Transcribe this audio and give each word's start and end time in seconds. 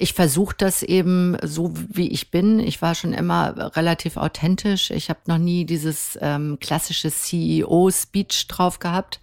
ich 0.00 0.14
versuche 0.14 0.54
das 0.56 0.82
eben 0.82 1.36
so, 1.42 1.74
wie 1.74 2.08
ich 2.08 2.30
bin. 2.30 2.58
Ich 2.58 2.80
war 2.80 2.94
schon 2.94 3.12
immer 3.12 3.76
relativ 3.76 4.16
authentisch. 4.16 4.90
Ich 4.90 5.10
habe 5.10 5.20
noch 5.26 5.36
nie 5.36 5.66
dieses 5.66 6.18
ähm, 6.22 6.56
klassische 6.58 7.10
CEO-Speech 7.10 8.48
drauf 8.48 8.78
gehabt, 8.78 9.20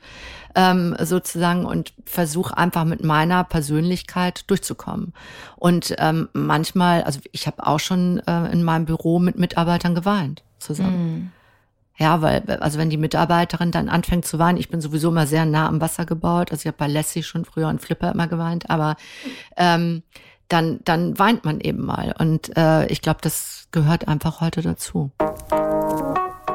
ähm, 0.54 0.96
sozusagen, 1.00 1.66
und 1.66 1.94
versuche 2.06 2.56
einfach 2.56 2.86
mit 2.86 3.04
meiner 3.04 3.44
Persönlichkeit 3.44 4.50
durchzukommen. 4.52 5.14
Und 5.56 5.96
ähm, 5.98 6.30
manchmal, 6.34 7.02
also 7.04 7.22
ich 7.32 7.48
habe 7.48 7.66
auch 7.66 7.80
schon 7.80 8.20
äh, 8.28 8.52
in 8.52 8.64
meinem 8.64 8.86
Büro 8.86 9.18
mit 9.18 9.40
Mitarbeitern 9.40 9.96
geweint 9.96 10.44
zusammen. 10.60 11.16
Mm. 11.16 11.32
Ja, 11.98 12.22
weil, 12.22 12.44
also 12.60 12.78
wenn 12.78 12.92
die 12.92 12.98
Mitarbeiterin 12.98 13.72
dann 13.72 13.90
anfängt 13.90 14.26
zu 14.26 14.38
weinen, 14.38 14.60
ich 14.60 14.70
bin 14.70 14.82
sowieso 14.82 15.10
immer 15.10 15.26
sehr 15.26 15.48
nah 15.48 15.68
am 15.68 15.82
Wasser 15.82 16.06
gebaut, 16.06 16.52
also 16.52 16.62
ich 16.62 16.68
habe 16.68 16.78
bei 16.78 16.88
Lassie 16.88 17.24
schon 17.24 17.46
früher 17.46 17.68
und 17.68 17.82
Flipper 17.82 18.12
immer 18.12 18.28
geweint, 18.28 18.70
aber 18.70 18.96
ähm, 19.58 20.04
dann, 20.48 20.80
dann 20.84 21.18
weint 21.20 21.46
man 21.46 21.60
eben 21.60 21.86
mal. 21.86 22.16
Und 22.18 22.56
äh, 22.58 22.88
ich 22.88 23.02
glaube, 23.02 23.20
das 23.22 23.68
gehört 23.72 24.08
einfach 24.08 24.42
heute 24.42 24.62
dazu. 24.62 25.12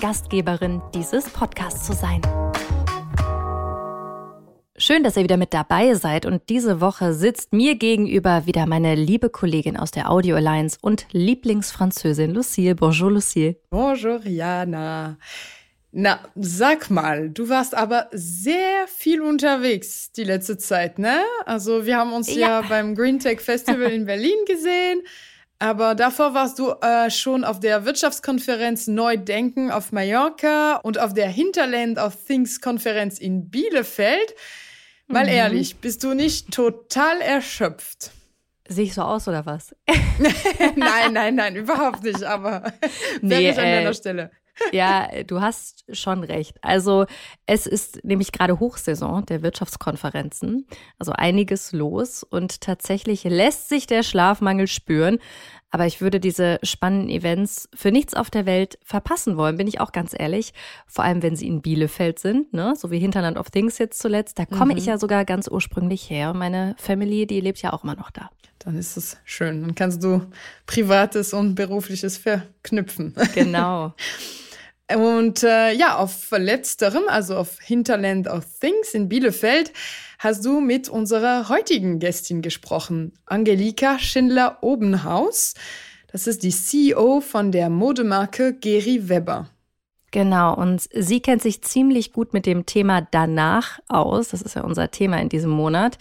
Gastgeberin 0.00 0.80
dieses 0.94 1.28
Podcasts 1.28 1.84
zu 1.84 1.92
sein. 1.92 2.22
Schön, 4.76 5.02
dass 5.02 5.16
ihr 5.16 5.24
wieder 5.24 5.36
mit 5.36 5.52
dabei 5.52 5.94
seid 5.94 6.24
und 6.24 6.48
diese 6.48 6.80
Woche 6.80 7.12
sitzt 7.12 7.52
mir 7.52 7.74
gegenüber 7.74 8.46
wieder 8.46 8.66
meine 8.66 8.94
liebe 8.94 9.28
Kollegin 9.28 9.76
aus 9.76 9.90
der 9.90 10.08
Audio 10.08 10.36
Alliance 10.36 10.78
und 10.80 11.06
Lieblingsfranzösin 11.10 12.32
Lucille. 12.32 12.76
Bonjour 12.76 13.10
Lucille. 13.10 13.56
Bonjour 13.70 14.24
Jana. 14.24 15.18
Na, 15.90 16.20
sag 16.36 16.90
mal, 16.90 17.30
du 17.30 17.48
warst 17.48 17.74
aber 17.74 18.08
sehr 18.12 18.86
viel 18.86 19.20
unterwegs 19.20 20.12
die 20.12 20.24
letzte 20.24 20.58
Zeit, 20.58 21.00
ne? 21.00 21.22
Also 21.44 21.86
wir 21.86 21.96
haben 21.96 22.12
uns 22.12 22.32
ja, 22.32 22.60
ja 22.60 22.60
beim 22.60 22.94
Green 22.94 23.18
Tech 23.18 23.40
Festival 23.40 23.90
in 23.90 24.04
Berlin 24.04 24.38
gesehen. 24.46 25.02
Aber 25.60 25.96
davor 25.96 26.34
warst 26.34 26.60
du 26.60 26.70
äh, 26.70 27.10
schon 27.10 27.42
auf 27.42 27.58
der 27.58 27.84
Wirtschaftskonferenz 27.84 28.86
Neudenken 28.86 29.72
auf 29.72 29.90
Mallorca 29.90 30.76
und 30.76 30.98
auf 30.98 31.14
der 31.14 31.28
Hinterland 31.28 31.98
of 31.98 32.16
Things 32.26 32.60
Konferenz 32.60 33.18
in 33.18 33.50
Bielefeld. 33.50 34.34
Mal 35.08 35.24
mhm. 35.24 35.30
ehrlich, 35.30 35.76
bist 35.76 36.04
du 36.04 36.14
nicht 36.14 36.52
total 36.52 37.20
erschöpft? 37.20 38.12
Sehe 38.68 38.84
ich 38.84 38.94
so 38.94 39.02
aus 39.02 39.26
oder 39.26 39.46
was? 39.46 39.74
nein, 40.76 41.12
nein, 41.12 41.34
nein, 41.34 41.56
überhaupt 41.56 42.04
nicht, 42.04 42.22
aber 42.22 42.72
nee, 43.22 43.30
wäre 43.30 43.42
ich 43.52 43.58
an 43.58 43.64
äh, 43.64 43.76
deiner 43.76 43.94
Stelle. 43.94 44.30
Ja, 44.72 45.08
du 45.24 45.40
hast 45.40 45.84
schon 45.92 46.24
recht. 46.24 46.56
Also 46.62 47.06
es 47.46 47.66
ist 47.66 48.04
nämlich 48.04 48.32
gerade 48.32 48.60
Hochsaison 48.60 49.24
der 49.26 49.42
Wirtschaftskonferenzen, 49.42 50.66
also 50.98 51.12
einiges 51.12 51.72
los 51.72 52.22
und 52.22 52.60
tatsächlich 52.60 53.24
lässt 53.24 53.68
sich 53.68 53.86
der 53.86 54.02
Schlafmangel 54.02 54.66
spüren. 54.66 55.18
Aber 55.70 55.86
ich 55.86 56.00
würde 56.00 56.18
diese 56.18 56.58
spannenden 56.62 57.10
Events 57.10 57.68
für 57.74 57.92
nichts 57.92 58.14
auf 58.14 58.30
der 58.30 58.46
Welt 58.46 58.78
verpassen 58.82 59.36
wollen, 59.36 59.58
bin 59.58 59.66
ich 59.66 59.80
auch 59.80 59.92
ganz 59.92 60.14
ehrlich. 60.18 60.54
Vor 60.86 61.04
allem, 61.04 61.22
wenn 61.22 61.36
sie 61.36 61.46
in 61.46 61.60
Bielefeld 61.60 62.18
sind, 62.18 62.52
ne? 62.54 62.74
so 62.74 62.90
wie 62.90 62.98
Hinterland 62.98 63.36
of 63.36 63.50
Things 63.50 63.76
jetzt 63.78 64.00
zuletzt. 64.00 64.38
Da 64.38 64.46
komme 64.46 64.72
mhm. 64.72 64.78
ich 64.78 64.86
ja 64.86 64.98
sogar 64.98 65.24
ganz 65.26 65.46
ursprünglich 65.46 66.08
her. 66.08 66.32
Meine 66.32 66.74
Familie, 66.78 67.26
die 67.26 67.40
lebt 67.40 67.60
ja 67.60 67.72
auch 67.72 67.84
immer 67.84 67.96
noch 67.96 68.10
da. 68.10 68.30
Dann 68.60 68.76
ist 68.76 68.96
es 68.96 69.18
schön. 69.24 69.62
Dann 69.62 69.74
kannst 69.74 70.02
du 70.02 70.22
Privates 70.66 71.32
und 71.32 71.54
Berufliches 71.54 72.16
verknüpfen. 72.16 73.14
Genau. 73.34 73.94
Und 74.96 75.42
äh, 75.42 75.72
ja, 75.72 75.96
auf 75.96 76.30
letzterem, 76.30 77.02
also 77.08 77.36
auf 77.36 77.60
Hinterland 77.60 78.26
of 78.26 78.46
Things 78.58 78.94
in 78.94 79.08
Bielefeld, 79.08 79.72
hast 80.18 80.44
du 80.44 80.60
mit 80.60 80.88
unserer 80.88 81.48
heutigen 81.50 81.98
Gästin 81.98 82.40
gesprochen, 82.40 83.12
Angelika 83.26 83.98
Schindler-Obenhaus. 83.98 85.54
Das 86.10 86.26
ist 86.26 86.42
die 86.42 86.50
CEO 86.50 87.20
von 87.20 87.52
der 87.52 87.68
Modemarke 87.68 88.54
Geri 88.54 89.10
Weber. 89.10 89.50
Genau, 90.10 90.54
und 90.54 90.88
sie 90.94 91.20
kennt 91.20 91.42
sich 91.42 91.60
ziemlich 91.62 92.14
gut 92.14 92.32
mit 92.32 92.46
dem 92.46 92.64
Thema 92.64 93.02
danach 93.02 93.78
aus. 93.88 94.28
Das 94.28 94.40
ist 94.40 94.56
ja 94.56 94.62
unser 94.62 94.90
Thema 94.90 95.20
in 95.20 95.28
diesem 95.28 95.50
Monat. 95.50 95.98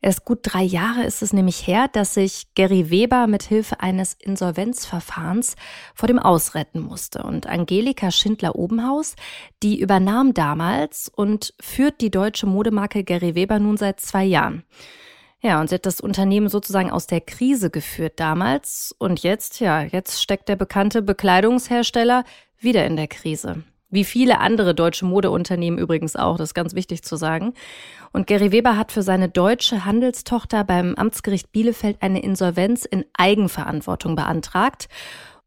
Erst 0.00 0.24
gut 0.24 0.40
drei 0.42 0.62
Jahre 0.62 1.02
ist 1.02 1.22
es 1.22 1.32
nämlich 1.32 1.66
her, 1.66 1.88
dass 1.88 2.14
sich 2.14 2.54
Gary 2.54 2.90
Weber 2.90 3.26
mit 3.26 3.42
Hilfe 3.42 3.80
eines 3.80 4.14
Insolvenzverfahrens 4.14 5.56
vor 5.94 6.06
dem 6.06 6.20
Ausretten 6.20 6.80
musste. 6.80 7.24
Und 7.24 7.48
Angelika 7.48 8.12
Schindler-Obenhaus, 8.12 9.16
die 9.62 9.80
übernahm 9.80 10.34
damals 10.34 11.10
und 11.14 11.52
führt 11.60 12.00
die 12.00 12.10
deutsche 12.10 12.46
Modemarke 12.46 13.02
Gary 13.02 13.34
Weber 13.34 13.58
nun 13.58 13.76
seit 13.76 14.00
zwei 14.00 14.24
Jahren. 14.24 14.62
Ja, 15.40 15.60
und 15.60 15.68
sie 15.68 15.76
hat 15.76 15.86
das 15.86 16.00
Unternehmen 16.00 16.48
sozusagen 16.48 16.90
aus 16.90 17.06
der 17.06 17.20
Krise 17.20 17.70
geführt 17.70 18.20
damals. 18.20 18.94
Und 18.98 19.22
jetzt, 19.22 19.60
ja, 19.60 19.82
jetzt 19.82 20.22
steckt 20.22 20.48
der 20.48 20.56
bekannte 20.56 21.02
Bekleidungshersteller 21.02 22.24
wieder 22.58 22.86
in 22.86 22.96
der 22.96 23.08
Krise. 23.08 23.64
Wie 23.90 24.04
viele 24.04 24.40
andere 24.40 24.74
deutsche 24.74 25.06
Modeunternehmen 25.06 25.78
übrigens 25.78 26.14
auch, 26.14 26.36
das 26.36 26.50
ist 26.50 26.54
ganz 26.54 26.74
wichtig 26.74 27.02
zu 27.02 27.16
sagen. 27.16 27.54
Und 28.12 28.26
Gary 28.26 28.52
Weber 28.52 28.76
hat 28.76 28.92
für 28.92 29.02
seine 29.02 29.30
deutsche 29.30 29.86
Handelstochter 29.86 30.64
beim 30.64 30.94
Amtsgericht 30.94 31.52
Bielefeld 31.52 32.02
eine 32.02 32.22
Insolvenz 32.22 32.84
in 32.84 33.04
Eigenverantwortung 33.16 34.14
beantragt. 34.14 34.88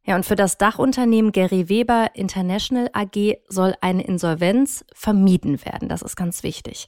Ja, 0.04 0.16
und 0.16 0.26
für 0.26 0.36
das 0.36 0.58
Dachunternehmen 0.58 1.32
Gary 1.32 1.70
Weber 1.70 2.10
International 2.16 2.90
AG 2.94 3.38
soll 3.48 3.76
eine 3.82 4.04
Insolvenz 4.04 4.84
vermieden 4.94 5.64
werden. 5.64 5.88
Das 5.88 6.02
ist 6.02 6.16
ganz 6.16 6.42
wichtig. 6.42 6.88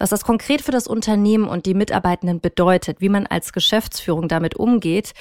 Was 0.00 0.10
das 0.10 0.22
konkret 0.22 0.62
für 0.62 0.70
das 0.70 0.86
Unternehmen 0.86 1.48
und 1.48 1.66
die 1.66 1.74
Mitarbeitenden 1.74 2.40
bedeutet, 2.40 3.00
wie 3.00 3.08
man 3.08 3.26
als 3.26 3.52
Geschäftsführung 3.52 4.28
damit 4.28 4.54
umgeht, 4.54 5.12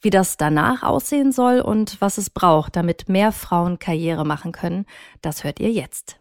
wie 0.00 0.10
das 0.10 0.36
danach 0.36 0.82
aussehen 0.82 1.30
soll 1.30 1.60
und 1.60 2.00
was 2.00 2.18
es 2.18 2.30
braucht, 2.30 2.74
damit 2.74 3.08
mehr 3.08 3.30
Frauen 3.30 3.78
Karriere 3.78 4.26
machen 4.26 4.50
können, 4.50 4.86
das 5.22 5.44
hört 5.44 5.60
ihr 5.60 5.70
jetzt. 5.70 6.18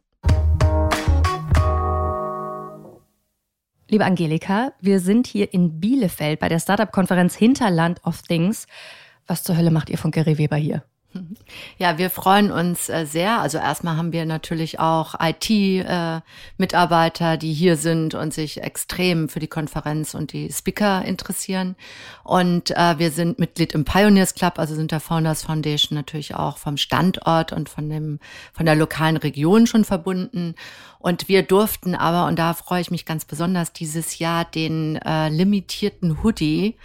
Liebe 3.90 4.06
Angelika, 4.06 4.74
wir 4.80 5.00
sind 5.00 5.26
hier 5.26 5.52
in 5.52 5.80
Bielefeld 5.80 6.40
bei 6.40 6.50
der 6.50 6.60
Startup-Konferenz 6.60 7.36
Hinterland 7.36 8.00
of 8.06 8.22
Things. 8.22 8.68
Was 9.26 9.44
zur 9.44 9.58
Hölle 9.58 9.72
macht 9.72 9.90
ihr 9.90 9.98
von 9.98 10.12
Gary 10.12 10.38
Weber 10.38 10.56
hier? 10.56 10.84
Ja, 11.78 11.98
wir 11.98 12.10
freuen 12.10 12.52
uns 12.52 12.90
äh, 12.90 13.06
sehr. 13.06 13.40
Also 13.40 13.58
erstmal 13.58 13.96
haben 13.98 14.12
wir 14.12 14.26
natürlich 14.26 14.80
auch 14.80 15.16
IT-Mitarbeiter, 15.20 17.34
äh, 17.34 17.38
die 17.38 17.54
hier 17.54 17.78
sind 17.78 18.16
und 18.16 18.34
sich 18.34 18.62
extrem 18.62 19.30
für 19.30 19.40
die 19.40 19.48
Konferenz 19.48 20.16
und 20.16 20.34
die 20.34 20.52
Speaker 20.52 21.06
interessieren. 21.06 21.76
Und 22.24 22.72
äh, 22.72 22.98
wir 22.98 23.12
sind 23.12 23.38
Mitglied 23.40 23.74
im 23.74 23.86
Pioneers 23.86 24.34
Club, 24.34 24.58
also 24.58 24.74
sind 24.76 24.92
der 24.92 25.00
Founders 25.00 25.44
Foundation 25.44 25.96
natürlich 25.96 26.36
auch 26.36 26.58
vom 26.58 26.78
Standort 26.78 27.54
und 27.54 27.70
von 27.70 27.90
dem 27.90 28.20
von 28.52 28.66
der 28.66 28.76
lokalen 28.76 29.18
Region 29.18 29.68
schon 29.68 29.86
verbunden. 29.86 30.56
Und 31.00 31.28
wir 31.28 31.44
durften 31.44 31.96
aber, 31.96 32.28
und 32.28 32.40
da 32.40 32.54
freue 32.54 32.82
ich 32.82 32.90
mich 32.90 33.06
ganz 33.06 33.26
besonders, 33.26 33.74
dieses 33.74 34.20
Jahr 34.20 34.46
den 34.46 34.96
äh, 34.96 35.28
limitierten 35.28 36.24
Hoodie 36.24 36.78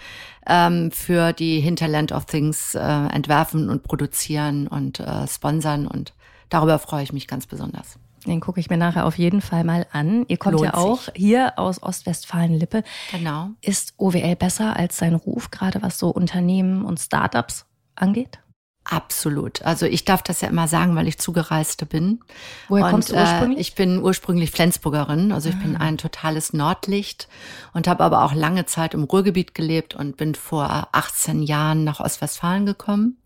ähm, 0.49 0.91
für 0.91 1.33
die 1.33 1.61
Hinterland 1.61 2.13
of 2.13 2.25
Things 2.25 2.75
äh, 2.75 2.81
entwerfen 2.81 3.69
und 3.69 3.83
produzieren 3.83 4.67
und 4.67 5.01
äh, 5.01 5.27
sponsern. 5.29 5.87
Und 5.87 6.15
darüber 6.49 6.79
freue 6.79 7.03
ich 7.03 7.13
mich 7.13 7.29
ganz 7.29 7.47
besonders. 7.47 7.99
Den 8.27 8.41
gucke 8.41 8.59
ich 8.59 8.69
mir 8.69 8.77
nachher 8.77 9.07
auf 9.07 9.17
jeden 9.17 9.41
Fall 9.41 9.65
mal 9.65 9.87
an. 9.93 10.25
Ihr 10.29 10.39
kommt 10.39 10.55
Lohnt 10.55 10.67
ja 10.67 10.75
auch 10.75 11.03
sich. 11.03 11.15
hier 11.17 11.53
aus 11.59 11.83
Ostwestfalen-Lippe. 11.83 12.83
Genau. 13.13 13.51
Ist 13.61 13.95
OWL 13.97 14.37
besser 14.37 14.77
als 14.77 14.99
sein 14.99 15.15
Ruf, 15.15 15.51
gerade 15.51 15.83
was 15.83 15.99
so 15.99 16.11
Unternehmen 16.11 16.85
und 16.85 16.99
Startups 16.99 17.65
angeht? 17.95 18.41
Absolut. 18.91 19.61
Also 19.63 19.85
ich 19.85 20.07
darf 20.07 20.23
das 20.23 20.41
ja 20.41 20.49
immer 20.49 20.67
sagen, 20.67 20.97
weil 20.97 21.09
ich 21.09 21.19
Zugereiste 21.19 21.85
bin. 21.85 22.21
Woher 22.69 22.87
und, 22.87 22.91
kommst 22.91 23.11
du 23.11 23.17
ursprünglich? 23.17 23.59
Äh, 23.59 23.61
ich 23.61 23.75
bin 23.75 24.03
ursprünglich 24.03 24.51
Flensburgerin, 24.51 25.31
also 25.31 25.51
ich 25.51 25.57
ah. 25.57 25.63
bin 25.63 25.77
ein 25.77 25.99
totales 25.99 26.55
Nordlicht 26.55 27.29
und 27.75 27.87
habe 27.87 28.03
aber 28.03 28.25
auch 28.25 28.33
lange 28.33 28.65
Zeit 28.65 28.95
im 28.95 29.05
Ruhrgebiet 29.05 29.55
gelebt 29.55 29.95
und 29.95 30.17
bin 30.17 30.35
vor 30.35 30.89
18 30.93 31.43
Jahren 31.43 31.85
nach 31.85 32.01
Ostwestfalen 32.01 32.65
gekommen 32.65 33.19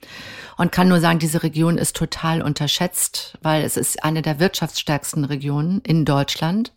und 0.56 0.72
kann 0.72 0.88
nur 0.88 0.98
sagen, 0.98 1.20
diese 1.20 1.44
Region 1.44 1.78
ist 1.78 1.94
total 1.94 2.42
unterschätzt, 2.42 3.38
weil 3.40 3.62
es 3.62 3.76
ist 3.76 4.02
eine 4.02 4.20
der 4.20 4.40
wirtschaftsstärksten 4.40 5.24
Regionen 5.24 5.80
in 5.84 6.04
Deutschland 6.04 6.72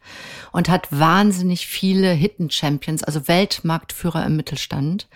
und 0.51 0.69
hat 0.69 0.87
wahnsinnig 0.91 1.65
viele 1.65 2.11
Hidden 2.11 2.51
Champions, 2.51 3.03
also 3.03 3.27
Weltmarktführer 3.27 4.23
im 4.27 4.35
Mittelstand. 4.35 5.07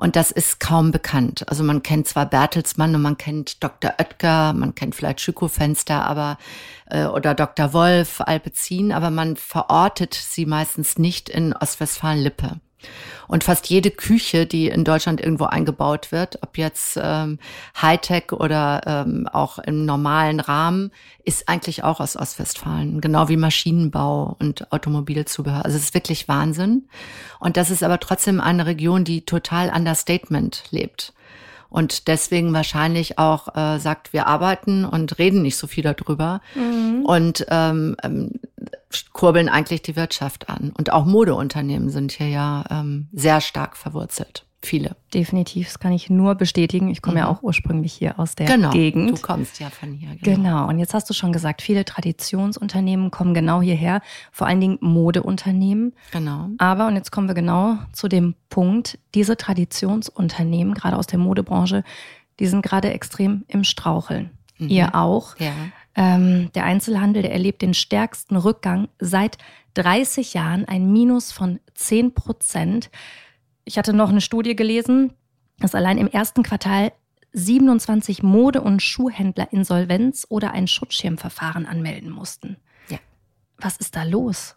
Und 0.00 0.16
das 0.16 0.30
ist 0.30 0.60
kaum 0.60 0.92
bekannt. 0.92 1.46
Also 1.48 1.62
man 1.62 1.82
kennt 1.82 2.08
zwar 2.08 2.24
Bertelsmann 2.24 2.94
und 2.94 3.02
man 3.02 3.18
kennt 3.18 3.62
Dr. 3.62 3.92
Oetker, 3.98 4.54
man 4.54 4.74
kennt 4.74 4.94
vielleicht 4.94 5.20
Schüko-Fenster, 5.20 6.06
aber 6.06 6.38
äh, 6.86 7.04
oder 7.04 7.34
Dr. 7.34 7.74
Wolf, 7.74 8.22
Alpezin, 8.22 8.92
aber 8.92 9.10
man 9.10 9.36
verortet 9.36 10.14
sie 10.14 10.46
meistens 10.46 10.98
nicht 10.98 11.28
in 11.28 11.52
Ostwestfalen-Lippe. 11.52 12.60
Und 13.28 13.44
fast 13.44 13.68
jede 13.68 13.90
Küche, 13.90 14.46
die 14.46 14.68
in 14.68 14.84
Deutschland 14.84 15.20
irgendwo 15.20 15.44
eingebaut 15.44 16.10
wird, 16.10 16.38
ob 16.42 16.58
jetzt 16.58 16.98
ähm, 17.00 17.38
Hightech 17.80 18.32
oder 18.32 18.80
ähm, 18.86 19.28
auch 19.32 19.58
im 19.58 19.84
normalen 19.84 20.40
Rahmen, 20.40 20.90
ist 21.24 21.48
eigentlich 21.48 21.84
auch 21.84 22.00
aus 22.00 22.16
Ostwestfalen. 22.16 23.00
Genau 23.00 23.28
wie 23.28 23.36
Maschinenbau 23.36 24.36
und 24.38 24.72
Automobilzubehör. 24.72 25.64
Also 25.64 25.76
es 25.76 25.84
ist 25.84 25.94
wirklich 25.94 26.26
Wahnsinn. 26.26 26.88
Und 27.38 27.56
das 27.56 27.70
ist 27.70 27.84
aber 27.84 28.00
trotzdem 28.00 28.40
eine 28.40 28.66
Region, 28.66 29.04
die 29.04 29.24
total 29.24 29.70
Understatement 29.70 30.64
lebt 30.70 31.12
und 31.70 32.08
deswegen 32.08 32.52
wahrscheinlich 32.52 33.18
auch 33.18 33.54
äh, 33.54 33.78
sagt, 33.78 34.12
wir 34.12 34.26
arbeiten 34.26 34.84
und 34.84 35.18
reden 35.18 35.42
nicht 35.42 35.56
so 35.56 35.66
viel 35.68 35.84
darüber 35.84 36.42
mhm. 36.54 37.04
und 37.06 37.46
ähm, 37.48 37.96
ähm, 38.02 38.32
kurbeln 39.12 39.48
eigentlich 39.48 39.82
die 39.82 39.96
Wirtschaft 39.96 40.48
an. 40.48 40.72
Und 40.76 40.92
auch 40.92 41.04
Modeunternehmen 41.04 41.90
sind 41.90 42.12
hier 42.12 42.28
ja 42.28 42.64
ähm, 42.70 43.08
sehr 43.12 43.40
stark 43.40 43.76
verwurzelt. 43.76 44.44
Viele. 44.62 44.94
Definitiv, 45.14 45.68
das 45.68 45.78
kann 45.78 45.92
ich 45.92 46.10
nur 46.10 46.34
bestätigen. 46.34 46.90
Ich 46.90 47.00
komme 47.00 47.14
mhm. 47.14 47.20
ja 47.20 47.28
auch 47.28 47.42
ursprünglich 47.42 47.94
hier 47.94 48.18
aus 48.18 48.34
der 48.34 48.46
genau, 48.46 48.70
Gegend. 48.70 49.10
Du 49.10 49.22
kommst 49.22 49.58
ja 49.58 49.70
von 49.70 49.94
hier. 49.94 50.10
Genau. 50.20 50.36
genau. 50.36 50.68
Und 50.68 50.78
jetzt 50.78 50.92
hast 50.92 51.08
du 51.08 51.14
schon 51.14 51.32
gesagt, 51.32 51.62
viele 51.62 51.86
Traditionsunternehmen 51.86 53.10
kommen 53.10 53.32
genau 53.32 53.62
hierher, 53.62 54.02
vor 54.30 54.46
allen 54.46 54.60
Dingen 54.60 54.76
Modeunternehmen. 54.82 55.94
Genau. 56.12 56.50
Aber, 56.58 56.88
und 56.88 56.96
jetzt 56.96 57.10
kommen 57.10 57.26
wir 57.26 57.34
genau 57.34 57.78
zu 57.92 58.06
dem 58.08 58.34
Punkt, 58.50 58.98
diese 59.14 59.38
Traditionsunternehmen, 59.38 60.74
gerade 60.74 60.98
aus 60.98 61.06
der 61.06 61.18
Modebranche, 61.18 61.82
die 62.38 62.46
sind 62.46 62.60
gerade 62.60 62.92
extrem 62.92 63.44
im 63.48 63.64
Straucheln. 63.64 64.28
Mhm. 64.58 64.68
Ihr 64.68 64.94
auch. 64.94 65.36
Ja. 65.38 65.52
Ähm, 65.96 66.50
der 66.54 66.64
Einzelhandel, 66.64 67.22
der 67.22 67.32
erlebt 67.32 67.62
den 67.62 67.74
stärksten 67.74 68.36
Rückgang 68.36 68.88
seit 68.98 69.38
30 69.74 70.34
Jahren, 70.34 70.64
ein 70.66 70.92
Minus 70.92 71.32
von 71.32 71.60
10 71.74 72.14
Prozent. 72.14 72.90
Ich 73.64 73.78
hatte 73.78 73.92
noch 73.92 74.10
eine 74.10 74.20
Studie 74.20 74.56
gelesen, 74.56 75.12
dass 75.58 75.74
allein 75.74 75.98
im 75.98 76.08
ersten 76.08 76.42
Quartal 76.42 76.92
27 77.32 78.22
Mode- 78.22 78.60
und 78.60 78.82
Schuhhändler 78.82 79.52
Insolvenz 79.52 80.26
oder 80.28 80.52
ein 80.52 80.66
Schutzschirmverfahren 80.66 81.66
anmelden 81.66 82.10
mussten. 82.10 82.56
Ja. 82.88 82.98
Was 83.58 83.76
ist 83.76 83.94
da 83.94 84.02
los? 84.02 84.56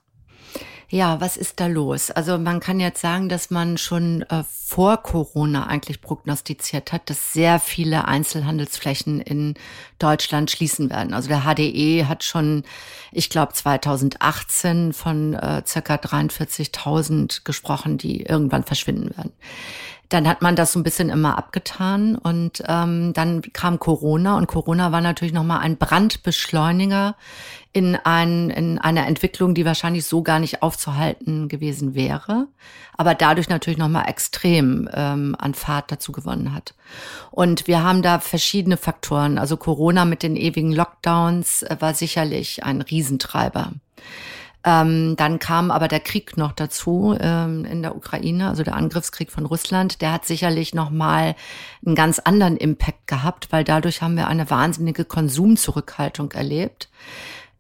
Ja, 0.90 1.20
was 1.22 1.38
ist 1.38 1.60
da 1.60 1.68
los? 1.68 2.12
Also 2.12 2.38
man 2.38 2.60
kann 2.60 2.80
jetzt 2.80 3.02
sagen, 3.02 3.30
dass 3.30 3.50
man 3.50 3.78
schon 3.78 4.22
äh, 4.24 4.44
vor 4.44 4.98
Corona 5.02 5.68
eigentlich 5.68 6.02
prognostiziert 6.02 6.92
hat, 6.92 7.10
dass 7.10 7.34
sehr 7.34 7.60
viele 7.60 8.08
Einzelhandelsflächen 8.08 9.20
in 9.20 9.56
Deutschland 10.00 10.52
schließen 10.52 10.90
werden. 10.90 11.14
Also 11.14 11.30
der 11.30 11.42
HDE 11.42 12.08
hat 12.08 12.24
schon, 12.24 12.64
ich 13.12 13.30
glaube 13.30 13.54
2018 13.54 14.94
von 14.94 15.34
äh, 15.34 15.64
circa 15.66 15.96
43.000 15.96 17.44
gesprochen, 17.44 17.98
die 17.98 18.24
irgendwann 18.24 18.64
verschwinden 18.64 19.16
werden. 19.18 19.32
Dann 20.10 20.28
hat 20.28 20.42
man 20.42 20.56
das 20.56 20.74
so 20.74 20.80
ein 20.80 20.84
bisschen 20.84 21.10
immer 21.10 21.38
abgetan 21.38 22.16
und 22.16 22.64
ähm, 22.68 23.14
dann 23.14 23.42
kam 23.42 23.80
Corona 23.80 24.38
und 24.38 24.48
Corona 24.48 24.92
war 24.92 25.02
natürlich 25.02 25.34
nochmal 25.34 25.60
ein 25.60 25.78
Brandbeschleuniger 25.78 27.16
in, 27.74 27.96
ein, 27.96 28.52
in 28.52 28.78
einer 28.78 29.08
Entwicklung, 29.08 29.56
die 29.56 29.66
wahrscheinlich 29.66 30.06
so 30.06 30.22
gar 30.22 30.40
nicht 30.40 30.62
aufzuhalten 30.62 31.48
gewesen 31.48 31.96
wäre, 31.96 32.48
aber 32.96 33.16
dadurch 33.16 33.50
natürlich 33.50 33.80
nochmal 33.80 34.08
extrem 34.08 34.88
ähm, 34.94 35.36
an 35.40 35.56
Fahrt 35.56 35.92
dazu 35.92 36.12
gewonnen 36.12 36.54
hat. 36.54 36.76
Und 37.32 37.68
wir 37.68 37.84
haben 37.84 38.04
da 38.04 38.20
verschiedene 38.20 38.78
Faktoren. 38.78 39.40
Also 39.40 39.58
Corona 39.58 40.06
mit 40.06 40.22
den 40.22 40.36
ewigen 40.36 40.72
Lockdowns 40.72 41.64
äh, 41.64 41.78
war 41.80 41.96
sicherlich 41.96 42.64
ein 42.64 42.82
Riesentreiber. 42.82 43.72
Ähm, 44.66 45.16
dann 45.18 45.40
kam 45.40 45.72
aber 45.72 45.88
der 45.88 46.00
Krieg 46.00 46.38
noch 46.38 46.54
dazu 46.54 47.18
ähm, 47.20 47.66
in 47.66 47.82
der 47.82 47.96
Ukraine, 47.96 48.48
also 48.50 48.64
der 48.64 48.76
Angriffskrieg 48.76 49.32
von 49.32 49.46
Russland. 49.46 50.02
Der 50.02 50.14
hat 50.14 50.26
sicherlich 50.26 50.74
noch 50.74 50.90
mal 50.90 51.36
einen 51.86 51.96
ganz 51.96 52.20
anderen 52.20 52.56
Impact 52.56 53.08
gehabt, 53.08 53.48
weil 53.52 53.64
dadurch 53.64 54.02
haben 54.02 54.16
wir 54.16 54.28
eine 54.28 54.50
wahnsinnige 54.50 55.04
Konsumzurückhaltung 55.06 56.32
erlebt 56.32 56.90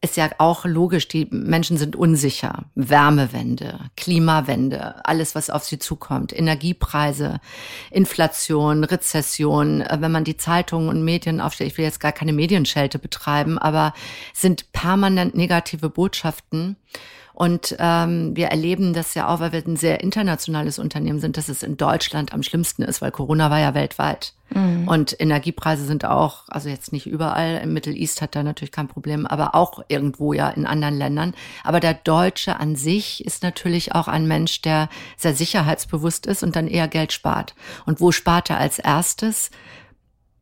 ist 0.03 0.17
ja 0.17 0.29
auch 0.37 0.65
logisch, 0.65 1.07
die 1.07 1.27
Menschen 1.31 1.77
sind 1.77 1.95
unsicher. 1.95 2.65
Wärmewende, 2.75 3.79
Klimawende, 3.95 5.05
alles, 5.05 5.33
was 5.33 5.49
auf 5.49 5.63
sie 5.63 5.79
zukommt, 5.79 6.37
Energiepreise, 6.37 7.39
Inflation, 7.89 8.83
Rezession. 8.83 9.79
Äh, 9.79 9.97
wenn 10.01 10.11
man 10.11 10.25
die 10.25 10.35
Zeitungen 10.35 10.89
und 10.89 11.05
Medien 11.05 11.39
aufstellt, 11.39 11.71
ich 11.71 11.77
will 11.77 11.85
jetzt 11.85 12.01
gar 12.01 12.11
keine 12.11 12.33
Medienschelte 12.33 12.99
betreiben, 12.99 13.57
aber 13.57 13.93
sind 14.33 14.73
permanent 14.73 15.35
negative 15.35 15.89
Botschaften. 15.89 16.75
Und 17.33 17.75
ähm, 17.79 18.35
wir 18.35 18.47
erleben 18.47 18.93
das 18.93 19.15
ja 19.15 19.33
auch, 19.33 19.39
weil 19.39 19.53
wir 19.53 19.65
ein 19.65 19.77
sehr 19.77 20.01
internationales 20.01 20.79
Unternehmen 20.79 21.19
sind, 21.19 21.37
dass 21.37 21.47
es 21.47 21.63
in 21.63 21.77
Deutschland 21.77 22.33
am 22.33 22.43
schlimmsten 22.43 22.83
ist, 22.83 23.01
weil 23.01 23.11
Corona 23.11 23.49
war 23.49 23.59
ja 23.59 23.73
weltweit. 23.73 24.33
Mhm. 24.53 24.87
Und 24.87 25.19
Energiepreise 25.19 25.85
sind 25.85 26.05
auch, 26.05 26.43
also 26.47 26.69
jetzt 26.69 26.91
nicht 26.91 27.07
überall, 27.07 27.59
im 27.63 27.73
Middle 27.73 27.93
East 27.93 28.21
hat 28.21 28.35
da 28.35 28.43
natürlich 28.43 28.71
kein 28.71 28.87
Problem, 28.87 29.25
aber 29.25 29.55
auch 29.55 29.83
irgendwo 29.87 30.33
ja 30.33 30.49
in 30.49 30.65
anderen 30.65 30.97
Ländern. 30.97 31.33
Aber 31.63 31.79
der 31.79 31.93
Deutsche 31.93 32.59
an 32.59 32.75
sich 32.75 33.25
ist 33.25 33.43
natürlich 33.43 33.95
auch 33.95 34.07
ein 34.07 34.27
Mensch, 34.27 34.61
der 34.61 34.89
sehr 35.17 35.33
sicherheitsbewusst 35.33 36.25
ist 36.25 36.43
und 36.43 36.55
dann 36.55 36.67
eher 36.67 36.87
Geld 36.87 37.13
spart. 37.13 37.55
Und 37.85 38.01
wo 38.01 38.11
spart 38.11 38.49
er 38.49 38.57
als 38.57 38.79
erstes? 38.79 39.51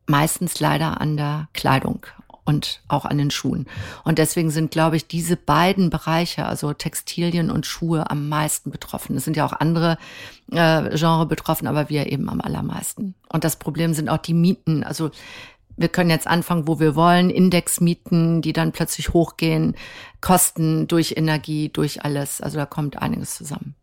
Meistens 0.06 0.58
leider 0.60 1.00
an 1.00 1.16
der 1.16 1.48
Kleidung 1.52 2.06
und 2.44 2.82
auch 2.88 3.04
an 3.04 3.18
den 3.18 3.30
Schuhen. 3.30 3.66
Und 4.04 4.18
deswegen 4.18 4.50
sind, 4.50 4.70
glaube 4.70 4.96
ich, 4.96 5.06
diese 5.06 5.36
beiden 5.36 5.90
Bereiche, 5.90 6.46
also 6.46 6.72
Textilien 6.72 7.50
und 7.50 7.66
Schuhe, 7.66 8.10
am 8.10 8.28
meisten 8.28 8.70
betroffen. 8.70 9.16
Es 9.16 9.24
sind 9.24 9.36
ja 9.36 9.46
auch 9.46 9.52
andere 9.52 9.96
äh, 10.50 10.96
Genre 10.96 11.26
betroffen, 11.26 11.66
aber 11.66 11.88
wir 11.88 12.10
eben 12.10 12.28
am 12.28 12.40
allermeisten. 12.40 13.14
Und 13.28 13.44
das 13.44 13.56
Problem 13.56 13.94
sind 13.94 14.08
auch 14.08 14.18
die 14.18 14.34
Mieten. 14.34 14.82
Also 14.82 15.10
wir 15.76 15.88
können 15.88 16.10
jetzt 16.10 16.26
anfangen, 16.26 16.66
wo 16.66 16.80
wir 16.80 16.96
wollen, 16.96 17.30
Indexmieten, 17.30 18.42
die 18.42 18.52
dann 18.52 18.72
plötzlich 18.72 19.12
hochgehen, 19.12 19.76
Kosten 20.20 20.88
durch 20.88 21.14
Energie, 21.16 21.68
durch 21.68 22.04
alles. 22.04 22.40
Also 22.40 22.58
da 22.58 22.66
kommt 22.66 23.00
einiges 23.00 23.36
zusammen. 23.36 23.74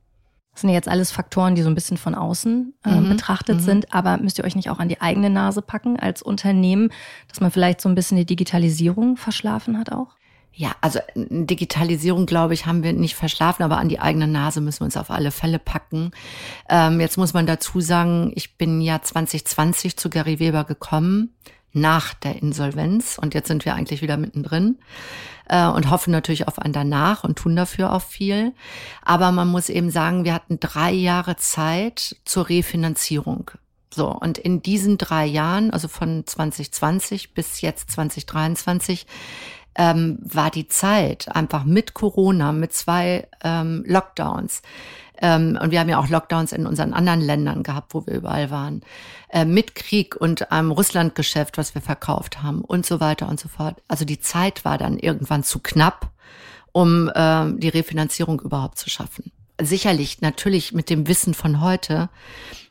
Das 0.59 0.63
sind 0.63 0.71
jetzt 0.71 0.89
alles 0.89 1.09
Faktoren, 1.09 1.55
die 1.55 1.61
so 1.61 1.69
ein 1.69 1.73
bisschen 1.73 1.95
von 1.95 2.15
außen 2.15 2.73
äh, 2.83 2.89
mhm. 2.89 3.07
betrachtet 3.07 3.61
mhm. 3.61 3.61
sind. 3.61 3.93
Aber 3.93 4.17
müsst 4.17 4.39
ihr 4.39 4.43
euch 4.43 4.57
nicht 4.57 4.69
auch 4.69 4.79
an 4.79 4.89
die 4.89 4.99
eigene 4.99 5.29
Nase 5.29 5.61
packen 5.61 5.97
als 5.97 6.21
Unternehmen, 6.21 6.91
dass 7.29 7.39
man 7.39 7.49
vielleicht 7.49 7.79
so 7.79 7.87
ein 7.87 7.95
bisschen 7.95 8.17
die 8.17 8.25
Digitalisierung 8.25 9.15
verschlafen 9.15 9.79
hat 9.79 9.93
auch? 9.93 10.17
Ja, 10.51 10.71
also 10.81 10.99
Digitalisierung, 11.15 12.25
glaube 12.25 12.55
ich, 12.55 12.65
haben 12.65 12.83
wir 12.83 12.91
nicht 12.91 13.15
verschlafen, 13.15 13.63
aber 13.63 13.77
an 13.77 13.87
die 13.87 14.01
eigene 14.01 14.27
Nase 14.27 14.59
müssen 14.59 14.81
wir 14.81 14.85
uns 14.87 14.97
auf 14.97 15.11
alle 15.11 15.31
Fälle 15.31 15.59
packen. 15.59 16.11
Ähm, 16.67 16.99
jetzt 16.99 17.15
muss 17.15 17.33
man 17.33 17.45
dazu 17.45 17.79
sagen, 17.79 18.33
ich 18.35 18.57
bin 18.57 18.81
ja 18.81 19.01
2020 19.01 19.95
zu 19.95 20.09
Gary 20.09 20.39
Weber 20.39 20.65
gekommen 20.65 21.29
nach 21.73 22.13
der 22.13 22.41
Insolvenz 22.41 23.17
und 23.21 23.33
jetzt 23.33 23.47
sind 23.47 23.65
wir 23.65 23.75
eigentlich 23.75 24.01
wieder 24.01 24.17
mittendrin 24.17 24.77
äh, 25.47 25.67
und 25.67 25.89
hoffen 25.89 26.11
natürlich 26.11 26.47
auf 26.47 26.59
ein 26.59 26.73
danach 26.73 27.23
und 27.23 27.37
tun 27.37 27.55
dafür 27.55 27.93
auch 27.93 28.01
viel. 28.01 28.53
Aber 29.03 29.31
man 29.31 29.47
muss 29.47 29.69
eben 29.69 29.91
sagen, 29.91 30.23
wir 30.23 30.33
hatten 30.33 30.59
drei 30.59 30.91
Jahre 30.91 31.35
Zeit 31.35 32.15
zur 32.25 32.49
Refinanzierung. 32.49 33.51
So, 33.93 34.07
und 34.07 34.37
in 34.37 34.61
diesen 34.61 34.97
drei 34.97 35.25
Jahren, 35.25 35.71
also 35.71 35.87
von 35.87 36.25
2020 36.25 37.33
bis 37.33 37.61
jetzt 37.61 37.91
2023, 37.91 39.07
ähm, 39.75 40.19
war 40.21 40.51
die 40.51 40.67
Zeit 40.67 41.33
einfach 41.33 41.63
mit 41.63 41.93
Corona, 41.93 42.51
mit 42.51 42.73
zwei 42.73 43.27
ähm, 43.43 43.83
Lockdowns, 43.87 44.61
und 45.21 45.71
wir 45.71 45.79
haben 45.79 45.89
ja 45.89 45.99
auch 45.99 46.07
Lockdowns 46.07 46.51
in 46.51 46.65
unseren 46.65 46.93
anderen 46.93 47.21
Ländern 47.21 47.63
gehabt, 47.63 47.93
wo 47.93 48.05
wir 48.05 48.13
überall 48.13 48.51
waren. 48.51 48.81
Äh, 49.29 49.45
mit 49.45 49.75
Krieg 49.75 50.15
und 50.15 50.51
einem 50.51 50.71
Russlandgeschäft, 50.71 51.57
was 51.57 51.75
wir 51.75 51.81
verkauft 51.81 52.41
haben 52.41 52.61
und 52.61 52.85
so 52.85 52.99
weiter 52.99 53.27
und 53.27 53.39
so 53.39 53.47
fort. 53.47 53.81
Also 53.87 54.05
die 54.05 54.19
Zeit 54.19 54.65
war 54.65 54.77
dann 54.77 54.97
irgendwann 54.97 55.43
zu 55.43 55.59
knapp, 55.59 56.09
um 56.71 57.09
äh, 57.13 57.51
die 57.57 57.69
Refinanzierung 57.69 58.39
überhaupt 58.39 58.77
zu 58.77 58.89
schaffen. 58.89 59.31
Sicherlich, 59.61 60.21
natürlich 60.21 60.71
mit 60.71 60.89
dem 60.89 61.07
Wissen 61.07 61.33
von 61.33 61.61
heute 61.61 62.09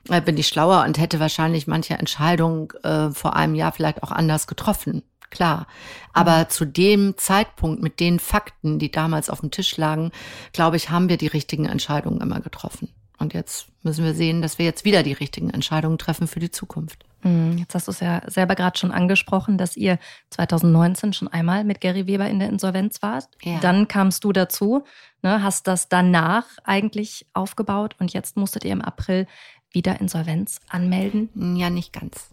äh, 0.08 0.20
bin 0.20 0.36
ich 0.38 0.48
schlauer 0.48 0.84
und 0.84 0.98
hätte 0.98 1.20
wahrscheinlich 1.20 1.66
manche 1.66 1.94
Entscheidung 1.94 2.72
äh, 2.82 3.10
vor 3.10 3.36
einem 3.36 3.54
Jahr 3.54 3.72
vielleicht 3.72 4.02
auch 4.02 4.10
anders 4.10 4.46
getroffen 4.46 5.02
klar. 5.30 5.66
Aber 6.12 6.40
mhm. 6.40 6.50
zu 6.50 6.64
dem 6.64 7.16
Zeitpunkt 7.16 7.82
mit 7.82 8.00
den 8.00 8.18
Fakten, 8.18 8.78
die 8.78 8.90
damals 8.90 9.30
auf 9.30 9.40
dem 9.40 9.50
Tisch 9.50 9.76
lagen, 9.76 10.10
glaube 10.52 10.76
ich, 10.76 10.90
haben 10.90 11.08
wir 11.08 11.16
die 11.16 11.26
richtigen 11.26 11.66
Entscheidungen 11.66 12.20
immer 12.20 12.40
getroffen. 12.40 12.88
Und 13.18 13.34
jetzt 13.34 13.66
müssen 13.82 14.04
wir 14.04 14.14
sehen, 14.14 14.42
dass 14.42 14.58
wir 14.58 14.64
jetzt 14.64 14.84
wieder 14.84 15.02
die 15.02 15.12
richtigen 15.12 15.50
Entscheidungen 15.50 15.98
treffen 15.98 16.28
für 16.28 16.38
die 16.38 16.52
Zukunft. 16.52 17.04
Mhm. 17.22 17.58
Jetzt 17.58 17.74
hast 17.74 17.88
du 17.88 17.92
es 17.92 18.00
ja 18.00 18.22
selber 18.26 18.54
gerade 18.54 18.78
schon 18.78 18.92
angesprochen, 18.92 19.58
dass 19.58 19.76
ihr 19.76 19.98
2019 20.30 21.12
schon 21.12 21.28
einmal 21.28 21.64
mit 21.64 21.80
Gary 21.80 22.06
Weber 22.06 22.28
in 22.28 22.38
der 22.38 22.48
Insolvenz 22.48 23.02
wart. 23.02 23.28
Ja. 23.42 23.58
Dann 23.58 23.88
kamst 23.88 24.22
du 24.22 24.32
dazu, 24.32 24.84
ne, 25.22 25.42
hast 25.42 25.66
das 25.66 25.88
danach 25.88 26.44
eigentlich 26.62 27.26
aufgebaut 27.34 27.96
und 27.98 28.12
jetzt 28.12 28.36
musstet 28.36 28.64
ihr 28.64 28.72
im 28.72 28.82
April 28.82 29.26
wieder 29.70 30.00
Insolvenz 30.00 30.60
anmelden? 30.68 31.56
Ja, 31.56 31.70
nicht 31.70 31.92
ganz. 31.92 32.30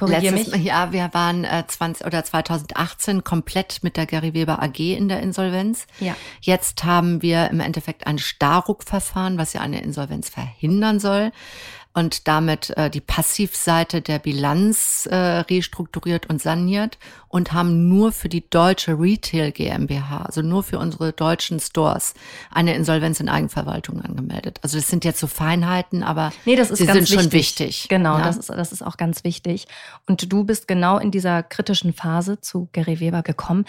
Korrigier 0.00 0.32
mich. 0.32 0.48
Ja, 0.56 0.92
wir 0.92 1.10
waren 1.12 1.44
äh, 1.44 1.64
20 1.66 2.06
oder 2.06 2.24
2018 2.24 3.22
komplett 3.22 3.82
mit 3.82 3.96
der 3.96 4.06
Gary 4.06 4.34
Weber 4.34 4.62
AG 4.62 4.78
in 4.78 5.08
der 5.08 5.20
Insolvenz. 5.20 5.86
Ja. 6.00 6.16
Jetzt 6.40 6.84
haben 6.84 7.22
wir 7.22 7.50
im 7.50 7.60
Endeffekt 7.60 8.06
ein 8.06 8.18
Starruck-Verfahren, 8.18 9.38
was 9.38 9.52
ja 9.52 9.60
eine 9.60 9.82
Insolvenz 9.82 10.28
verhindern 10.28 10.98
soll 10.98 11.32
und 11.92 12.28
damit 12.28 12.70
äh, 12.76 12.88
die 12.88 13.00
Passivseite 13.00 14.00
der 14.00 14.20
Bilanz 14.20 15.08
äh, 15.10 15.16
restrukturiert 15.16 16.30
und 16.30 16.40
saniert 16.40 16.98
und 17.28 17.52
haben 17.52 17.88
nur 17.88 18.12
für 18.12 18.28
die 18.28 18.48
deutsche 18.48 18.92
Retail 18.98 19.50
GmbH, 19.50 20.22
also 20.22 20.42
nur 20.42 20.62
für 20.62 20.78
unsere 20.78 21.12
deutschen 21.12 21.58
Stores, 21.58 22.14
eine 22.50 22.74
Insolvenz 22.74 23.18
in 23.18 23.28
Eigenverwaltung 23.28 24.00
angemeldet. 24.02 24.60
Also 24.62 24.78
das 24.78 24.88
sind 24.88 25.04
jetzt 25.04 25.18
so 25.18 25.26
Feinheiten, 25.26 26.02
aber 26.02 26.32
nee, 26.44 26.54
das 26.56 26.70
ist 26.70 26.78
sie 26.78 26.86
sind 26.86 26.94
wichtig. 26.94 27.20
schon 27.20 27.32
wichtig. 27.32 27.86
Genau, 27.88 28.18
ja? 28.18 28.24
das, 28.24 28.36
ist, 28.36 28.50
das 28.50 28.72
ist 28.72 28.82
auch 28.82 28.96
ganz 28.96 29.24
wichtig. 29.24 29.66
Und 30.06 30.32
du 30.32 30.44
bist 30.44 30.68
genau 30.68 30.98
in 30.98 31.10
dieser 31.10 31.42
kritischen 31.42 31.92
Phase 31.92 32.40
zu 32.40 32.68
Gary 32.72 33.00
Weber 33.00 33.22
gekommen. 33.22 33.64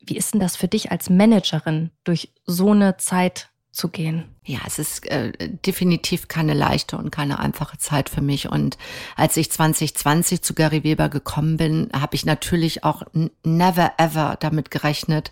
Wie 0.00 0.16
ist 0.16 0.34
denn 0.34 0.40
das 0.40 0.56
für 0.56 0.68
dich 0.68 0.90
als 0.90 1.08
Managerin, 1.10 1.90
durch 2.04 2.32
so 2.44 2.72
eine 2.72 2.96
Zeit 2.96 3.49
zu 3.72 3.88
gehen? 3.88 4.24
Ja, 4.44 4.58
es 4.66 4.78
ist 4.78 5.06
äh, 5.06 5.32
definitiv 5.64 6.26
keine 6.26 6.54
leichte 6.54 6.96
und 6.96 7.12
keine 7.12 7.38
einfache 7.38 7.78
Zeit 7.78 8.08
für 8.08 8.20
mich. 8.20 8.48
Und 8.48 8.78
als 9.16 9.36
ich 9.36 9.50
2020 9.52 10.42
zu 10.42 10.54
Gary 10.54 10.82
Weber 10.82 11.08
gekommen 11.08 11.56
bin, 11.56 11.88
habe 11.94 12.16
ich 12.16 12.26
natürlich 12.26 12.82
auch 12.82 13.02
never 13.44 13.92
ever 13.98 14.36
damit 14.40 14.72
gerechnet, 14.72 15.30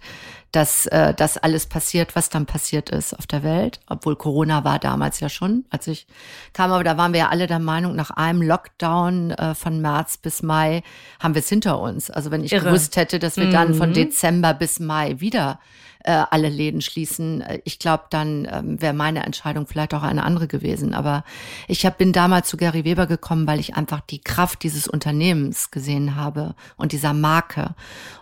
dass 0.52 0.86
äh, 0.86 1.14
das 1.14 1.36
alles 1.36 1.66
passiert, 1.66 2.14
was 2.14 2.30
dann 2.30 2.46
passiert 2.46 2.90
ist 2.90 3.12
auf 3.12 3.26
der 3.26 3.42
Welt. 3.42 3.80
Obwohl 3.88 4.14
Corona 4.14 4.62
war 4.62 4.78
damals 4.78 5.18
ja 5.20 5.28
schon, 5.28 5.64
als 5.70 5.88
ich 5.88 6.06
kam. 6.52 6.70
Aber 6.70 6.84
da 6.84 6.96
waren 6.96 7.12
wir 7.12 7.20
ja 7.20 7.28
alle 7.28 7.48
der 7.48 7.58
Meinung, 7.58 7.96
nach 7.96 8.10
einem 8.10 8.42
Lockdown 8.42 9.32
äh, 9.32 9.54
von 9.54 9.80
März 9.80 10.16
bis 10.16 10.42
Mai 10.42 10.82
haben 11.18 11.34
wir 11.34 11.40
es 11.40 11.48
hinter 11.48 11.80
uns. 11.80 12.08
Also 12.10 12.30
wenn 12.30 12.44
ich 12.44 12.52
Irre. 12.52 12.66
gewusst 12.66 12.96
hätte, 12.96 13.18
dass 13.18 13.36
wir 13.36 13.46
mhm. 13.46 13.52
dann 13.52 13.74
von 13.74 13.90
mhm. 13.90 13.94
Dezember 13.94 14.54
bis 14.54 14.78
Mai 14.78 15.18
wieder 15.18 15.58
äh, 16.04 16.24
alle 16.30 16.48
Läden 16.48 16.80
schließen. 16.80 17.40
Äh, 17.40 17.60
ich 17.64 17.78
glaube, 17.78 18.04
dann 18.10 18.48
ähm, 18.50 18.80
wäre 18.80 18.94
meine 18.94 19.24
Entscheidung 19.24 19.66
vielleicht 19.66 19.94
auch 19.94 20.02
eine 20.02 20.24
andere 20.24 20.46
gewesen. 20.46 20.94
Aber 20.94 21.24
ich 21.66 21.84
hab, 21.84 21.98
bin 21.98 22.12
damals 22.12 22.48
zu 22.48 22.56
Gary 22.56 22.84
Weber 22.84 23.06
gekommen, 23.06 23.46
weil 23.46 23.60
ich 23.60 23.74
einfach 23.74 24.00
die 24.00 24.20
Kraft 24.20 24.62
dieses 24.62 24.88
Unternehmens 24.88 25.70
gesehen 25.70 26.16
habe 26.16 26.54
und 26.76 26.92
dieser 26.92 27.14
Marke. 27.14 27.74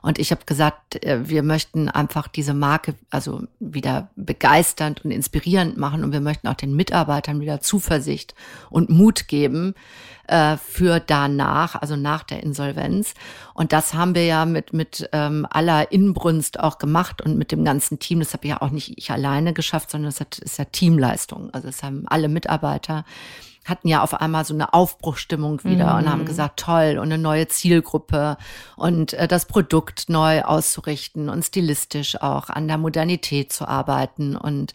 Und 0.03 0.19
ich 0.19 0.31
habe 0.31 0.45
gesagt, 0.47 1.05
äh, 1.05 1.29
wir 1.29 1.43
möchten 1.43 1.89
einfach 1.89 2.29
diese 2.29 2.55
Marke 2.55 2.95
also 3.11 3.43
wieder 3.61 4.11
begeisternd 4.17 5.05
und 5.05 5.11
inspirierend 5.11 5.77
machen 5.77 6.05
und 6.05 6.13
wir 6.13 6.21
möchten 6.21 6.49
auch 6.49 6.55
den 6.55 6.75
Mitarbeitern 6.75 7.41
wieder 7.41 7.61
Zuversicht 7.61 8.35
und 8.71 8.91
Mut 8.91 9.29
geben, 9.29 9.75
äh, 10.29 10.57
für 10.57 11.01
danach, 11.01 11.75
also 11.75 11.97
nach 11.97 12.23
der 12.23 12.43
Insolvenz. 12.43 13.15
Und 13.55 13.73
das 13.73 13.95
haben 13.95 14.15
wir 14.15 14.25
ja 14.25 14.45
mit, 14.45 14.73
mit 14.73 15.09
ähm, 15.13 15.47
aller 15.51 15.93
Inbrunst 15.93 16.61
auch 16.61 16.79
gemacht 16.79 17.23
und 17.23 17.37
mit 17.39 17.53
dem 17.53 17.65
ganzen 17.65 17.99
Team. 17.99 18.21
Das 18.21 18.33
habe 18.33 18.47
ja 18.49 18.63
auch 18.63 18.71
nicht 18.71 18.97
ich 18.99 19.11
alleine 19.11 19.53
geschafft, 19.53 19.91
sondern 19.91 20.13
das 20.17 20.39
ist 20.39 20.59
ja 20.59 20.65
Teamleistung. 20.65 21.51
Also 21.53 21.69
es 21.69 21.83
haben 21.83 22.05
alle 22.07 22.29
Mitarbeiter 22.29 23.05
hatten 23.67 23.89
ja 23.89 24.03
auf 24.03 24.15
einmal 24.15 24.45
so 24.45 24.55
eine 24.55 24.73
Aufbruchstimmung 24.73 25.65
wieder 25.65 25.93
mhm. 25.93 25.99
und 25.99 26.11
haben 26.11 26.21
mhm. 26.23 26.27
gesagt, 26.27 26.61
toll, 26.61 26.99
und 26.99 27.13
eine 27.13 27.19
neue 27.19 27.49
Zielgruppe 27.49 28.37
und 28.77 29.13
äh, 29.15 29.27
das 29.27 29.47
Produkt 29.47 30.09
neu 30.09 30.43
auszurichten 30.43 31.29
und 31.29 31.45
stilistisch 31.45 32.21
auch 32.23 32.49
an 32.49 32.69
der 32.69 32.79
Modernität 32.79 33.53
zu 33.53 33.67
arbeiten 33.67 34.37
und 34.37 34.75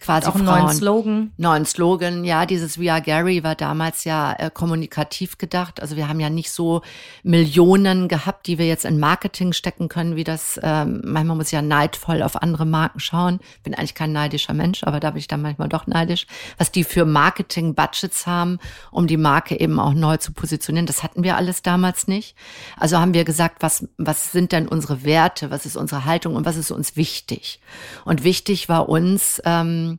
quasi 0.00 0.26
auch 0.26 0.34
einen 0.34 0.46
Frauen, 0.46 0.64
neuen 0.64 0.76
Slogan. 0.76 1.32
Neuen 1.36 1.64
Slogan, 1.64 2.24
ja, 2.24 2.44
dieses 2.44 2.80
We 2.80 2.92
Are 2.92 3.00
Gary 3.00 3.44
war 3.44 3.54
damals 3.54 4.02
ja 4.04 4.32
äh, 4.32 4.50
kommunikativ 4.52 5.38
gedacht. 5.38 5.80
Also 5.80 5.96
wir 5.96 6.08
haben 6.08 6.18
ja 6.18 6.28
nicht 6.28 6.50
so 6.50 6.82
Millionen 7.22 8.08
gehabt, 8.08 8.48
die 8.48 8.58
wir 8.58 8.66
jetzt 8.66 8.84
in 8.84 8.98
Marketing 8.98 9.52
stecken 9.52 9.88
können, 9.88 10.16
wie 10.16 10.24
das, 10.24 10.58
ähm, 10.62 11.00
manchmal 11.04 11.36
muss 11.36 11.46
ich 11.46 11.52
ja 11.52 11.62
neidvoll 11.62 12.22
auf 12.22 12.42
andere 12.42 12.66
Marken 12.66 12.98
schauen. 12.98 13.38
Bin 13.62 13.74
eigentlich 13.74 13.94
kein 13.94 14.10
neidischer 14.10 14.52
Mensch, 14.52 14.82
aber 14.82 14.98
da 14.98 15.10
bin 15.10 15.20
ich 15.20 15.28
dann 15.28 15.42
manchmal 15.42 15.68
doch 15.68 15.86
neidisch, 15.86 16.26
was 16.58 16.72
die 16.72 16.82
für 16.82 17.04
Marketing-Budgets 17.04 18.26
haben 18.26 18.31
haben, 18.32 18.58
um 18.90 19.06
die 19.06 19.16
Marke 19.16 19.58
eben 19.60 19.78
auch 19.78 19.94
neu 19.94 20.16
zu 20.16 20.32
positionieren. 20.32 20.86
Das 20.86 21.02
hatten 21.02 21.22
wir 21.22 21.36
alles 21.36 21.62
damals 21.62 22.08
nicht. 22.08 22.36
Also 22.76 22.98
haben 22.98 23.14
wir 23.14 23.24
gesagt, 23.24 23.62
was, 23.62 23.86
was 23.98 24.32
sind 24.32 24.52
denn 24.52 24.66
unsere 24.66 25.04
Werte, 25.04 25.50
was 25.50 25.66
ist 25.66 25.76
unsere 25.76 26.04
Haltung 26.04 26.34
und 26.34 26.46
was 26.46 26.56
ist 26.56 26.70
uns 26.70 26.96
wichtig? 26.96 27.60
Und 28.04 28.24
wichtig 28.24 28.68
war 28.68 28.88
uns 28.88 29.40
ähm, 29.44 29.98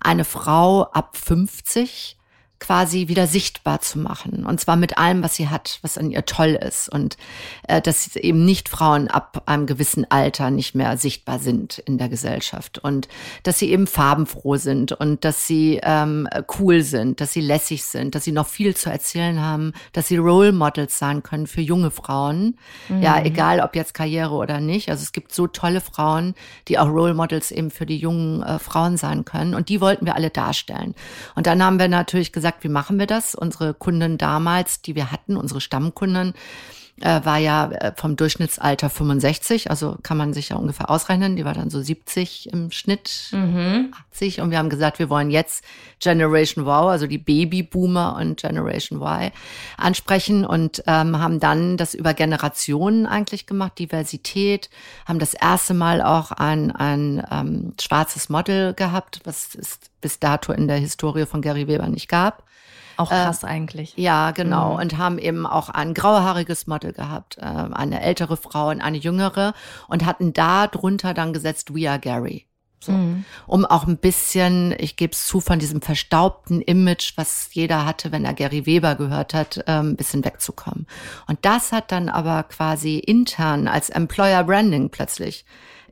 eine 0.00 0.24
Frau 0.24 0.84
ab 0.84 1.16
50, 1.16 2.16
quasi 2.64 3.08
wieder 3.08 3.26
sichtbar 3.26 3.80
zu 3.80 3.98
machen. 3.98 4.46
Und 4.46 4.58
zwar 4.58 4.76
mit 4.76 4.96
allem, 4.96 5.22
was 5.22 5.36
sie 5.36 5.48
hat, 5.48 5.78
was 5.82 5.98
an 5.98 6.10
ihr 6.10 6.24
toll 6.24 6.58
ist. 6.60 6.88
Und 6.88 7.18
äh, 7.68 7.82
dass 7.82 8.16
eben 8.16 8.44
nicht 8.44 8.70
Frauen 8.70 9.08
ab 9.08 9.42
einem 9.44 9.66
gewissen 9.66 10.10
Alter 10.10 10.50
nicht 10.50 10.74
mehr 10.74 10.96
sichtbar 10.96 11.38
sind 11.38 11.78
in 11.78 11.98
der 11.98 12.08
Gesellschaft. 12.08 12.78
Und 12.78 13.08
dass 13.42 13.58
sie 13.58 13.70
eben 13.70 13.86
farbenfroh 13.86 14.56
sind 14.56 14.92
und 14.92 15.24
dass 15.26 15.46
sie 15.46 15.78
ähm, 15.82 16.26
cool 16.58 16.82
sind, 16.82 17.20
dass 17.20 17.34
sie 17.34 17.42
lässig 17.42 17.84
sind, 17.84 18.14
dass 18.14 18.24
sie 18.24 18.32
noch 18.32 18.46
viel 18.46 18.74
zu 18.74 18.88
erzählen 18.88 19.40
haben, 19.40 19.74
dass 19.92 20.08
sie 20.08 20.16
Role 20.16 20.52
Models 20.52 20.98
sein 20.98 21.22
können 21.22 21.46
für 21.46 21.60
junge 21.60 21.90
Frauen. 21.90 22.56
Mhm. 22.88 23.02
Ja, 23.02 23.20
egal 23.22 23.60
ob 23.60 23.76
jetzt 23.76 23.92
Karriere 23.92 24.32
oder 24.32 24.60
nicht. 24.60 24.88
Also 24.88 25.02
es 25.02 25.12
gibt 25.12 25.34
so 25.34 25.46
tolle 25.46 25.82
Frauen, 25.82 26.34
die 26.68 26.78
auch 26.78 26.88
Role 26.88 27.14
Models 27.14 27.50
eben 27.50 27.70
für 27.70 27.84
die 27.84 27.98
jungen 27.98 28.42
äh, 28.42 28.58
Frauen 28.58 28.96
sein 28.96 29.26
können. 29.26 29.54
Und 29.54 29.68
die 29.68 29.82
wollten 29.82 30.06
wir 30.06 30.14
alle 30.14 30.30
darstellen. 30.30 30.94
Und 31.34 31.46
dann 31.46 31.62
haben 31.62 31.78
wir 31.78 31.88
natürlich 31.88 32.32
gesagt, 32.32 32.53
gesagt, 32.54 32.64
wie 32.64 32.68
machen 32.68 32.98
wir 32.98 33.06
das? 33.06 33.34
Unsere 33.34 33.74
Kunden 33.74 34.18
damals, 34.18 34.80
die 34.82 34.94
wir 34.94 35.10
hatten, 35.10 35.36
unsere 35.36 35.60
Stammkunden, 35.60 36.34
äh, 37.00 37.24
war 37.24 37.38
ja 37.38 37.70
äh, 37.70 37.92
vom 37.96 38.14
Durchschnittsalter 38.16 38.88
65, 38.88 39.70
also 39.70 39.96
kann 40.02 40.16
man 40.16 40.32
sich 40.32 40.50
ja 40.50 40.56
ungefähr 40.56 40.90
ausrechnen. 40.90 41.34
Die 41.34 41.44
war 41.44 41.54
dann 41.54 41.70
so 41.70 41.80
70 41.80 42.52
im 42.52 42.70
Schnitt, 42.70 43.28
mhm. 43.32 43.92
80. 44.10 44.40
Und 44.40 44.50
wir 44.50 44.58
haben 44.58 44.68
gesagt, 44.68 44.98
wir 44.98 45.10
wollen 45.10 45.30
jetzt 45.30 45.64
Generation 45.98 46.66
Wow, 46.66 46.90
also 46.90 47.06
die 47.06 47.18
Babyboomer 47.18 48.16
und 48.16 48.40
Generation 48.40 49.00
Y 49.00 49.32
ansprechen 49.76 50.44
und 50.44 50.84
ähm, 50.86 51.18
haben 51.18 51.40
dann 51.40 51.76
das 51.76 51.94
über 51.94 52.14
Generationen 52.14 53.06
eigentlich 53.06 53.46
gemacht, 53.46 53.78
Diversität, 53.78 54.70
haben 55.06 55.18
das 55.18 55.34
erste 55.34 55.74
Mal 55.74 56.00
auch 56.00 56.30
ein, 56.30 56.70
ein 56.70 57.26
ähm, 57.30 57.74
schwarzes 57.80 58.28
Model 58.28 58.72
gehabt, 58.74 59.20
was 59.24 59.54
es 59.54 59.80
bis 60.00 60.20
dato 60.20 60.52
in 60.52 60.68
der 60.68 60.76
Historie 60.76 61.26
von 61.26 61.42
Gary 61.42 61.66
Weber 61.66 61.88
nicht 61.88 62.08
gab. 62.08 62.44
Auch 62.96 63.10
äh, 63.10 63.14
krass 63.14 63.42
äh, 63.42 63.46
eigentlich. 63.46 63.94
Ja, 63.96 64.30
genau. 64.30 64.74
Mhm. 64.74 64.80
Und 64.80 64.98
haben 64.98 65.18
eben 65.18 65.46
auch 65.46 65.68
ein 65.68 65.94
grauhaariges 65.94 66.66
Model 66.66 66.92
gehabt, 66.92 67.38
äh, 67.38 67.42
eine 67.42 68.02
ältere 68.02 68.36
Frau 68.36 68.70
und 68.70 68.80
eine 68.80 68.98
jüngere 68.98 69.54
und 69.88 70.04
hatten 70.04 70.32
da 70.32 70.66
drunter 70.66 71.14
dann 71.14 71.32
gesetzt 71.32 71.74
We 71.74 71.88
are 71.88 71.98
Gary. 71.98 72.46
So. 72.84 72.92
Mhm. 72.92 73.24
Um 73.46 73.64
auch 73.64 73.86
ein 73.86 73.96
bisschen, 73.96 74.74
ich 74.78 74.96
gebe 74.96 75.12
es 75.12 75.26
zu, 75.26 75.40
von 75.40 75.58
diesem 75.58 75.80
verstaubten 75.80 76.60
Image, 76.60 77.14
was 77.16 77.48
jeder 77.52 77.86
hatte, 77.86 78.12
wenn 78.12 78.24
er 78.24 78.34
Gary 78.34 78.66
Weber 78.66 78.94
gehört 78.94 79.34
hat, 79.34 79.64
ähm, 79.66 79.90
ein 79.90 79.96
bisschen 79.96 80.24
wegzukommen. 80.24 80.86
Und 81.26 81.38
das 81.42 81.72
hat 81.72 81.90
dann 81.92 82.08
aber 82.08 82.42
quasi 82.44 82.98
intern 82.98 83.68
als 83.68 83.90
Employer 83.90 84.44
Branding 84.44 84.90
plötzlich 84.90 85.44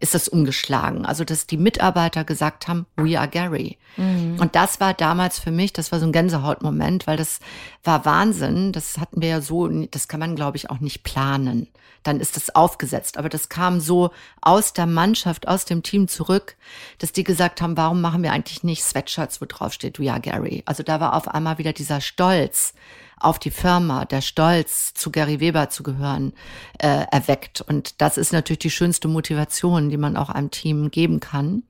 ist 0.03 0.15
das 0.15 0.27
umgeschlagen. 0.27 1.07
Also, 1.07 1.25
dass 1.25 1.47
die 1.47 1.57
Mitarbeiter 1.57 2.25
gesagt 2.25 2.67
haben, 2.67 2.87
we 2.97 3.19
are 3.19 3.29
Gary. 3.29 3.79
Mhm. 3.97 4.37
Und 4.41 4.57
das 4.57 4.81
war 4.81 4.95
damals 4.95 5.39
für 5.39 5.53
mich, 5.53 5.73
das 5.73 5.93
war 5.93 6.01
so 6.01 6.07
ein 6.07 6.13
Gänsehautmoment, 6.13 7.07
weil 7.07 7.17
das 7.17 7.39
war 7.85 8.05
Wahnsinn. 8.05 8.73
Das 8.73 8.99
hatten 8.99 9.23
wir 9.23 9.29
ja 9.29 9.41
so, 9.41 9.69
das 9.69 10.09
kann 10.09 10.19
man, 10.19 10.35
glaube 10.35 10.57
ich, 10.57 10.71
auch 10.71 10.81
nicht 10.81 11.05
planen. 11.05 11.69
Dann 12.03 12.19
ist 12.19 12.35
das 12.35 12.53
aufgesetzt. 12.53 13.17
Aber 13.17 13.29
das 13.29 13.49
kam 13.49 13.79
so 13.79 14.11
aus 14.41 14.73
der 14.73 14.87
Mannschaft, 14.87 15.47
aus 15.47 15.67
dem 15.67 15.85
Team 15.85 16.09
zurück, 16.09 16.57
dass 16.99 17.13
die 17.13 17.23
gesagt 17.23 17.63
haben, 17.63 17.77
warum 17.77 18.01
machen 18.01 18.25
wir 18.25 18.33
eigentlich 18.33 18.65
nicht 18.65 18.83
Sweatshirts, 18.83 19.41
wo 19.41 19.45
drauf 19.49 19.73
steht, 19.73 20.01
we 20.01 20.11
are 20.11 20.21
Gary? 20.21 20.65
Also 20.67 20.83
da 20.83 20.99
war 20.99 21.15
auf 21.15 21.29
einmal 21.29 21.59
wieder 21.59 21.73
dieser 21.73 22.01
Stolz 22.01 22.75
auf 23.25 23.39
die 23.39 23.51
Firma, 23.51 24.05
der 24.05 24.21
Stolz, 24.21 24.95
zu 24.95 25.11
Gary 25.11 25.41
Weber 25.41 25.71
zu 25.71 25.83
gehören, 25.83 26.33
äh, 26.79 27.07
erweckt. 27.11 27.61
Und 27.61 28.01
das 28.01 28.17
ist 28.17 28.33
natürlich 28.33 28.61
die 28.61 28.71
schönste 28.71 29.09
Motivation, 29.09 29.91
die 29.91 29.97
man 29.97 30.17
auch 30.17 30.31
einem 30.31 30.51
Team 30.51 30.91
geben 30.91 31.21
kann. 31.21 31.63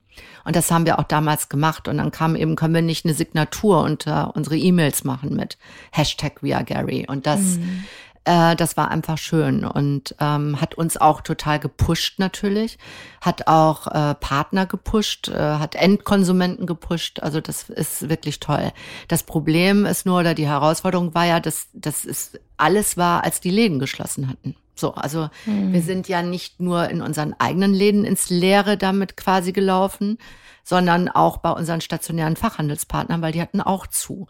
Und 0.45 0.55
das 0.55 0.71
haben 0.71 0.85
wir 0.85 0.99
auch 0.99 1.03
damals 1.03 1.49
gemacht. 1.49 1.87
Und 1.87 1.97
dann 1.97 2.11
kam 2.11 2.35
eben, 2.35 2.55
können 2.55 2.73
wir 2.73 2.81
nicht 2.81 3.05
eine 3.05 3.13
Signatur 3.13 3.81
unter 3.81 4.35
unsere 4.35 4.57
E-Mails 4.57 5.03
machen 5.03 5.35
mit 5.35 5.57
Hashtag 5.91 6.43
We 6.43 6.55
Are 6.55 6.65
Gary. 6.65 7.05
Und 7.07 7.25
das 7.25 7.57
mhm. 7.57 7.85
Äh, 8.25 8.55
das 8.55 8.77
war 8.77 8.89
einfach 8.89 9.17
schön 9.17 9.65
und 9.65 10.15
ähm, 10.19 10.61
hat 10.61 10.75
uns 10.75 10.97
auch 10.97 11.21
total 11.21 11.59
gepusht 11.59 12.19
natürlich, 12.19 12.77
hat 13.21 13.47
auch 13.47 13.87
äh, 13.87 14.15
Partner 14.15 14.65
gepusht, 14.65 15.27
äh, 15.27 15.37
hat 15.37 15.75
Endkonsumenten 15.75 16.65
gepusht. 16.65 17.19
Also 17.21 17.41
das 17.41 17.69
ist 17.69 18.09
wirklich 18.09 18.39
toll. 18.39 18.71
Das 19.07 19.23
Problem 19.23 19.85
ist 19.85 20.05
nur, 20.05 20.19
oder 20.19 20.33
die 20.35 20.47
Herausforderung 20.47 21.13
war 21.13 21.25
ja, 21.25 21.39
dass 21.39 21.67
das 21.73 22.05
ist 22.05 22.39
alles 22.55 22.95
war, 22.95 23.23
als 23.23 23.41
die 23.41 23.51
Läden 23.51 23.79
geschlossen 23.79 24.29
hatten. 24.29 24.55
So, 24.75 24.93
also 24.95 25.29
mhm. 25.45 25.73
wir 25.73 25.81
sind 25.81 26.07
ja 26.07 26.21
nicht 26.21 26.59
nur 26.59 26.89
in 26.89 27.01
unseren 27.01 27.35
eigenen 27.39 27.73
Läden 27.73 28.05
ins 28.05 28.29
Leere 28.29 28.77
damit 28.77 29.17
quasi 29.17 29.51
gelaufen, 29.51 30.17
sondern 30.63 31.09
auch 31.09 31.37
bei 31.37 31.51
unseren 31.51 31.81
stationären 31.81 32.37
Fachhandelspartnern, 32.37 33.21
weil 33.21 33.33
die 33.33 33.41
hatten 33.41 33.61
auch 33.61 33.85
zu. 33.85 34.27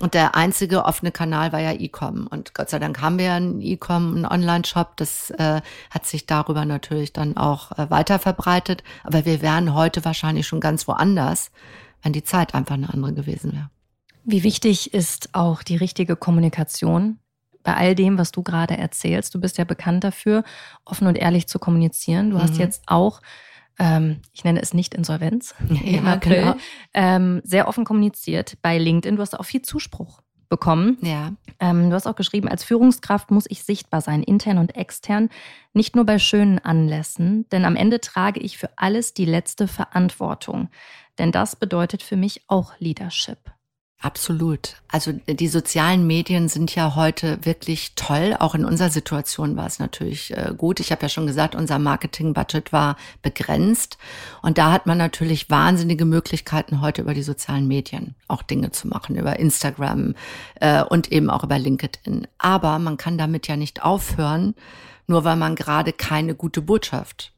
Und 0.00 0.12
der 0.12 0.34
einzige 0.34 0.84
offene 0.84 1.10
Kanal 1.10 1.52
war 1.52 1.60
ja 1.60 1.72
E-Com. 1.72 2.26
Und 2.26 2.54
Gott 2.54 2.68
sei 2.68 2.78
Dank 2.78 3.00
haben 3.00 3.18
wir 3.18 3.26
ja 3.26 3.36
einen 3.36 3.62
E-Com, 3.62 4.16
einen 4.16 4.26
Online-Shop. 4.26 4.96
Das 4.96 5.30
äh, 5.30 5.62
hat 5.90 6.06
sich 6.06 6.26
darüber 6.26 6.66
natürlich 6.66 7.14
dann 7.14 7.36
auch 7.36 7.72
äh, 7.72 7.88
weiter 7.88 8.18
verbreitet. 8.18 8.84
Aber 9.04 9.24
wir 9.24 9.40
wären 9.40 9.74
heute 9.74 10.04
wahrscheinlich 10.04 10.46
schon 10.46 10.60
ganz 10.60 10.86
woanders, 10.86 11.50
wenn 12.02 12.12
die 12.12 12.24
Zeit 12.24 12.54
einfach 12.54 12.74
eine 12.74 12.92
andere 12.92 13.14
gewesen 13.14 13.52
wäre. 13.52 13.70
Wie 14.24 14.42
wichtig 14.42 14.92
ist 14.92 15.34
auch 15.34 15.62
die 15.62 15.76
richtige 15.76 16.16
Kommunikation 16.16 17.18
bei 17.62 17.74
all 17.74 17.94
dem, 17.94 18.18
was 18.18 18.32
du 18.32 18.42
gerade 18.42 18.76
erzählst? 18.76 19.34
Du 19.34 19.40
bist 19.40 19.56
ja 19.56 19.64
bekannt 19.64 20.04
dafür, 20.04 20.44
offen 20.84 21.06
und 21.06 21.16
ehrlich 21.16 21.46
zu 21.46 21.58
kommunizieren. 21.58 22.30
Du 22.30 22.36
mhm. 22.36 22.42
hast 22.42 22.58
jetzt 22.58 22.82
auch 22.86 23.22
ähm, 23.78 24.20
ich 24.32 24.44
nenne 24.44 24.60
es 24.60 24.74
nicht 24.74 24.94
Insolvenz, 24.94 25.54
ja, 25.84 26.16
genau. 26.16 26.56
ähm, 26.94 27.40
sehr 27.44 27.68
offen 27.68 27.84
kommuniziert 27.84 28.56
bei 28.62 28.78
LinkedIn. 28.78 29.16
Du 29.16 29.22
hast 29.22 29.38
auch 29.38 29.44
viel 29.44 29.62
Zuspruch 29.62 30.22
bekommen. 30.48 30.98
Ja. 31.02 31.32
Ähm, 31.60 31.90
du 31.90 31.96
hast 31.96 32.06
auch 32.06 32.14
geschrieben, 32.14 32.48
als 32.48 32.64
Führungskraft 32.64 33.30
muss 33.30 33.46
ich 33.48 33.64
sichtbar 33.64 34.00
sein, 34.00 34.22
intern 34.22 34.58
und 34.58 34.76
extern, 34.76 35.28
nicht 35.72 35.96
nur 35.96 36.06
bei 36.06 36.18
schönen 36.18 36.58
Anlässen, 36.58 37.48
denn 37.50 37.64
am 37.64 37.76
Ende 37.76 38.00
trage 38.00 38.40
ich 38.40 38.58
für 38.58 38.70
alles 38.76 39.14
die 39.14 39.24
letzte 39.24 39.68
Verantwortung. 39.68 40.68
Denn 41.18 41.32
das 41.32 41.56
bedeutet 41.56 42.02
für 42.02 42.16
mich 42.16 42.42
auch 42.46 42.74
Leadership. 42.78 43.38
Absolut. 43.98 44.76
Also 44.88 45.12
die 45.12 45.48
sozialen 45.48 46.06
Medien 46.06 46.48
sind 46.48 46.74
ja 46.74 46.94
heute 46.96 47.38
wirklich 47.42 47.94
toll. 47.94 48.36
Auch 48.38 48.54
in 48.54 48.66
unserer 48.66 48.90
Situation 48.90 49.56
war 49.56 49.66
es 49.66 49.78
natürlich 49.78 50.36
äh, 50.36 50.52
gut. 50.56 50.80
Ich 50.80 50.92
habe 50.92 51.02
ja 51.02 51.08
schon 51.08 51.26
gesagt, 51.26 51.54
unser 51.54 51.78
Marketingbudget 51.78 52.74
war 52.74 52.96
begrenzt. 53.22 53.96
Und 54.42 54.58
da 54.58 54.70
hat 54.70 54.86
man 54.86 54.98
natürlich 54.98 55.48
wahnsinnige 55.48 56.04
Möglichkeiten, 56.04 56.82
heute 56.82 57.02
über 57.02 57.14
die 57.14 57.22
sozialen 57.22 57.66
Medien 57.66 58.14
auch 58.28 58.42
Dinge 58.42 58.70
zu 58.70 58.86
machen, 58.86 59.16
über 59.16 59.38
Instagram 59.38 60.14
äh, 60.60 60.82
und 60.84 61.10
eben 61.10 61.30
auch 61.30 61.42
über 61.42 61.58
LinkedIn. 61.58 62.28
Aber 62.36 62.78
man 62.78 62.98
kann 62.98 63.16
damit 63.16 63.48
ja 63.48 63.56
nicht 63.56 63.82
aufhören, 63.82 64.54
nur 65.06 65.24
weil 65.24 65.36
man 65.36 65.56
gerade 65.56 65.94
keine 65.94 66.34
gute 66.34 66.60
Botschaft 66.60 67.32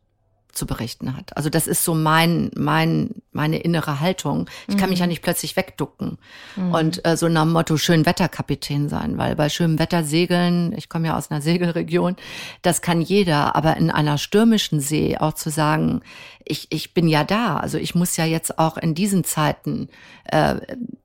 zu 0.52 0.66
berichten 0.66 1.16
hat. 1.16 1.36
Also 1.36 1.50
das 1.50 1.66
ist 1.66 1.84
so 1.84 1.94
mein, 1.94 2.50
mein, 2.56 3.10
meine 3.32 3.58
innere 3.58 4.00
Haltung. 4.00 4.48
Ich 4.66 4.76
kann 4.76 4.90
mich 4.90 4.98
ja 4.98 5.06
mhm. 5.06 5.10
nicht 5.10 5.22
plötzlich 5.22 5.56
wegducken 5.56 6.18
mhm. 6.56 6.74
und 6.74 7.06
äh, 7.06 7.16
so 7.16 7.28
nach 7.28 7.42
dem 7.42 7.52
Motto 7.52 7.76
Schönwetterkapitän 7.76 8.88
sein, 8.88 9.18
weil 9.18 9.36
bei 9.36 9.48
schönem 9.48 9.78
Wetter 9.78 10.04
segeln, 10.04 10.74
ich 10.76 10.88
komme 10.88 11.08
ja 11.08 11.16
aus 11.16 11.30
einer 11.30 11.40
Segelregion, 11.40 12.16
das 12.62 12.82
kann 12.82 13.00
jeder, 13.00 13.54
aber 13.56 13.76
in 13.76 13.90
einer 13.90 14.18
stürmischen 14.18 14.80
See 14.80 15.16
auch 15.16 15.34
zu 15.34 15.50
sagen, 15.50 16.00
ich, 16.44 16.68
ich 16.70 16.94
bin 16.94 17.08
ja 17.08 17.24
da, 17.24 17.58
also 17.58 17.78
ich 17.78 17.94
muss 17.94 18.16
ja 18.16 18.24
jetzt 18.24 18.58
auch 18.58 18.76
in 18.78 18.94
diesen 18.94 19.24
Zeiten 19.24 19.88
äh, 20.24 20.56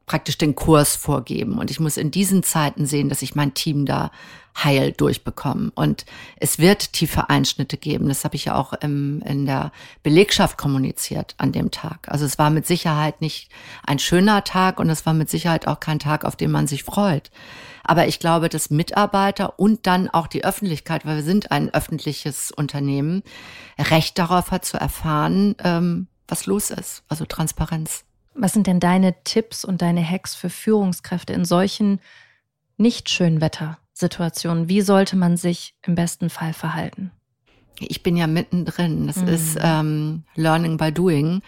praktisch 0.05 0.37
den 0.37 0.55
Kurs 0.55 0.95
vorgeben 0.95 1.57
und 1.57 1.69
ich 1.71 1.79
muss 1.79 1.97
in 1.97 2.11
diesen 2.11 2.43
Zeiten 2.43 2.85
sehen, 2.85 3.09
dass 3.09 3.21
ich 3.21 3.35
mein 3.35 3.53
Team 3.53 3.85
da 3.85 4.11
heil 4.55 4.91
durchbekommen. 4.91 5.69
Und 5.69 6.05
es 6.37 6.59
wird 6.59 6.93
tiefe 6.93 7.29
Einschnitte 7.29 7.77
geben. 7.77 8.07
Das 8.07 8.23
habe 8.23 8.35
ich 8.35 8.45
ja 8.45 8.55
auch 8.55 8.73
im, 8.73 9.21
in 9.25 9.45
der 9.45 9.71
Belegschaft 10.03 10.57
kommuniziert 10.57 11.35
an 11.37 11.51
dem 11.51 11.71
Tag. 11.71 12.07
Also 12.09 12.25
es 12.25 12.37
war 12.37 12.49
mit 12.49 12.67
Sicherheit 12.67 13.21
nicht 13.21 13.49
ein 13.85 13.99
schöner 13.99 14.43
Tag 14.43 14.79
und 14.79 14.89
es 14.89 15.05
war 15.05 15.13
mit 15.13 15.29
Sicherheit 15.29 15.67
auch 15.67 15.79
kein 15.79 15.99
Tag, 15.99 16.25
auf 16.25 16.35
den 16.35 16.51
man 16.51 16.67
sich 16.67 16.83
freut. 16.83 17.31
Aber 17.83 18.07
ich 18.07 18.19
glaube, 18.19 18.47
dass 18.47 18.69
Mitarbeiter 18.69 19.59
und 19.59 19.85
dann 19.87 20.09
auch 20.09 20.27
die 20.27 20.45
Öffentlichkeit, 20.45 21.05
weil 21.05 21.17
wir 21.17 21.23
sind 21.23 21.51
ein 21.51 21.73
öffentliches 21.73 22.51
Unternehmen, 22.51 23.23
Recht 23.77 24.17
darauf 24.17 24.51
hat 24.51 24.65
zu 24.65 24.77
erfahren, 24.77 25.55
ähm, 25.63 26.07
was 26.27 26.45
los 26.45 26.69
ist. 26.69 27.03
Also 27.09 27.25
Transparenz. 27.25 28.05
Was 28.35 28.53
sind 28.53 28.67
denn 28.67 28.79
deine 28.79 29.23
Tipps 29.23 29.65
und 29.65 29.81
deine 29.81 30.07
Hacks 30.07 30.33
für 30.33 30.49
Führungskräfte 30.49 31.33
in 31.33 31.45
solchen 31.45 31.99
nicht 32.77 33.09
schönen 33.09 33.41
Wetter? 33.41 33.77
Situation? 33.93 34.69
Wie 34.69 34.81
sollte 34.81 35.15
man 35.15 35.37
sich 35.37 35.75
im 35.85 35.95
besten 35.95 36.29
Fall 36.29 36.53
verhalten? 36.53 37.11
Ich 37.79 38.03
bin 38.03 38.17
ja 38.17 38.27
mittendrin. 38.27 39.07
Das 39.07 39.17
mhm. 39.17 39.27
ist 39.27 39.57
ähm, 39.61 40.23
Learning 40.35 40.77
by 40.77 40.91
Doing. 40.91 41.41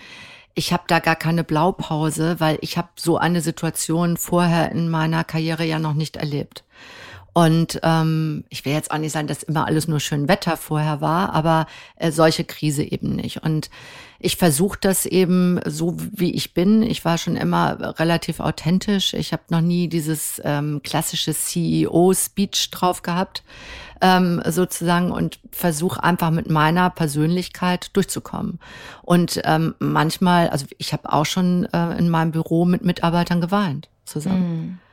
Ich 0.54 0.72
habe 0.72 0.84
da 0.88 1.00
gar 1.00 1.16
keine 1.16 1.44
Blaupause, 1.44 2.40
weil 2.40 2.58
ich 2.62 2.78
habe 2.78 2.90
so 2.96 3.18
eine 3.18 3.42
Situation 3.42 4.16
vorher 4.16 4.72
in 4.72 4.90
meiner 4.90 5.24
Karriere 5.24 5.66
ja 5.66 5.80
noch 5.80 5.94
nicht 5.94 6.16
erlebt. 6.16 6.64
Und 7.38 7.82
ähm, 7.84 8.46
ich 8.48 8.64
will 8.64 8.72
jetzt 8.72 8.92
auch 8.92 8.98
nicht 8.98 9.12
sagen, 9.12 9.28
dass 9.28 9.44
immer 9.44 9.68
alles 9.68 9.90
nur 9.90 10.00
schön 10.00 10.30
Wetter 10.30 10.56
vorher 10.56 11.02
war, 11.02 11.34
aber 11.34 11.68
äh, 11.98 12.10
solche 12.10 12.46
Krise 12.46 12.82
eben 12.82 13.14
nicht. 13.14 13.44
Und 13.44 13.70
ich 14.20 14.38
versuche 14.38 14.78
das 14.80 15.06
eben 15.06 15.60
so, 15.66 15.98
wie 16.14 16.32
ich 16.32 16.54
bin. 16.54 16.82
Ich 16.82 17.04
war 17.04 17.18
schon 17.18 17.36
immer 17.36 18.00
relativ 18.00 18.40
authentisch. 18.40 19.14
Ich 19.14 19.34
habe 19.34 19.44
noch 19.50 19.60
nie 19.60 19.90
dieses 19.90 20.42
ähm, 20.46 20.80
klassische 20.82 21.34
CEO-Speech 21.34 22.72
drauf 22.72 23.02
gehabt, 23.02 23.44
ähm, 24.00 24.42
sozusagen, 24.48 25.12
und 25.12 25.40
versuche 25.52 26.02
einfach 26.02 26.32
mit 26.32 26.50
meiner 26.50 26.90
Persönlichkeit 26.90 27.90
durchzukommen. 27.98 28.60
Und 29.02 29.42
ähm, 29.44 29.76
manchmal, 29.80 30.48
also 30.48 30.68
ich 30.78 30.94
habe 30.94 31.12
auch 31.12 31.26
schon 31.26 31.66
äh, 31.74 31.98
in 31.98 32.10
meinem 32.10 32.32
Büro 32.32 32.64
mit 32.64 32.86
Mitarbeitern 32.86 33.42
geweint 33.42 33.90
zusammen. 34.06 34.80
Mm. 34.80 34.85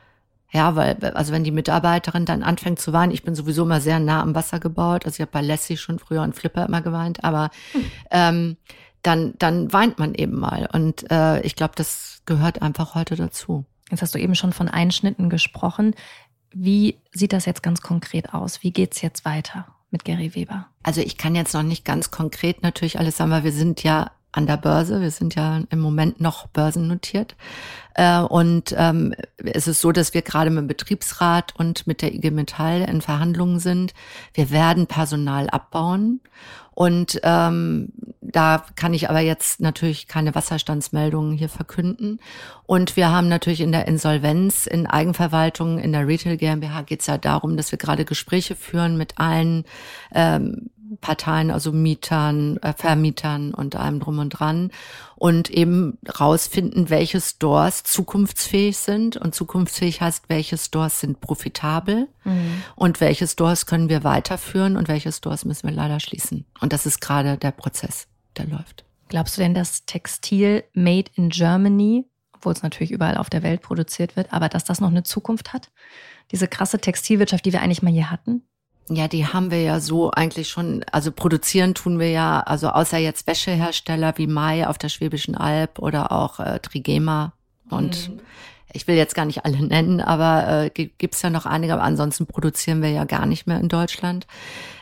Ja, 0.53 0.75
weil, 0.75 0.95
also 1.15 1.33
wenn 1.33 1.43
die 1.43 1.51
Mitarbeiterin 1.51 2.25
dann 2.25 2.43
anfängt 2.43 2.79
zu 2.79 2.93
weinen, 2.93 3.11
ich 3.11 3.23
bin 3.23 3.33
sowieso 3.33 3.63
immer 3.63 3.81
sehr 3.81 3.99
nah 3.99 4.21
am 4.21 4.35
Wasser 4.35 4.59
gebaut, 4.59 5.05
also 5.05 5.15
ich 5.15 5.21
habe 5.21 5.31
bei 5.31 5.41
Lassie 5.41 5.77
schon 5.77 5.97
früher 5.97 6.21
und 6.21 6.35
Flipper 6.35 6.67
immer 6.67 6.81
geweint, 6.81 7.23
aber 7.23 7.49
hm. 7.71 7.91
ähm, 8.11 8.57
dann, 9.01 9.33
dann 9.39 9.73
weint 9.73 9.97
man 9.97 10.13
eben 10.13 10.39
mal. 10.39 10.69
Und 10.71 11.09
äh, 11.11 11.41
ich 11.41 11.55
glaube, 11.55 11.73
das 11.75 12.21
gehört 12.25 12.61
einfach 12.61 12.95
heute 12.95 13.15
dazu. 13.15 13.65
Jetzt 13.89 14.01
hast 14.01 14.15
du 14.15 14.19
eben 14.19 14.35
schon 14.35 14.53
von 14.53 14.69
Einschnitten 14.69 15.29
gesprochen. 15.29 15.95
Wie 16.51 16.99
sieht 17.11 17.33
das 17.33 17.45
jetzt 17.45 17.63
ganz 17.63 17.81
konkret 17.81 18.33
aus? 18.33 18.61
Wie 18.61 18.71
geht's 18.71 19.01
jetzt 19.01 19.25
weiter 19.25 19.67
mit 19.89 20.05
Gary 20.05 20.35
Weber? 20.35 20.67
Also 20.83 21.01
ich 21.01 21.17
kann 21.17 21.35
jetzt 21.35 21.53
noch 21.53 21.63
nicht 21.63 21.83
ganz 21.83 22.11
konkret 22.11 22.61
natürlich 22.61 22.99
alles 22.99 23.17
sagen, 23.17 23.31
weil 23.31 23.43
wir 23.43 23.51
sind 23.51 23.83
ja 23.83 24.11
an 24.33 24.47
der 24.47 24.57
Börse. 24.57 25.01
Wir 25.01 25.11
sind 25.11 25.35
ja 25.35 25.61
im 25.69 25.79
Moment 25.79 26.19
noch 26.19 26.47
börsennotiert. 26.47 27.35
Äh, 27.93 28.19
und 28.19 28.75
ähm, 28.77 29.13
es 29.37 29.67
ist 29.67 29.81
so, 29.81 29.91
dass 29.91 30.13
wir 30.13 30.21
gerade 30.21 30.49
mit 30.49 30.59
dem 30.59 30.67
Betriebsrat 30.67 31.55
und 31.55 31.87
mit 31.87 32.01
der 32.01 32.13
IG 32.13 32.31
Metall 32.31 32.81
in 32.81 33.01
Verhandlungen 33.01 33.59
sind. 33.59 33.93
Wir 34.33 34.51
werden 34.51 34.87
Personal 34.87 35.49
abbauen. 35.49 36.19
Und 36.75 37.19
ähm, 37.21 37.89
da 38.19 38.65
kann 38.75 38.95
ich 38.95 39.09
aber 39.09 39.19
jetzt 39.19 39.59
natürlich 39.59 40.07
keine 40.07 40.33
Wasserstandsmeldungen 40.33 41.37
hier 41.37 41.49
verkünden. 41.49 42.19
Und 42.65 42.95
wir 42.95 43.11
haben 43.11 43.29
natürlich 43.29 43.61
in 43.61 43.71
der 43.71 43.87
Insolvenz, 43.87 44.65
in 44.65 44.87
Eigenverwaltung, 44.87 45.77
in 45.77 45.91
der 45.91 46.07
Retail 46.07 46.37
GmbH 46.37 46.81
geht 46.81 47.01
es 47.01 47.07
ja 47.07 47.19
darum, 47.19 47.57
dass 47.57 47.71
wir 47.71 47.77
gerade 47.77 48.05
Gespräche 48.05 48.55
führen 48.55 48.97
mit 48.97 49.19
allen 49.19 49.65
ähm, 50.15 50.71
Parteien, 51.01 51.51
also 51.51 51.71
Mietern, 51.71 52.57
äh, 52.57 52.73
Vermietern 52.73 53.53
und 53.53 53.75
allem 53.75 53.99
drum 53.99 54.19
und 54.19 54.29
dran 54.29 54.71
und 55.15 55.49
eben 55.49 55.97
rausfinden, 56.19 56.89
welche 56.89 57.21
Stores 57.21 57.83
zukunftsfähig 57.83 58.77
sind 58.77 59.17
und 59.17 59.35
zukunftsfähig 59.35 60.01
heißt, 60.01 60.25
welche 60.29 60.57
Stores 60.57 60.99
sind 60.99 61.21
profitabel 61.21 62.07
mhm. 62.23 62.63
und 62.75 63.01
welche 63.01 63.27
Stores 63.27 63.65
können 63.65 63.89
wir 63.89 64.03
weiterführen 64.03 64.77
und 64.77 64.87
welche 64.87 65.11
Stores 65.11 65.45
müssen 65.45 65.67
wir 65.67 65.75
leider 65.75 65.99
schließen. 65.99 66.45
Und 66.59 66.73
das 66.73 66.85
ist 66.85 67.01
gerade 67.01 67.37
der 67.37 67.51
Prozess, 67.51 68.07
der 68.37 68.47
läuft. 68.47 68.85
Glaubst 69.09 69.37
du 69.37 69.41
denn, 69.41 69.53
dass 69.53 69.85
Textil 69.85 70.63
made 70.73 71.11
in 71.15 71.29
Germany, 71.29 72.05
obwohl 72.33 72.53
es 72.53 72.63
natürlich 72.63 72.91
überall 72.91 73.17
auf 73.17 73.29
der 73.29 73.43
Welt 73.43 73.61
produziert 73.61 74.15
wird, 74.15 74.33
aber 74.33 74.49
dass 74.49 74.63
das 74.63 74.81
noch 74.81 74.89
eine 74.89 75.03
Zukunft 75.03 75.53
hat? 75.53 75.71
Diese 76.31 76.47
krasse 76.47 76.79
Textilwirtschaft, 76.79 77.45
die 77.45 77.53
wir 77.53 77.61
eigentlich 77.61 77.83
mal 77.83 77.93
hier 77.93 78.09
hatten? 78.09 78.43
Ja, 78.89 79.07
die 79.07 79.25
haben 79.25 79.49
wir 79.49 79.61
ja 79.61 79.79
so 79.79 80.11
eigentlich 80.11 80.49
schon, 80.49 80.83
also 80.91 81.11
produzieren 81.11 81.73
tun 81.73 81.99
wir 81.99 82.09
ja, 82.09 82.41
also 82.41 82.69
außer 82.69 82.97
jetzt 82.97 83.27
Wäschehersteller 83.27 84.17
wie 84.17 84.27
Mai 84.27 84.67
auf 84.67 84.77
der 84.77 84.89
Schwäbischen 84.89 85.35
Alb 85.35 85.79
oder 85.79 86.11
auch 86.11 86.39
äh, 86.39 86.59
Trigema 86.59 87.33
und 87.69 88.09
mhm 88.09 88.19
ich 88.73 88.87
will 88.87 88.95
jetzt 88.95 89.15
gar 89.15 89.25
nicht 89.25 89.45
alle 89.45 89.61
nennen, 89.65 90.01
aber 90.01 90.65
äh, 90.65 90.69
gibt 90.69 91.15
es 91.15 91.21
ja 91.21 91.29
noch 91.29 91.45
einige, 91.45 91.73
aber 91.73 91.83
ansonsten 91.83 92.25
produzieren 92.25 92.81
wir 92.81 92.89
ja 92.89 93.05
gar 93.05 93.25
nicht 93.25 93.47
mehr 93.47 93.59
in 93.59 93.69
Deutschland. 93.69 94.27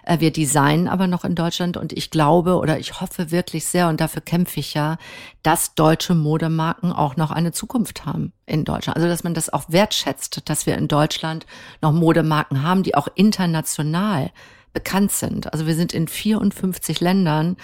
Äh, 0.04 0.20
wir 0.20 0.32
designen 0.32 0.88
aber 0.88 1.08
noch 1.08 1.24
in 1.24 1.36
Deutschland 1.36 1.78
und 1.78 1.94
ich 1.94 2.10
glaube 2.10 2.56
oder 2.56 2.80
ich 2.80 3.00
hoffe 3.00 3.32
wirklich 3.32 3.66
sehr 3.66 3.88
und 3.90 4.02
dafür 4.02 4.22
kämpfe 4.22 4.60
ich 4.60 4.74
ja, 4.74 4.98
dass 5.44 5.76
deutsche 5.76 6.16
Modemarken 6.16 6.92
auch 6.92 7.16
noch 7.18 7.32
eine 7.32 7.52
Zukunft 7.52 8.06
haben 8.06 8.34
in 8.46 8.66
Deutschland. 8.66 8.96
Also 8.96 9.08
dass 9.08 9.24
man 9.24 9.34
das 9.34 9.52
auch 9.52 9.66
wertschätzt, 9.68 10.50
dass 10.50 10.66
wir 10.66 10.78
in 10.78 10.88
Deutschland 10.88 11.46
noch 11.82 11.92
Modemarken 11.92 12.64
haben, 12.64 12.84
die 12.84 12.96
auch 12.96 13.08
international 13.16 14.32
bekannt 14.74 15.12
sind. 15.12 15.52
Also 15.52 15.68
wir 15.68 15.76
sind 15.76 15.94
in 15.94 16.08
54 16.08 17.00
Ländern 17.00 17.58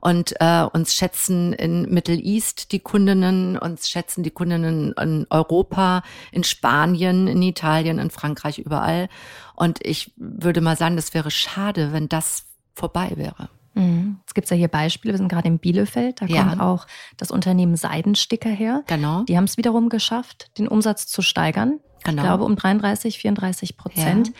und 0.00 0.34
äh, 0.40 0.66
uns 0.72 0.94
schätzen 0.94 1.52
in 1.52 1.82
Middle 1.92 2.16
East 2.16 2.72
die 2.72 2.80
Kundinnen, 2.80 3.58
uns 3.58 3.88
schätzen 3.88 4.22
die 4.22 4.30
Kundinnen 4.30 4.92
in 4.92 5.26
Europa, 5.30 6.02
in 6.32 6.44
Spanien, 6.44 7.26
in 7.26 7.42
Italien, 7.42 7.98
in 7.98 8.10
Frankreich, 8.10 8.58
überall. 8.58 9.08
Und 9.54 9.78
ich 9.84 10.12
würde 10.16 10.60
mal 10.60 10.76
sagen, 10.76 10.96
das 10.96 11.14
wäre 11.14 11.30
schade, 11.30 11.92
wenn 11.92 12.08
das 12.08 12.44
vorbei 12.74 13.12
wäre. 13.16 13.48
Mhm. 13.74 14.20
Es 14.26 14.34
gibt 14.34 14.48
ja 14.50 14.56
hier 14.56 14.68
Beispiele, 14.68 15.14
wir 15.14 15.18
sind 15.18 15.28
gerade 15.28 15.48
in 15.48 15.58
Bielefeld, 15.58 16.22
da 16.22 16.26
ja. 16.26 16.44
kommt 16.44 16.60
auch 16.60 16.86
das 17.16 17.30
Unternehmen 17.30 17.76
Seidensticker 17.76 18.50
her. 18.50 18.84
Genau. 18.86 19.24
Die 19.24 19.36
haben 19.36 19.44
es 19.44 19.56
wiederum 19.56 19.88
geschafft, 19.88 20.50
den 20.58 20.68
Umsatz 20.68 21.06
zu 21.06 21.22
steigern. 21.22 21.80
Genau. 22.04 22.22
Ich 22.22 22.28
glaube 22.28 22.44
um 22.44 22.56
33, 22.56 23.18
34 23.18 23.76
Prozent. 23.76 24.28
Ja. 24.28 24.34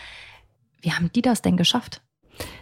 Wie 0.81 0.91
haben 0.93 1.11
die 1.13 1.21
das 1.21 1.41
denn 1.41 1.57
geschafft? 1.57 2.01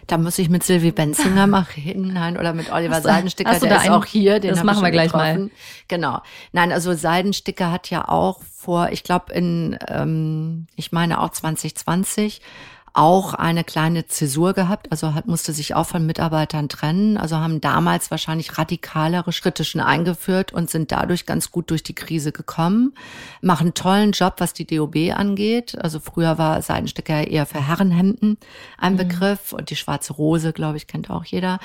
Da 0.06 0.18
muss 0.18 0.38
ich 0.38 0.48
mit 0.48 0.62
Sylvie 0.62 0.92
Benzinger 0.92 1.46
mal 1.48 1.66
hinein 1.66 2.36
oder 2.36 2.52
mit 2.52 2.70
Oliver 2.72 3.00
Seidensticker, 3.00 3.58
der 3.58 3.76
ist 3.76 3.82
einen, 3.84 3.94
auch 3.94 4.04
hier. 4.04 4.40
Den 4.40 4.54
das 4.54 4.62
machen 4.62 4.82
wir 4.82 4.90
gleich 4.90 5.12
getroffen. 5.12 5.44
mal. 5.44 5.50
Genau. 5.88 6.20
Nein, 6.52 6.72
also 6.72 6.92
Seidensticker 6.94 7.70
hat 7.70 7.90
ja 7.90 8.08
auch 8.08 8.40
vor, 8.56 8.90
ich 8.90 9.02
glaube 9.02 9.32
in, 9.32 9.78
ähm, 9.88 10.66
ich 10.76 10.92
meine 10.92 11.20
auch 11.20 11.30
2020 11.30 12.40
auch 12.94 13.34
eine 13.34 13.64
kleine 13.64 14.06
Zäsur 14.06 14.52
gehabt, 14.52 14.92
also 14.92 15.14
hat, 15.14 15.26
musste 15.26 15.52
sich 15.52 15.74
auch 15.74 15.86
von 15.86 16.06
Mitarbeitern 16.06 16.68
trennen, 16.68 17.16
also 17.16 17.36
haben 17.36 17.60
damals 17.60 18.12
wahrscheinlich 18.12 18.56
radikalere 18.56 19.32
Schritte 19.32 19.64
schon 19.64 19.80
eingeführt 19.80 20.52
und 20.52 20.70
sind 20.70 20.92
dadurch 20.92 21.26
ganz 21.26 21.50
gut 21.50 21.70
durch 21.70 21.82
die 21.82 21.96
Krise 21.96 22.30
gekommen, 22.30 22.94
machen 23.42 23.74
tollen 23.74 24.12
Job, 24.12 24.34
was 24.38 24.52
die 24.52 24.64
DOB 24.64 25.12
angeht. 25.12 25.76
Also 25.82 25.98
früher 25.98 26.38
war 26.38 26.62
Seidensticker 26.62 27.26
eher 27.26 27.46
für 27.46 27.66
Herrenhemden 27.66 28.38
ein 28.78 28.92
mhm. 28.92 28.98
Begriff 28.98 29.52
und 29.52 29.70
die 29.70 29.76
schwarze 29.76 30.12
Rose, 30.12 30.52
glaube 30.52 30.76
ich, 30.76 30.86
kennt 30.86 31.10
auch 31.10 31.24
jeder. 31.24 31.58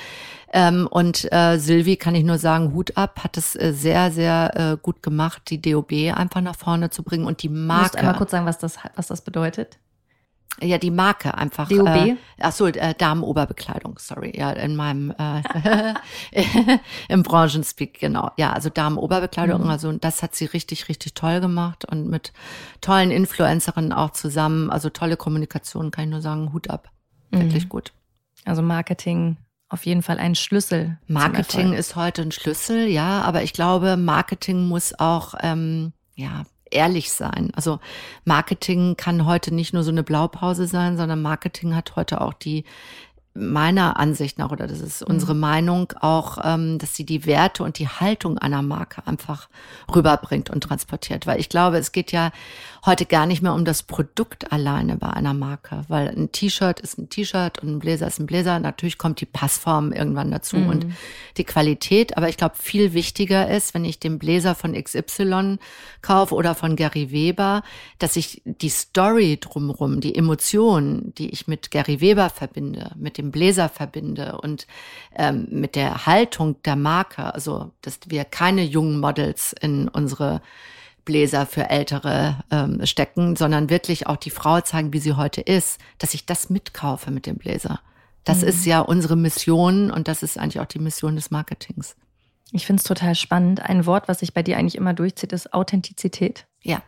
Ähm, 0.51 0.87
und 0.89 1.31
äh, 1.31 1.59
Sylvie 1.59 1.97
kann 1.97 2.15
ich 2.15 2.23
nur 2.23 2.39
sagen, 2.39 2.73
Hut 2.73 2.97
ab, 2.97 3.23
hat 3.23 3.37
es 3.37 3.55
äh, 3.55 3.71
sehr, 3.71 4.11
sehr 4.11 4.51
äh, 4.55 4.77
gut 4.81 5.03
gemacht, 5.03 5.43
die 5.49 5.61
DOB 5.61 5.91
einfach 6.15 6.41
nach 6.41 6.55
vorne 6.55 6.89
zu 6.89 7.03
bringen 7.03 7.25
und 7.25 7.43
die 7.43 7.49
Marke. 7.49 7.67
Du 7.67 7.83
musst 7.83 7.97
einmal 7.97 8.15
kurz 8.15 8.31
sagen, 8.31 8.47
was 8.47 8.57
das, 8.57 8.77
was 8.95 9.05
das 9.05 9.21
bedeutet. 9.21 9.77
Ja, 10.61 10.77
die 10.77 10.91
Marke 10.91 11.35
einfach. 11.35 11.69
DOB? 11.69 11.87
Äh, 11.87 12.15
ach 12.39 12.51
so, 12.51 12.67
äh, 12.67 12.93
Damenoberbekleidung, 12.97 13.97
sorry. 13.99 14.33
Ja, 14.37 14.51
in 14.51 14.75
meinem 14.75 15.13
äh, 15.17 15.93
im 17.09 17.23
Branchenspeak, 17.23 17.99
genau. 17.99 18.31
Ja, 18.37 18.51
also 18.51 18.69
Damenoberbekleidung, 18.69 19.63
mhm. 19.63 19.69
also 19.69 19.91
das 19.93 20.21
hat 20.21 20.35
sie 20.35 20.45
richtig, 20.45 20.89
richtig 20.89 21.13
toll 21.13 21.39
gemacht 21.39 21.85
und 21.85 22.09
mit 22.09 22.33
tollen 22.81 23.11
Influencerinnen 23.11 23.93
auch 23.93 24.11
zusammen. 24.11 24.69
Also 24.69 24.89
tolle 24.89 25.17
Kommunikation, 25.17 25.91
kann 25.91 26.05
ich 26.05 26.09
nur 26.11 26.21
sagen, 26.21 26.51
Hut 26.51 26.69
ab. 26.69 26.89
Wirklich 27.31 27.65
mhm. 27.65 27.69
gut. 27.69 27.93
Also 28.45 28.61
Marketing 28.61 29.37
auf 29.69 29.85
jeden 29.85 30.01
Fall 30.01 30.17
ein 30.17 30.33
Schlüssel. 30.35 30.97
Marketing 31.07 31.73
ist 31.73 31.95
heute 31.95 32.23
ein 32.23 32.31
Schlüssel, 32.31 32.87
ja, 32.87 33.21
aber 33.21 33.43
ich 33.43 33.53
glaube, 33.53 33.97
Marketing 33.97 34.67
muss 34.67 34.97
auch 34.99 35.35
ähm, 35.41 35.93
ja 36.15 36.43
ehrlich 36.71 37.11
sein. 37.11 37.51
Also 37.55 37.79
Marketing 38.25 38.95
kann 38.97 39.25
heute 39.25 39.53
nicht 39.53 39.73
nur 39.73 39.83
so 39.83 39.91
eine 39.91 40.03
Blaupause 40.03 40.67
sein, 40.67 40.97
sondern 40.97 41.21
Marketing 41.21 41.75
hat 41.75 41.95
heute 41.95 42.21
auch 42.21 42.33
die 42.33 42.63
meiner 43.39 43.97
Ansicht 43.99 44.37
nach, 44.37 44.51
oder 44.51 44.67
das 44.67 44.81
ist 44.81 45.01
unsere 45.01 45.33
mhm. 45.33 45.39
Meinung 45.39 45.93
auch, 45.99 46.37
ähm, 46.43 46.77
dass 46.77 46.95
sie 46.95 47.05
die 47.05 47.25
Werte 47.25 47.63
und 47.63 47.79
die 47.79 47.87
Haltung 47.87 48.37
einer 48.37 48.61
Marke 48.61 49.05
einfach 49.07 49.49
rüberbringt 49.93 50.49
und 50.49 50.61
transportiert. 50.61 51.25
Weil 51.25 51.39
ich 51.39 51.49
glaube, 51.49 51.77
es 51.77 51.91
geht 51.91 52.11
ja 52.11 52.31
heute 52.85 53.05
gar 53.05 53.25
nicht 53.25 53.41
mehr 53.41 53.53
um 53.53 53.65
das 53.65 53.83
Produkt 53.83 54.51
alleine 54.51 54.97
bei 54.97 55.09
einer 55.09 55.33
Marke, 55.33 55.83
weil 55.87 56.09
ein 56.09 56.31
T-Shirt 56.31 56.79
ist 56.79 56.97
ein 56.97 57.09
T-Shirt 57.09 57.59
und 57.59 57.69
ein 57.69 57.79
Bläser 57.79 58.07
ist 58.07 58.19
ein 58.19 58.25
Bläser. 58.25 58.59
Natürlich 58.59 58.97
kommt 58.97 59.21
die 59.21 59.25
Passform 59.25 59.91
irgendwann 59.91 60.31
dazu 60.31 60.57
mhm. 60.57 60.69
und 60.69 60.85
die 61.37 61.43
Qualität. 61.43 62.17
Aber 62.17 62.29
ich 62.29 62.37
glaube, 62.37 62.55
viel 62.57 62.93
wichtiger 62.93 63.49
ist, 63.49 63.73
wenn 63.73 63.85
ich 63.85 63.99
den 63.99 64.19
Bläser 64.19 64.55
von 64.55 64.73
XY 64.73 65.57
kaufe 66.01 66.35
oder 66.35 66.55
von 66.55 66.75
Gary 66.75 67.11
Weber, 67.11 67.63
dass 67.97 68.15
ich 68.15 68.41
die 68.45 68.69
Story 68.69 69.37
drumherum, 69.39 69.99
die 69.99 70.15
Emotionen, 70.15 71.13
die 71.15 71.29
ich 71.29 71.47
mit 71.47 71.71
Gary 71.71 72.01
Weber 72.01 72.29
verbinde, 72.29 72.91
mit 72.95 73.17
dem 73.17 73.28
Bläser 73.31 73.69
verbinde 73.69 74.39
und 74.41 74.67
ähm, 75.15 75.47
mit 75.49 75.75
der 75.75 76.05
Haltung 76.05 76.61
der 76.63 76.75
Marke, 76.75 77.33
also 77.33 77.71
dass 77.81 77.99
wir 78.07 78.25
keine 78.25 78.63
jungen 78.63 78.99
Models 78.99 79.53
in 79.59 79.87
unsere 79.87 80.41
Bläser 81.05 81.45
für 81.45 81.69
Ältere 81.69 82.43
ähm, 82.51 82.85
stecken, 82.85 83.35
sondern 83.35 83.69
wirklich 83.69 84.07
auch 84.07 84.17
die 84.17 84.29
Frau 84.29 84.61
zeigen, 84.61 84.93
wie 84.93 84.99
sie 84.99 85.13
heute 85.13 85.41
ist, 85.41 85.79
dass 85.97 86.13
ich 86.13 86.25
das 86.25 86.49
mitkaufe 86.49 87.09
mit 87.09 87.25
dem 87.25 87.37
Bläser. 87.37 87.79
Das 88.25 88.41
mhm. 88.41 88.49
ist 88.49 88.65
ja 88.65 88.79
unsere 88.81 89.15
Mission 89.15 89.89
und 89.89 90.07
das 90.07 90.21
ist 90.21 90.37
eigentlich 90.37 90.59
auch 90.59 90.67
die 90.67 90.79
Mission 90.79 91.15
des 91.15 91.31
Marketings. 91.31 91.95
Ich 92.51 92.65
finde 92.65 92.81
es 92.81 92.87
total 92.87 93.15
spannend. 93.15 93.61
Ein 93.61 93.85
Wort, 93.85 94.07
was 94.07 94.19
sich 94.19 94.33
bei 94.33 94.43
dir 94.43 94.57
eigentlich 94.57 94.75
immer 94.75 94.93
durchzieht, 94.93 95.33
ist 95.33 95.53
Authentizität. 95.53 96.45
Ja. 96.61 96.81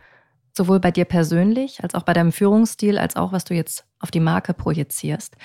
Sowohl 0.54 0.80
bei 0.80 0.90
dir 0.90 1.06
persönlich, 1.06 1.82
als 1.82 1.94
auch 1.94 2.02
bei 2.02 2.12
deinem 2.12 2.32
Führungsstil, 2.32 2.98
als 2.98 3.16
auch 3.16 3.32
was 3.32 3.44
du 3.44 3.54
jetzt 3.54 3.86
auf 4.00 4.10
die 4.10 4.20
Marke 4.20 4.52
projizierst. 4.52 5.36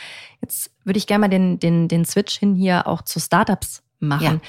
Jetzt 0.42 0.72
würde 0.84 0.98
ich 0.98 1.08
gerne 1.08 1.22
mal 1.22 1.28
den, 1.30 1.60
den, 1.60 1.88
den 1.88 2.04
Switch 2.04 2.38
hin 2.38 2.56
hier 2.56 2.88
auch 2.88 3.02
zu 3.02 3.20
Startups 3.20 3.84
machen. 4.00 4.42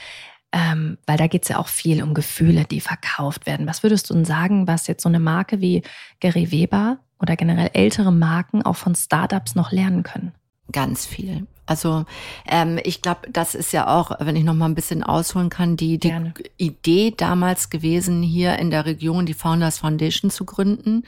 Ja. 0.53 0.73
Ähm, 0.73 0.97
weil 1.07 1.19
da 1.19 1.27
geht 1.27 1.43
es 1.43 1.51
ja 1.51 1.59
auch 1.59 1.69
viel 1.69 2.03
um 2.03 2.15
Gefühle, 2.15 2.65
die 2.65 2.81
verkauft 2.81 3.47
werden. 3.47 3.67
Was 3.67 3.83
würdest 3.83 4.09
du 4.09 4.15
denn 4.15 4.25
sagen, 4.25 4.67
was 4.67 4.87
jetzt 4.87 5.03
so 5.03 5.09
eine 5.09 5.21
Marke 5.21 5.61
wie 5.61 5.83
Gary 6.21 6.51
Weber 6.51 6.99
oder 7.21 7.37
generell 7.37 7.71
ältere 7.75 8.13
Marken 8.13 8.63
auch 8.63 8.77
von 8.77 8.95
Startups 8.95 9.55
noch 9.55 9.73
lernen 9.73 10.03
können? 10.03 10.33
Ganz 10.73 11.05
viel. 11.05 11.47
Also 11.69 12.07
ähm, 12.47 12.81
ich 12.83 13.03
glaube, 13.03 13.31
das 13.31 13.55
ist 13.55 13.73
ja 13.73 13.95
auch, 13.95 14.13
wenn 14.21 14.37
ich 14.37 14.45
noch 14.45 14.55
mal 14.55 14.65
ein 14.65 14.75
bisschen 14.75 15.03
ausholen 15.03 15.51
kann, 15.51 15.77
die, 15.77 15.99
die 15.99 16.13
Idee 16.57 17.13
damals 17.15 17.69
gewesen, 17.69 18.23
hier 18.23 18.59
in 18.59 18.71
der 18.71 18.87
Region 18.87 19.27
die 19.27 19.35
Founders 19.35 19.79
Foundation 19.79 20.31
zu 20.31 20.47
gründen 20.47 21.05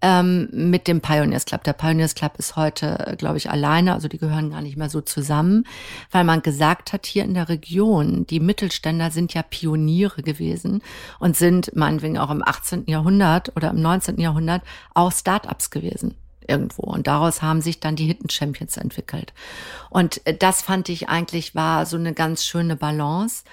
ähm, 0.00 0.48
mit 0.50 0.88
dem 0.88 1.00
Pioneers 1.00 1.44
Club. 1.44 1.62
Der 1.62 1.72
Pioneers 1.72 2.16
Club 2.16 2.32
ist 2.38 2.56
heute, 2.56 3.14
glaube 3.16 3.38
ich, 3.38 3.48
alleine, 3.48 3.94
also 3.94 4.08
die 4.08 4.18
gehören 4.18 4.50
gar 4.50 4.60
nicht 4.60 4.76
mehr 4.76 4.90
so 4.90 5.00
zusammen, 5.02 5.68
weil 6.10 6.24
man 6.24 6.42
gesagt 6.42 6.92
hat, 6.92 7.06
hier 7.06 7.22
in 7.22 7.34
der 7.34 7.48
Region, 7.48 8.26
die 8.26 8.40
Mittelständler 8.40 9.12
sind 9.12 9.32
ja 9.34 9.42
Pioniere 9.42 10.22
gewesen 10.22 10.82
und 11.20 11.36
sind 11.36 11.76
meinetwegen 11.76 12.18
auch 12.18 12.30
im 12.30 12.42
18. 12.42 12.86
Jahrhundert 12.86 13.56
oder 13.56 13.70
im 13.70 13.80
19. 13.80 14.18
Jahrhundert 14.18 14.62
auch 14.94 15.12
Startups 15.12 15.70
gewesen 15.70 16.16
irgendwo. 16.48 16.82
Und 16.82 17.06
daraus 17.06 17.42
haben 17.42 17.60
sich 17.60 17.80
dann 17.80 17.96
die 17.96 18.06
Hidden 18.06 18.30
Champions 18.30 18.76
entwickelt. 18.76 19.32
Und 19.90 20.26
äh, 20.26 20.34
das 20.36 20.62
fand 20.62 20.88
ich 20.88 21.08
eigentlich 21.08 21.54
war 21.54 21.86
so 21.86 21.96
eine 21.96 22.12
ganz 22.12 22.44
schöne 22.44 22.76
Balance. 22.76 23.44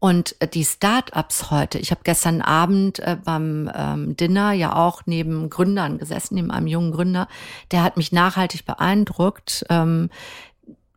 Und 0.00 0.34
äh, 0.40 0.48
die 0.48 0.64
Start-ups 0.64 1.50
heute, 1.50 1.78
ich 1.78 1.90
habe 1.90 2.00
gestern 2.02 2.40
Abend 2.40 2.98
äh, 3.00 3.16
beim 3.22 3.70
ähm, 3.74 4.16
Dinner 4.16 4.52
ja 4.52 4.74
auch 4.74 5.02
neben 5.04 5.50
Gründern 5.50 5.98
gesessen, 5.98 6.34
neben 6.36 6.50
einem 6.50 6.66
jungen 6.66 6.90
Gründer, 6.90 7.28
der 7.70 7.84
hat 7.84 7.98
mich 7.98 8.10
nachhaltig 8.10 8.64
beeindruckt. 8.64 9.66
Ähm, 9.68 10.08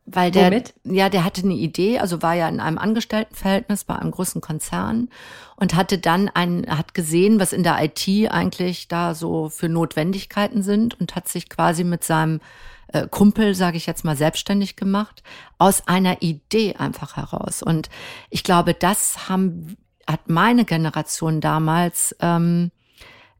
weil 0.05 0.31
der, 0.31 0.47
Womit? 0.51 0.73
ja, 0.83 1.09
der 1.09 1.23
hatte 1.23 1.43
eine 1.43 1.53
Idee, 1.53 1.99
also 1.99 2.21
war 2.21 2.33
ja 2.33 2.49
in 2.49 2.59
einem 2.59 2.77
Angestelltenverhältnis 2.77 3.85
bei 3.85 3.95
einem 3.95 4.11
großen 4.11 4.41
Konzern 4.41 5.09
und 5.55 5.75
hatte 5.75 5.97
dann 5.97 6.29
ein, 6.29 6.65
hat 6.67 6.93
gesehen, 6.93 7.39
was 7.39 7.53
in 7.53 7.63
der 7.63 7.81
IT 7.81 8.07
eigentlich 8.29 8.89
da 8.89 9.15
so 9.15 9.49
für 9.49 9.69
Notwendigkeiten 9.69 10.61
sind 10.61 10.99
und 10.99 11.15
hat 11.15 11.29
sich 11.29 11.47
quasi 11.47 11.85
mit 11.85 12.03
seinem 12.03 12.41
äh, 12.87 13.07
Kumpel, 13.07 13.55
sage 13.55 13.77
ich 13.77 13.85
jetzt 13.85 14.03
mal, 14.03 14.17
selbstständig 14.17 14.75
gemacht, 14.75 15.23
aus 15.57 15.87
einer 15.87 16.21
Idee 16.21 16.75
einfach 16.75 17.15
heraus. 17.15 17.63
Und 17.63 17.89
ich 18.29 18.43
glaube, 18.43 18.73
das 18.73 19.29
haben, 19.29 19.77
hat 20.05 20.29
meine 20.29 20.65
Generation 20.65 21.39
damals 21.39 22.13
ähm, 22.19 22.71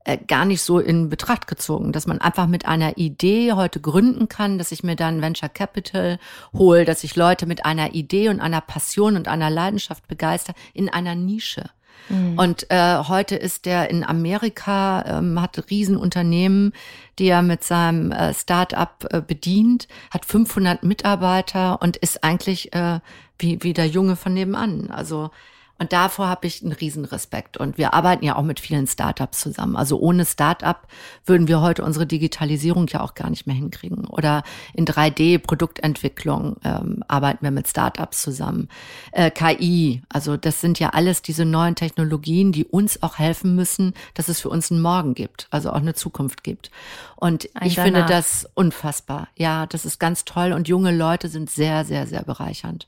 äh, 0.05 0.17
gar 0.17 0.45
nicht 0.45 0.61
so 0.61 0.79
in 0.79 1.09
Betracht 1.09 1.47
gezogen, 1.47 1.91
dass 1.91 2.07
man 2.07 2.19
einfach 2.19 2.47
mit 2.47 2.65
einer 2.65 2.97
Idee 2.97 3.53
heute 3.53 3.79
gründen 3.79 4.27
kann, 4.27 4.57
dass 4.57 4.71
ich 4.71 4.83
mir 4.83 4.95
dann 4.95 5.21
Venture 5.21 5.49
Capital 5.49 6.19
hole, 6.53 6.85
dass 6.85 7.03
ich 7.03 7.15
Leute 7.15 7.45
mit 7.45 7.65
einer 7.65 7.93
Idee 7.93 8.29
und 8.29 8.39
einer 8.39 8.61
Passion 8.61 9.15
und 9.15 9.27
einer 9.27 9.49
Leidenschaft 9.49 10.07
begeister 10.07 10.53
in 10.73 10.89
einer 10.89 11.15
Nische. 11.15 11.69
Mhm. 12.09 12.37
Und 12.37 12.69
äh, 12.69 12.97
heute 13.07 13.35
ist 13.35 13.65
der 13.65 13.89
in 13.89 14.03
Amerika, 14.03 15.03
ähm, 15.07 15.41
hat 15.41 15.69
Riesenunternehmen, 15.69 16.73
die 17.19 17.27
er 17.27 17.41
mit 17.41 17.63
seinem 17.63 18.11
äh, 18.11 18.33
Start-up 18.33 19.07
äh, 19.11 19.21
bedient, 19.21 19.87
hat 20.11 20.25
500 20.25 20.83
Mitarbeiter 20.83 21.81
und 21.81 21.97
ist 21.97 22.23
eigentlich 22.23 22.73
äh, 22.73 22.99
wie, 23.37 23.63
wie 23.63 23.73
der 23.73 23.87
Junge 23.87 24.15
von 24.15 24.33
nebenan. 24.33 24.89
Also 24.91 25.31
und 25.79 25.91
davor 25.91 26.29
habe 26.29 26.45
ich 26.45 26.61
einen 26.61 26.71
Riesenrespekt. 26.71 27.57
Und 27.57 27.77
wir 27.77 27.93
arbeiten 27.93 28.23
ja 28.23 28.35
auch 28.35 28.43
mit 28.43 28.59
vielen 28.59 28.85
Startups 28.85 29.41
zusammen. 29.41 29.75
Also 29.75 29.99
ohne 29.99 30.23
Startup 30.25 30.77
würden 31.25 31.47
wir 31.47 31.61
heute 31.61 31.83
unsere 31.83 32.05
Digitalisierung 32.05 32.87
ja 32.87 33.01
auch 33.01 33.15
gar 33.15 33.29
nicht 33.29 33.47
mehr 33.47 33.55
hinkriegen. 33.55 34.05
Oder 34.05 34.43
in 34.73 34.85
3D-Produktentwicklung 34.85 36.57
ähm, 36.63 37.03
arbeiten 37.07 37.43
wir 37.43 37.51
mit 37.51 37.67
Startups 37.67 38.21
zusammen. 38.21 38.69
Äh, 39.11 39.31
KI, 39.31 40.03
also 40.09 40.37
das 40.37 40.61
sind 40.61 40.79
ja 40.79 40.89
alles 40.89 41.23
diese 41.23 41.43
neuen 41.43 41.75
Technologien, 41.75 42.51
die 42.51 42.65
uns 42.65 43.01
auch 43.01 43.17
helfen 43.17 43.55
müssen, 43.55 43.93
dass 44.13 44.29
es 44.29 44.39
für 44.39 44.49
uns 44.49 44.71
einen 44.71 44.81
Morgen 44.81 45.15
gibt, 45.15 45.47
also 45.49 45.71
auch 45.71 45.77
eine 45.77 45.95
Zukunft 45.95 46.43
gibt. 46.43 46.69
Und 47.15 47.49
Ein 47.55 47.67
ich 47.67 47.75
danach. 47.75 47.85
finde 47.85 48.05
das 48.07 48.47
unfassbar. 48.53 49.27
Ja, 49.35 49.65
das 49.65 49.85
ist 49.85 49.99
ganz 49.99 50.23
toll. 50.23 50.53
Und 50.53 50.67
junge 50.67 50.95
Leute 50.95 51.29
sind 51.29 51.49
sehr, 51.49 51.83
sehr, 51.83 52.05
sehr 52.05 52.23
bereichernd. 52.23 52.87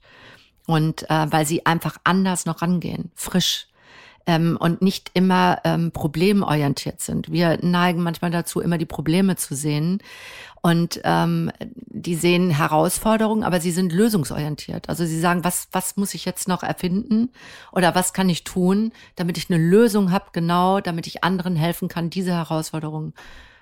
Und 0.67 1.09
äh, 1.09 1.27
weil 1.31 1.45
sie 1.45 1.65
einfach 1.65 1.97
anders 2.03 2.45
noch 2.45 2.61
rangehen, 2.61 3.11
frisch 3.13 3.67
ähm, 4.25 4.57
und 4.59 4.81
nicht 4.81 5.11
immer 5.13 5.59
ähm, 5.63 5.91
problemorientiert 5.91 7.01
sind. 7.01 7.31
Wir 7.31 7.59
neigen 7.61 8.01
manchmal 8.01 8.31
dazu, 8.31 8.59
immer 8.59 8.77
die 8.77 8.85
Probleme 8.85 9.35
zu 9.35 9.55
sehen. 9.55 9.99
Und 10.61 10.99
ähm, 11.03 11.51
die 11.75 12.15
sehen 12.15 12.49
Herausforderungen, 12.49 13.43
aber 13.43 13.61
sie 13.61 13.69
sind 13.69 13.93
lösungsorientiert. 13.93 14.89
Also 14.89 15.05
sie 15.05 15.19
sagen, 15.19 15.43
was, 15.43 15.67
was 15.71 15.95
muss 15.95 16.15
ich 16.15 16.25
jetzt 16.25 16.47
noch 16.47 16.63
erfinden 16.63 17.29
oder 17.71 17.93
was 17.93 18.13
kann 18.13 18.29
ich 18.29 18.43
tun, 18.43 18.91
damit 19.15 19.37
ich 19.37 19.51
eine 19.51 19.61
Lösung 19.61 20.11
habe, 20.11 20.25
genau, 20.33 20.79
damit 20.79 21.05
ich 21.05 21.23
anderen 21.23 21.55
helfen 21.55 21.87
kann, 21.87 22.09
diese 22.09 22.31
Herausforderungen 22.31 23.13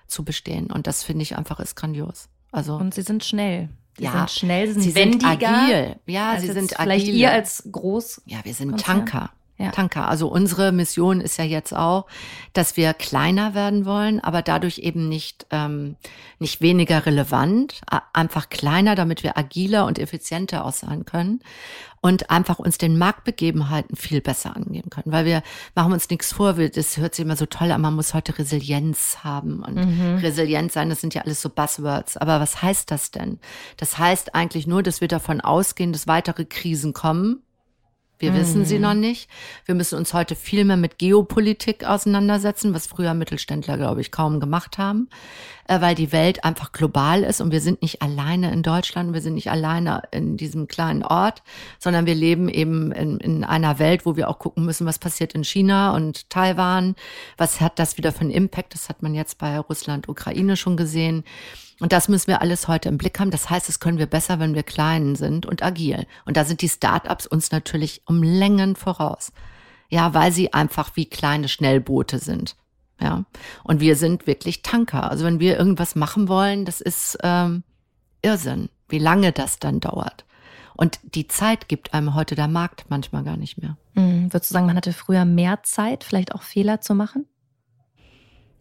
zu 0.08 0.24
bestehen. 0.24 0.68
Und 0.68 0.88
das 0.88 1.04
finde 1.04 1.24
ich 1.24 1.38
einfach 1.38 1.60
ist 1.60 1.76
grandios. 1.76 2.30
Also 2.54 2.76
und 2.76 2.94
sie 2.94 3.02
sind 3.02 3.26
schnell. 3.26 3.68
Sie 3.97 4.06
ja, 4.06 4.12
sind 4.12 4.32
schnell, 4.32 4.67
sie 4.67 4.73
sind, 4.73 4.84
sie 4.84 4.95
wendiger. 4.95 5.29
sind 5.29 5.43
agil. 5.43 5.95
Ja, 6.08 6.39
sie 6.39 6.47
sind 6.47 6.79
agil. 6.79 6.93
Vielleicht 6.93 7.08
ihr 7.08 7.32
als 7.32 7.63
groß. 7.71 8.23
Ja, 8.25 8.39
wir 8.43 8.53
sind 8.53 8.79
Tanker. 8.79 9.32
Ja. 9.58 9.70
Tanker. 9.70 10.10
Also 10.10 10.30
unsere 10.30 10.72
Mission 10.72 11.22
ist 11.22 11.38
ja 11.38 11.44
jetzt 11.44 11.76
auch, 11.76 12.08
dass 12.54 12.76
wir 12.76 12.94
kleiner 12.96 13.54
werden 13.54 13.86
wollen, 13.86 14.20
aber 14.20 14.42
dadurch 14.42 14.80
eben 14.80 15.08
nicht, 15.08 15.46
ähm, 15.52 15.96
nicht 16.39 16.60
weniger 16.60 17.06
relevant, 17.06 17.82
einfach 18.13 18.50
kleiner, 18.50 18.96
damit 18.96 19.22
wir 19.22 19.38
agiler 19.38 19.86
und 19.86 20.00
effizienter 20.00 20.66
auch 20.66 20.74
sein 20.74 21.06
können 21.06 21.42
und 22.02 22.32
einfach 22.32 22.58
uns 22.58 22.80
den 22.80 22.98
Marktbegebenheiten 22.98 23.96
viel 23.96 24.22
besser 24.22 24.56
angehen 24.56 24.89
können. 24.89 25.13
Weil 25.13 25.26
wir 25.26 25.44
machen 25.76 25.94
uns 25.94 26.10
nichts 26.10 26.34
vor, 26.34 26.58
wir, 26.58 26.70
das 26.70 26.98
hört 26.98 27.13
sich 27.13 27.24
immer 27.24 27.36
so 27.36 27.46
toll 27.46 27.72
an, 27.72 27.80
man 27.80 27.96
muss 27.96 28.16
heute 28.16 28.38
Resilienz 28.39 29.20
haben 29.24 29.63
und 29.63 29.76
mhm. 29.76 30.18
resilient 30.18 30.72
sein, 30.72 30.89
das 30.89 31.00
sind 31.00 31.13
ja 31.13 31.22
alles 31.22 31.42
so 31.42 31.50
Buzzwords. 31.50 32.18
Aber 32.18 32.42
was 32.42 32.63
heißt 32.63 32.89
das 32.89 33.12
denn? 33.12 33.39
Das 33.78 34.00
heißt 34.00 34.34
eigentlich 34.34 34.66
nur, 34.66 34.82
dass 34.82 35.00
wir 35.00 35.08
davon 35.08 35.42
ausgehen, 35.42 35.94
dass 35.94 36.08
weitere 36.08 36.44
Krisen 36.44 36.92
kommen 36.92 37.44
wir 38.23 38.31
mhm. 38.31 38.36
wissen 38.38 38.65
sie 38.65 38.79
noch 38.79 38.93
nicht. 38.93 39.29
Wir 39.65 39.75
müssen 39.75 39.97
uns 39.97 40.13
heute 40.13 40.36
viel 40.36 40.63
mehr 40.63 40.77
mit 40.77 40.97
Geopolitik 40.97 41.83
auseinandersetzen, 41.83 42.73
was 42.73 42.88
früher 42.88 43.13
Mittelständler, 43.13 43.75
glaube 43.75 43.99
ich, 43.99 44.12
kaum 44.12 44.39
gemacht 44.39 44.77
haben, 44.77 45.09
äh, 45.67 45.81
weil 45.81 45.93
die 45.93 46.13
Welt 46.13 46.45
einfach 46.45 46.71
global 46.71 47.23
ist 47.23 47.41
und 47.41 47.51
wir 47.51 47.59
sind 47.59 47.81
nicht 47.81 48.01
alleine 48.01 48.53
in 48.53 48.63
Deutschland, 48.63 49.13
wir 49.13 49.19
sind 49.19 49.33
nicht 49.33 49.51
alleine 49.51 50.03
in 50.12 50.38
diesem 50.38 50.69
kleinen 50.69 51.03
Ort, 51.03 51.43
sondern 51.79 52.05
wir 52.05 52.15
leben 52.15 52.47
eben 52.47 52.93
in, 52.93 53.17
in 53.17 53.43
einer 53.43 53.77
Welt, 53.77 54.05
wo 54.05 54.15
wir 54.15 54.29
auch 54.29 54.39
gucken 54.39 54.63
müssen, 54.63 54.88
was 54.88 54.99
passiert 54.99 55.33
in 55.33 55.43
China 55.43 55.93
und 55.93 56.29
Taiwan, 56.29 56.95
was 57.36 57.59
hat 57.59 57.77
das 57.77 57.97
wieder 57.97 58.13
für 58.13 58.21
einen 58.21 58.31
Impact, 58.31 58.73
das 58.73 58.88
hat 58.88 59.03
man 59.03 59.13
jetzt 59.13 59.38
bei 59.38 59.59
Russland, 59.59 60.07
Ukraine 60.07 60.55
schon 60.55 60.77
gesehen. 60.77 61.25
Und 61.84 61.91
das 61.91 62.08
müssen 62.08 62.28
wir 62.28 62.41
alles 62.41 62.69
heute 62.69 62.88
im 62.88 62.98
Blick 62.98 63.19
haben. 63.19 63.30
Das 63.30 63.50
heißt, 63.50 63.67
das 63.67 63.82
können 63.82 63.98
wir 63.98 64.06
besser, 64.06 64.39
wenn 64.39 64.56
wir 64.56 64.63
klein 64.63 65.17
sind 65.17 65.46
und 65.46 65.62
agil. 65.62 66.08
Und 66.24 66.38
da 66.38 66.46
sind 66.46 66.62
die 66.62 66.69
Startups 66.69 67.28
uns 67.28 67.52
natürlich 67.52 68.04
um 68.06 68.24
Längen 68.24 68.78
voraus. 68.78 69.34
Ja, 69.89 70.13
weil 70.13 70.32
sie 70.32 70.54
einfach 70.54 70.91
wie 70.96 71.08
kleine 71.08 71.50
Schnellboote 71.50 72.19
sind. 72.19 72.56
Ja. 73.02 73.26
Und 73.65 73.82
wir 73.82 73.98
sind 73.98 74.28
wirklich 74.28 74.62
Tanker. 74.62 75.12
Also 75.12 75.26
wenn 75.26 75.41
wir 75.41 75.58
irgendwas 75.58 75.96
machen 75.96 76.30
wollen, 76.30 76.63
das 76.63 76.80
ist 76.80 77.17
ähm, 77.22 77.63
Irrsinn, 78.22 78.69
wie 78.88 79.00
lange 79.00 79.34
das 79.34 79.60
dann 79.60 79.82
dauert. 79.82 80.24
Und 80.78 81.02
die 81.04 81.28
Zeit 81.28 81.67
gibt 81.67 81.93
einem 81.93 82.15
heute 82.15 82.36
der 82.36 82.48
Markt 82.48 82.86
manchmal 82.88 83.26
gar 83.26 83.36
nicht 83.36 83.62
mehr. 83.62 83.76
Mhm. 83.96 84.32
Würdest 84.32 84.52
du 84.52 84.54
sagen, 84.54 84.67
man 84.67 84.78
hatte 84.78 84.93
früher 84.93 85.26
mehr 85.26 85.63
Zeit, 85.63 86.06
vielleicht 86.06 86.34
auch 86.34 86.43
Fehler 86.43 86.80
zu 86.80 86.96
machen? 86.96 87.26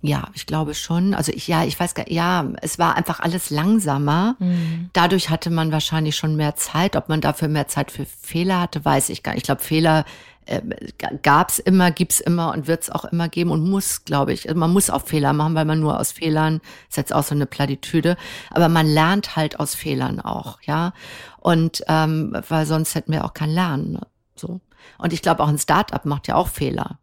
Ja, 0.04 0.28
ich 0.34 0.46
glaube 0.46 0.74
schon. 0.74 1.14
Also 1.14 1.30
ich, 1.32 1.46
ja, 1.46 1.64
ich 1.64 1.78
weiß 1.78 1.94
gar, 1.94 2.10
ja, 2.10 2.44
es 2.60 2.76
war 2.80 2.96
einfach 2.96 3.20
alles 3.20 3.50
langsamer. 3.50 4.34
Mhm. 4.40 4.90
Dadurch 4.92 5.30
hatte 5.30 5.48
man 5.48 5.70
wahrscheinlich 5.70 6.16
schon 6.16 6.34
mehr 6.34 6.56
Zeit. 6.56 6.96
Ob 6.96 7.08
man 7.08 7.20
dafür 7.20 7.46
mehr 7.46 7.68
Zeit 7.68 7.92
für 7.92 8.04
Fehler 8.04 8.60
hatte, 8.60 8.84
weiß 8.84 9.10
ich 9.10 9.22
gar 9.22 9.32
nicht. 9.32 9.42
Ich 9.42 9.46
glaube, 9.46 9.62
Fehler 9.62 10.04
äh, 10.46 10.60
gab's 11.22 11.60
immer, 11.60 11.92
gibt's 11.92 12.18
immer 12.18 12.52
und 12.52 12.66
wird's 12.66 12.90
auch 12.90 13.04
immer 13.04 13.28
geben 13.28 13.52
und 13.52 13.70
muss, 13.70 14.04
glaube 14.04 14.32
ich. 14.32 14.48
Also 14.48 14.58
man 14.58 14.72
muss 14.72 14.90
auch 14.90 15.06
Fehler 15.06 15.32
machen, 15.32 15.54
weil 15.54 15.66
man 15.66 15.78
nur 15.78 16.00
aus 16.00 16.10
Fehlern, 16.10 16.60
ist 16.88 16.96
jetzt 16.96 17.14
auch 17.14 17.22
so 17.22 17.36
eine 17.36 17.46
Platitüde, 17.46 18.16
aber 18.50 18.68
man 18.68 18.88
lernt 18.88 19.36
halt 19.36 19.60
aus 19.60 19.76
Fehlern 19.76 20.18
auch, 20.18 20.60
ja. 20.62 20.94
Und 21.38 21.84
ähm, 21.86 22.36
weil 22.48 22.66
sonst 22.66 22.96
hätten 22.96 23.12
wir 23.12 23.24
auch 23.24 23.34
kein 23.34 23.50
Lernen. 23.50 23.92
Ne? 23.92 24.00
So. 24.34 24.60
Und 24.98 25.12
ich 25.12 25.22
glaube, 25.22 25.44
auch 25.44 25.48
ein 25.48 25.58
Startup 25.58 26.04
macht 26.04 26.26
ja 26.26 26.34
auch 26.34 26.48
Fehler 26.48 26.98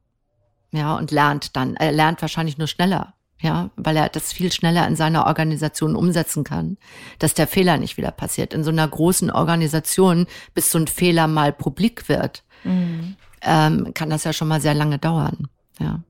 ja, 0.71 0.95
und 0.95 1.12
lernt 1.12 1.55
dann, 1.55 1.75
er 1.75 1.91
lernt 1.91 2.21
wahrscheinlich 2.21 2.58
nur 2.58 2.67
schneller, 2.67 3.13
ja, 3.39 3.69
weil 3.75 3.97
er 3.97 4.10
das 4.10 4.34
viel 4.34 4.51
schneller 4.51 4.88
in 4.88 4.95
seiner 4.95 5.25
Organisation 5.27 5.95
umsetzen 5.95 6.43
kann, 6.43 6.77
dass 7.19 7.34
der 7.34 7.47
Fehler 7.47 7.77
nicht 7.77 7.97
wieder 7.97 8.12
passiert. 8.12 8.53
In 8.53 8.63
so 8.63 8.71
einer 8.71 8.88
großen 8.88 9.32
Organisation, 9.32 10.27
bis 10.53 10.71
so 10.71 10.77
ein 10.77 10.88
Fehler 10.88 11.27
mal 11.27 11.53
publik 11.53 12.10
wird, 12.10 12.43
mhm. 12.63 13.15
ähm, 13.41 13.93
kann 13.93 14.10
das 14.10 14.23
ja 14.23 14.34
schon 14.34 14.47
mal 14.47 14.62
sehr 14.62 14.73
lange 14.73 14.99
dauern, 14.99 15.47
ja. 15.79 16.01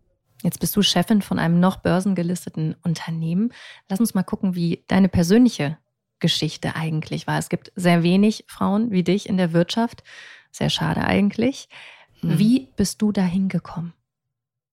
Jetzt 0.41 0.59
bist 0.61 0.75
du 0.75 0.81
Chefin 0.81 1.21
von 1.21 1.37
einem 1.37 1.59
noch 1.59 1.77
börsengelisteten 1.77 2.75
Unternehmen. 2.81 3.51
Lass 3.89 3.99
uns 3.99 4.13
mal 4.13 4.23
gucken, 4.23 4.55
wie 4.55 4.85
deine 4.87 5.09
persönliche 5.09 5.77
Geschichte 6.19 6.75
eigentlich 6.75 7.27
war. 7.27 7.37
Es 7.37 7.49
gibt 7.49 7.71
sehr 7.75 8.03
wenig 8.03 8.45
Frauen 8.47 8.91
wie 8.91 9.03
dich 9.03 9.27
in 9.27 9.37
der 9.37 9.53
Wirtschaft. 9.53 10.03
Sehr 10.51 10.69
schade 10.69 11.03
eigentlich. 11.03 11.67
Mhm. 12.21 12.39
Wie 12.39 12.69
bist 12.75 13.01
du 13.01 13.11
da 13.11 13.21
hingekommen? 13.21 13.93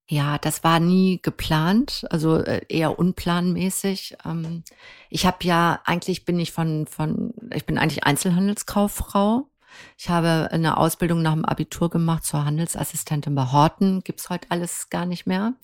Ja, 0.08 0.38
das 0.38 0.62
war 0.62 0.78
nie 0.78 1.20
geplant, 1.20 2.06
also 2.10 2.36
äh, 2.38 2.64
eher 2.68 2.96
unplanmäßig. 2.98 4.16
Ähm, 4.24 4.62
ich 5.10 5.26
habe 5.26 5.38
ja 5.42 5.80
eigentlich 5.84 6.24
bin 6.24 6.38
ich 6.38 6.52
von 6.52 6.86
von 6.86 7.34
ich 7.52 7.66
bin 7.66 7.76
eigentlich 7.76 8.04
Einzelhandelskauffrau. 8.04 9.50
Ich 9.98 10.08
habe 10.08 10.48
eine 10.52 10.76
Ausbildung 10.78 11.22
nach 11.22 11.34
dem 11.34 11.44
Abitur 11.44 11.90
gemacht 11.90 12.24
zur 12.24 12.44
Handelsassistentin 12.44 13.34
bei 13.34 13.50
Horten. 13.50 14.02
Gibt's 14.04 14.30
heute 14.30 14.46
alles 14.50 14.90
gar 14.90 15.06
nicht 15.06 15.26
mehr. 15.26 15.54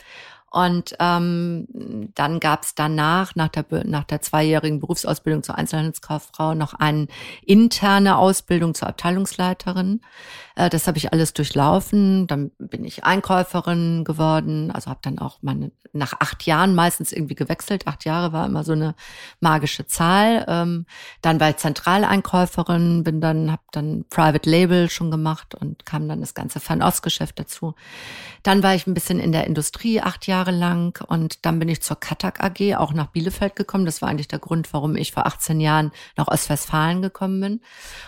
Und 0.53 0.95
ähm, 1.01 1.67
dann 2.15 2.39
gab 2.39 2.65
es 2.65 2.75
danach, 2.75 3.35
nach 3.37 3.49
der, 3.49 3.65
nach 3.87 4.05
der 4.05 4.21
zweijährigen 4.21 4.81
Berufsausbildung 4.81 5.43
zur 5.43 5.57
Einzelhandelskauffrau, 5.57 6.53
noch 6.53 6.75
eine 6.75 7.07
interne 7.47 8.19
Ausbildung 8.19 8.75
zur 8.75 8.89
Abteilungsleiterin. 8.89 10.03
Äh, 10.55 10.69
das 10.69 10.87
habe 10.87 10.99
ich 10.99 11.11
alles 11.11 11.33
durchlaufen. 11.33 12.27
Dann 12.27 12.51
bin 12.59 12.85
ich 12.85 13.05
Einkäuferin 13.05 14.05
geworden, 14.05 14.71
also 14.71 14.91
habe 14.91 15.01
dann 15.03 15.19
auch 15.19 15.39
meine, 15.41 15.73
nach 15.95 16.13
acht 16.21 16.45
Jahren 16.45 16.75
meistens 16.75 17.13
irgendwie 17.13 17.35
gewechselt. 17.35 17.87
Acht 17.87 18.05
Jahre 18.05 18.35
war 18.35 18.45
immer 18.45 18.63
so 18.63 18.73
eine 18.73 18.95
magische 19.41 19.87
Zahl. 19.87 20.45
Ähm, 20.49 20.85
dann 21.23 21.41
war 21.41 21.49
ich 21.49 21.57
Zentraleinkäuferin, 21.57 23.05
bin 23.05 23.23
dann, 23.23 23.51
habe 23.51 23.63
dann 23.73 24.05
Private 24.11 24.51
Label 24.51 24.91
schon 24.91 25.11
gemacht 25.11 25.55
und 25.55 25.87
kam 25.87 26.09
dann 26.09 26.21
das 26.21 26.35
ganze 26.35 26.61
Fernost-Geschäft 26.61 27.39
dazu. 27.39 27.75
Dann 28.43 28.63
war 28.63 28.75
ich 28.75 28.87
ein 28.87 28.95
bisschen 28.95 29.19
in 29.19 29.33
der 29.33 29.47
Industrie, 29.47 30.03
acht 30.03 30.27
Jahre 30.27 30.42
Jahre 30.43 30.51
lang 30.51 31.05
und 31.07 31.47
dann 31.47 31.61
bin 31.61 31.69
ich 31.69 31.83
zur 31.83 31.99
Katak 32.01 32.43
AG 32.43 32.75
auch 32.77 32.93
nach 32.93 33.07
Bielefeld 33.07 33.55
gekommen. 33.55 33.87
Das 33.87 34.03
war 34.03 34.09
eigentlich 34.09 34.27
der 34.27 34.41
Grund, 34.41 34.73
warum 34.73 34.97
ich 34.97 35.13
vor 35.13 35.27
18 35.27 35.61
Jahren 35.61 35.93
nach 36.17 36.27
Ostwestfalen 36.27 37.01
gekommen 37.01 37.41
bin 37.41 37.61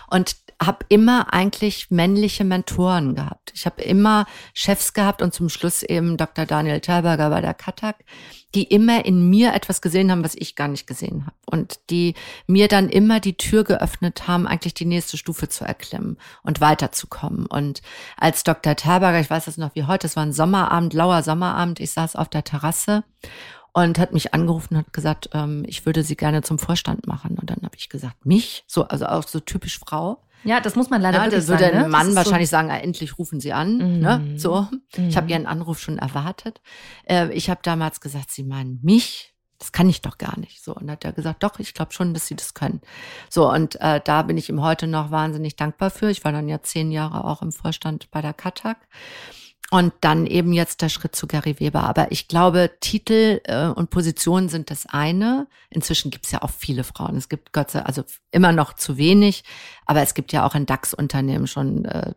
und 0.09 0.35
habe 0.61 0.85
immer 0.89 1.33
eigentlich 1.33 1.91
männliche 1.91 2.45
Mentoren 2.45 3.15
gehabt. 3.15 3.51
Ich 3.53 3.65
habe 3.65 3.81
immer 3.81 4.25
Chefs 4.53 4.93
gehabt 4.93 5.21
und 5.21 5.33
zum 5.33 5.49
Schluss 5.49 5.83
eben 5.83 6.17
Dr. 6.17 6.45
Daniel 6.45 6.79
Terberger 6.79 7.29
bei 7.29 7.41
der 7.41 7.53
Katak, 7.53 7.97
die 8.53 8.63
immer 8.63 9.05
in 9.05 9.29
mir 9.29 9.53
etwas 9.53 9.81
gesehen 9.81 10.09
haben, 10.11 10.23
was 10.23 10.35
ich 10.35 10.55
gar 10.55 10.69
nicht 10.69 10.87
gesehen 10.87 11.25
habe. 11.25 11.35
Und 11.45 11.79
die 11.89 12.15
mir 12.47 12.69
dann 12.69 12.89
immer 12.89 13.19
die 13.19 13.37
Tür 13.37 13.65
geöffnet 13.65 14.27
haben, 14.27 14.47
eigentlich 14.47 14.73
die 14.73 14.85
nächste 14.85 15.17
Stufe 15.17 15.49
zu 15.49 15.65
erklimmen 15.65 16.17
und 16.41 16.61
weiterzukommen. 16.61 17.47
Und 17.47 17.81
als 18.17 18.43
Dr. 18.43 18.75
Terberger, 18.75 19.19
ich 19.19 19.29
weiß 19.29 19.45
das 19.45 19.57
noch 19.57 19.75
wie 19.75 19.83
heute, 19.83 20.07
es 20.07 20.15
war 20.15 20.23
ein 20.23 20.33
Sommerabend, 20.33 20.93
lauer 20.93 21.21
Sommerabend, 21.21 21.81
ich 21.81 21.91
saß 21.91 22.15
auf 22.15 22.29
der 22.29 22.45
Terrasse 22.45 23.03
und 23.73 23.99
hat 23.99 24.13
mich 24.13 24.33
angerufen 24.33 24.75
und 24.75 24.85
hat 24.85 24.93
gesagt, 24.93 25.29
ähm, 25.33 25.65
ich 25.67 25.85
würde 25.85 26.03
sie 26.03 26.15
gerne 26.15 26.43
zum 26.43 26.59
Vorstand 26.59 27.07
machen. 27.07 27.37
Und 27.37 27.49
dann 27.49 27.61
habe 27.61 27.75
ich 27.75 27.89
gesagt, 27.89 28.25
mich, 28.25 28.63
so 28.67 28.87
also 28.87 29.05
auch 29.07 29.27
so 29.27 29.41
typisch 29.41 29.79
Frau. 29.79 30.21
Ja, 30.45 30.61
das 30.61 30.75
muss 30.75 30.89
man 30.89 31.01
leider 31.01 31.23
ja, 31.23 31.29
das 31.29 31.47
würde 31.47 31.65
ein 31.65 31.81
ne? 31.81 31.87
Mann 31.87 32.15
wahrscheinlich 32.15 32.49
so 32.49 32.51
sagen, 32.51 32.69
ah, 32.69 32.77
endlich 32.77 33.17
rufen 33.17 33.39
Sie 33.39 33.51
an. 33.51 33.77
Mhm. 33.77 33.99
Ne? 33.99 34.33
So, 34.37 34.67
mhm. 34.95 35.09
ich 35.09 35.17
habe 35.17 35.29
Ihren 35.29 35.47
Anruf 35.47 35.79
schon 35.79 35.97
erwartet. 35.97 36.61
Äh, 37.09 37.33
ich 37.33 37.49
habe 37.49 37.61
damals 37.63 37.99
gesagt, 37.99 38.31
Sie 38.31 38.43
meinen 38.43 38.79
mich? 38.83 39.33
Das 39.57 39.71
kann 39.71 39.89
ich 39.89 40.01
doch 40.01 40.17
gar 40.17 40.37
nicht. 40.39 40.63
So 40.63 40.75
und 40.75 40.91
hat 40.91 41.03
er 41.03 41.13
gesagt, 41.13 41.41
doch, 41.41 41.59
ich 41.59 41.73
glaube 41.73 41.93
schon, 41.93 42.13
dass 42.13 42.27
Sie 42.27 42.35
das 42.35 42.53
können. 42.53 42.81
So 43.29 43.51
und 43.51 43.81
äh, 43.81 44.01
da 44.03 44.21
bin 44.21 44.37
ich 44.37 44.49
ihm 44.49 44.61
heute 44.61 44.85
noch 44.85 45.11
wahnsinnig 45.11 45.55
dankbar 45.55 45.89
für. 45.89 46.09
Ich 46.11 46.23
war 46.23 46.31
dann 46.31 46.47
ja 46.47 46.61
zehn 46.61 46.91
Jahre 46.91 47.25
auch 47.25 47.41
im 47.41 47.51
Vorstand 47.51 48.11
bei 48.11 48.21
der 48.21 48.33
Katak. 48.33 48.77
Und 49.71 49.93
dann 50.01 50.27
eben 50.27 50.53
jetzt 50.53 50.81
der 50.83 50.89
Schritt 50.89 51.15
zu 51.15 51.25
Gary 51.25 51.59
Weber. 51.59 51.83
Aber 51.83 52.11
ich 52.11 52.27
glaube, 52.27 52.71
Titel 52.81 53.41
äh, 53.45 53.65
und 53.67 53.89
Positionen 53.89 54.47
sind 54.47 54.69
das 54.69 54.85
eine. 54.85 55.47
Inzwischen 55.71 56.11
gibt 56.11 56.25
es 56.25 56.31
ja 56.31 56.43
auch 56.43 56.51
viele 56.51 56.83
Frauen. 56.83 57.17
Es 57.17 57.29
gibt 57.29 57.51
Gott 57.51 57.71
sei 57.71 57.81
also 57.81 58.03
immer 58.31 58.51
noch 58.51 58.73
zu 58.73 58.97
wenig, 58.97 59.43
aber 59.87 60.01
es 60.01 60.13
gibt 60.13 60.31
ja 60.33 60.45
auch 60.45 60.53
in 60.53 60.67
DAX-Unternehmen 60.67 61.47
schon 61.47 61.85
äh, 61.85 62.13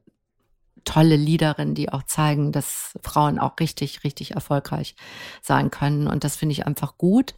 tolle 0.85 1.17
Leaderinnen, 1.17 1.75
die 1.75 1.91
auch 1.91 2.03
zeigen, 2.03 2.53
dass 2.53 2.99
Frauen 3.03 3.39
auch 3.39 3.59
richtig, 3.61 4.05
richtig 4.05 4.33
erfolgreich 4.33 4.95
sein 5.43 5.71
können. 5.71 6.07
Und 6.07 6.25
das 6.25 6.37
finde 6.37 6.53
ich 6.53 6.67
einfach 6.67 6.99
gut. 6.99 7.35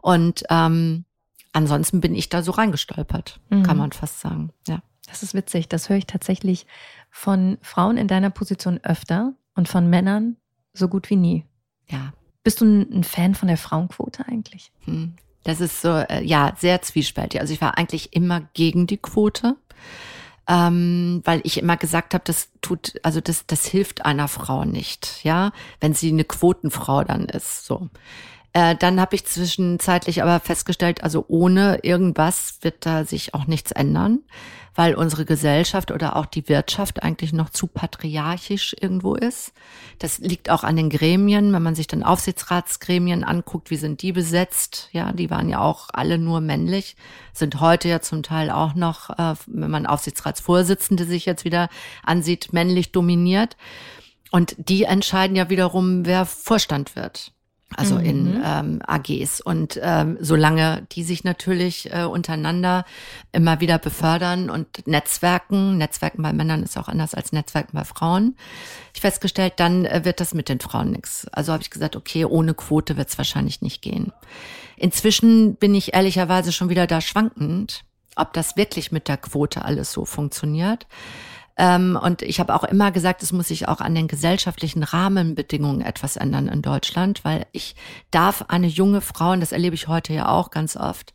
Und 0.00 0.44
ähm, 0.50 1.04
ansonsten 1.52 2.00
bin 2.00 2.14
ich 2.14 2.28
da 2.28 2.42
so 2.42 2.52
reingestolpert, 2.52 3.40
mhm. 3.50 3.62
kann 3.62 3.76
man 3.76 3.92
fast 3.92 4.20
sagen. 4.20 4.52
Ja. 4.66 4.82
Das 5.08 5.22
ist 5.22 5.34
witzig. 5.34 5.68
Das 5.68 5.88
höre 5.88 5.96
ich 5.96 6.06
tatsächlich 6.06 6.66
von 7.10 7.58
Frauen 7.60 7.96
in 7.96 8.08
deiner 8.08 8.30
Position 8.30 8.80
öfter, 8.82 9.34
und 9.54 9.68
von 9.68 9.88
Männern 9.88 10.36
so 10.72 10.88
gut 10.88 11.10
wie 11.10 11.16
nie. 11.16 11.44
Ja. 11.88 12.12
Bist 12.44 12.60
du 12.60 12.64
ein 12.64 13.04
Fan 13.04 13.34
von 13.34 13.48
der 13.48 13.56
Frauenquote 13.56 14.26
eigentlich? 14.26 14.72
Hm. 14.84 15.14
Das 15.44 15.60
ist 15.60 15.80
so, 15.80 15.90
äh, 15.90 16.22
ja, 16.24 16.54
sehr 16.56 16.82
zwiespältig. 16.82 17.40
Also 17.40 17.52
ich 17.52 17.60
war 17.60 17.76
eigentlich 17.78 18.14
immer 18.14 18.42
gegen 18.54 18.86
die 18.86 18.96
Quote, 18.96 19.56
ähm, 20.48 21.20
weil 21.24 21.40
ich 21.44 21.58
immer 21.58 21.76
gesagt 21.76 22.14
habe, 22.14 22.24
das 22.24 22.50
tut, 22.60 22.94
also 23.02 23.20
das, 23.20 23.46
das 23.46 23.66
hilft 23.66 24.04
einer 24.04 24.28
Frau 24.28 24.64
nicht, 24.64 25.24
ja, 25.24 25.52
wenn 25.80 25.94
sie 25.94 26.10
eine 26.10 26.24
Quotenfrau 26.24 27.04
dann 27.04 27.26
ist. 27.26 27.66
So. 27.66 27.88
Äh, 28.54 28.76
dann 28.76 29.00
habe 29.00 29.14
ich 29.14 29.24
zwischenzeitlich 29.24 30.22
aber 30.22 30.38
festgestellt, 30.38 31.02
also 31.02 31.24
ohne 31.28 31.78
irgendwas 31.82 32.58
wird 32.60 32.84
da 32.84 33.04
sich 33.04 33.32
auch 33.32 33.46
nichts 33.46 33.72
ändern, 33.72 34.20
weil 34.74 34.94
unsere 34.94 35.24
Gesellschaft 35.24 35.90
oder 35.90 36.16
auch 36.16 36.26
die 36.26 36.48
Wirtschaft 36.50 37.02
eigentlich 37.02 37.32
noch 37.32 37.48
zu 37.48 37.66
patriarchisch 37.66 38.76
irgendwo 38.78 39.14
ist. 39.14 39.52
Das 39.98 40.18
liegt 40.18 40.50
auch 40.50 40.64
an 40.64 40.76
den 40.76 40.90
Gremien, 40.90 41.50
wenn 41.54 41.62
man 41.62 41.74
sich 41.74 41.86
dann 41.86 42.02
Aufsichtsratsgremien 42.02 43.24
anguckt, 43.24 43.70
wie 43.70 43.76
sind 43.76 44.02
die 44.02 44.12
besetzt? 44.12 44.90
Ja, 44.92 45.12
die 45.12 45.30
waren 45.30 45.48
ja 45.48 45.60
auch 45.60 45.88
alle 45.90 46.18
nur 46.18 46.42
männlich, 46.42 46.96
sind 47.32 47.58
heute 47.58 47.88
ja 47.88 48.00
zum 48.02 48.22
Teil 48.22 48.50
auch 48.50 48.74
noch, 48.74 49.08
äh, 49.10 49.34
wenn 49.46 49.70
man 49.70 49.86
Aufsichtsratsvorsitzende 49.86 51.04
sich 51.04 51.24
jetzt 51.24 51.46
wieder 51.46 51.70
ansieht, 52.02 52.52
männlich 52.52 52.92
dominiert. 52.92 53.56
Und 54.30 54.56
die 54.58 54.84
entscheiden 54.84 55.36
ja 55.36 55.48
wiederum, 55.48 56.04
wer 56.04 56.26
Vorstand 56.26 56.96
wird 56.96 57.32
also 57.76 57.96
mhm. 57.96 58.04
in 58.04 58.42
ähm, 58.44 58.82
AGs. 58.86 59.40
Und 59.40 59.78
ähm, 59.82 60.16
solange 60.20 60.86
die 60.92 61.02
sich 61.02 61.24
natürlich 61.24 61.92
äh, 61.92 62.04
untereinander 62.04 62.84
immer 63.32 63.60
wieder 63.60 63.78
befördern 63.78 64.50
und 64.50 64.86
Netzwerken, 64.86 65.78
Netzwerken 65.78 66.22
bei 66.22 66.32
Männern 66.32 66.62
ist 66.62 66.76
auch 66.76 66.88
anders 66.88 67.14
als 67.14 67.32
Netzwerken 67.32 67.76
bei 67.76 67.84
Frauen, 67.84 68.36
ich 68.94 69.00
festgestellt, 69.00 69.54
dann 69.56 69.84
äh, 69.84 70.04
wird 70.04 70.20
das 70.20 70.34
mit 70.34 70.48
den 70.48 70.60
Frauen 70.60 70.92
nix. 70.92 71.26
Also 71.32 71.52
habe 71.52 71.62
ich 71.62 71.70
gesagt, 71.70 71.96
okay, 71.96 72.24
ohne 72.24 72.54
Quote 72.54 72.96
wird 72.96 73.08
es 73.08 73.18
wahrscheinlich 73.18 73.62
nicht 73.62 73.82
gehen. 73.82 74.12
Inzwischen 74.76 75.56
bin 75.56 75.74
ich 75.74 75.94
ehrlicherweise 75.94 76.52
schon 76.52 76.68
wieder 76.68 76.86
da 76.86 77.00
schwankend, 77.00 77.84
ob 78.16 78.32
das 78.32 78.56
wirklich 78.56 78.92
mit 78.92 79.08
der 79.08 79.16
Quote 79.16 79.64
alles 79.64 79.92
so 79.92 80.04
funktioniert. 80.04 80.86
Ähm, 81.56 81.98
und 82.00 82.22
ich 82.22 82.40
habe 82.40 82.54
auch 82.54 82.64
immer 82.64 82.90
gesagt, 82.92 83.22
es 83.22 83.32
muss 83.32 83.48
sich 83.48 83.68
auch 83.68 83.80
an 83.80 83.94
den 83.94 84.08
gesellschaftlichen 84.08 84.82
Rahmenbedingungen 84.82 85.82
etwas 85.82 86.16
ändern 86.16 86.48
in 86.48 86.62
Deutschland, 86.62 87.24
weil 87.24 87.46
ich 87.52 87.74
darf 88.10 88.46
eine 88.48 88.66
junge 88.66 89.00
Frau, 89.00 89.32
und 89.32 89.40
das 89.40 89.52
erlebe 89.52 89.74
ich 89.74 89.88
heute 89.88 90.12
ja 90.14 90.28
auch 90.28 90.50
ganz 90.50 90.76
oft, 90.76 91.14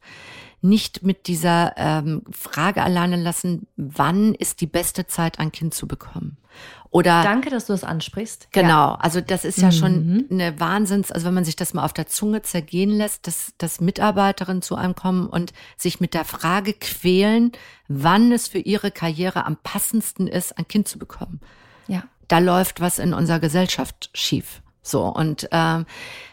nicht 0.62 1.04
mit 1.04 1.28
dieser 1.28 1.74
ähm, 1.78 2.24
Frage 2.32 2.84
alleine 2.84 3.16
lassen, 3.16 3.68
wann 3.76 4.34
ist 4.34 4.62
die 4.62 4.68
beste 4.68 5.06
Zeit, 5.06 5.40
ein 5.40 5.52
Kind 5.52 5.74
zu 5.74 5.88
bekommen. 5.88 6.38
Oder 6.90 7.24
Danke, 7.24 7.50
dass 7.50 7.66
du 7.66 7.74
das 7.74 7.84
ansprichst. 7.84 8.48
Genau, 8.52 8.94
also 8.94 9.22
das 9.22 9.46
ist 9.46 9.60
ja 9.60 9.72
schon 9.72 10.06
mhm. 10.06 10.26
eine 10.32 10.60
Wahnsinns, 10.60 11.12
also 11.12 11.28
wenn 11.28 11.34
man 11.34 11.46
sich 11.46 11.56
das 11.56 11.74
mal 11.74 11.84
auf 11.84 11.94
der 11.94 12.08
Zunge 12.08 12.42
zergehen 12.42 12.92
lässt, 12.92 13.28
dass, 13.28 13.54
dass 13.58 13.82
Mitarbeiterinnen 13.82 14.62
zu 14.62 14.76
einem 14.76 14.96
kommen 14.96 15.28
und 15.28 15.54
sich 15.76 16.00
mit 16.00 16.14
der 16.14 16.26
Frage 16.26 16.74
quälen, 16.74 17.52
wann 17.88 18.32
es 18.32 18.48
für 18.48 18.60
ihre 18.60 18.92
Karriere 18.92 19.46
am 19.46 19.58
passendsten 19.58 20.28
ist, 20.28 20.58
ein 20.58 20.68
Kind 20.68 20.88
zu 20.88 20.98
bekommen. 20.98 21.42
Ja. 21.88 22.04
Da 22.28 22.40
läuft 22.40 22.82
was 22.82 23.00
in 23.00 23.14
unserer 23.14 23.40
Gesellschaft 23.40 24.10
schief. 24.14 24.62
So, 24.82 25.04
und 25.06 25.52
äh, 25.52 25.84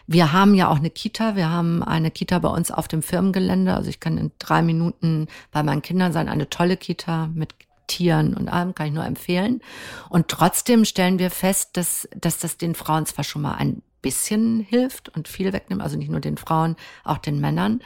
wir 0.07 0.31
haben 0.31 0.55
ja 0.55 0.69
auch 0.69 0.77
eine 0.77 0.89
Kita. 0.89 1.35
Wir 1.35 1.49
haben 1.49 1.83
eine 1.83 2.09
Kita 2.09 2.39
bei 2.39 2.47
uns 2.47 2.71
auf 2.71 2.87
dem 2.87 3.03
Firmengelände. 3.03 3.73
Also 3.73 3.89
ich 3.89 3.99
kann 3.99 4.17
in 4.17 4.31
drei 4.39 4.61
Minuten 4.61 5.27
bei 5.51 5.61
meinen 5.61 5.81
Kindern 5.81 6.13
sein. 6.13 6.29
Eine 6.29 6.49
tolle 6.49 6.77
Kita 6.77 7.29
mit 7.33 7.53
Tieren 7.87 8.35
und 8.35 8.49
allem 8.49 8.75
kann 8.75 8.87
ich 8.87 8.93
nur 8.93 9.05
empfehlen. 9.05 9.61
Und 10.09 10.27
trotzdem 10.27 10.85
stellen 10.85 11.19
wir 11.19 11.31
fest, 11.31 11.77
dass, 11.77 12.07
dass 12.15 12.39
das 12.39 12.57
den 12.57 12.75
Frauen 12.75 13.05
zwar 13.05 13.23
schon 13.23 13.41
mal 13.41 13.55
ein 13.55 13.81
bisschen 14.01 14.59
hilft 14.59 15.09
und 15.09 15.27
viel 15.27 15.51
wegnimmt, 15.51 15.81
also 15.81 15.97
nicht 15.97 16.11
nur 16.11 16.19
den 16.19 16.37
Frauen, 16.37 16.75
auch 17.03 17.17
den 17.17 17.39
Männern, 17.39 17.81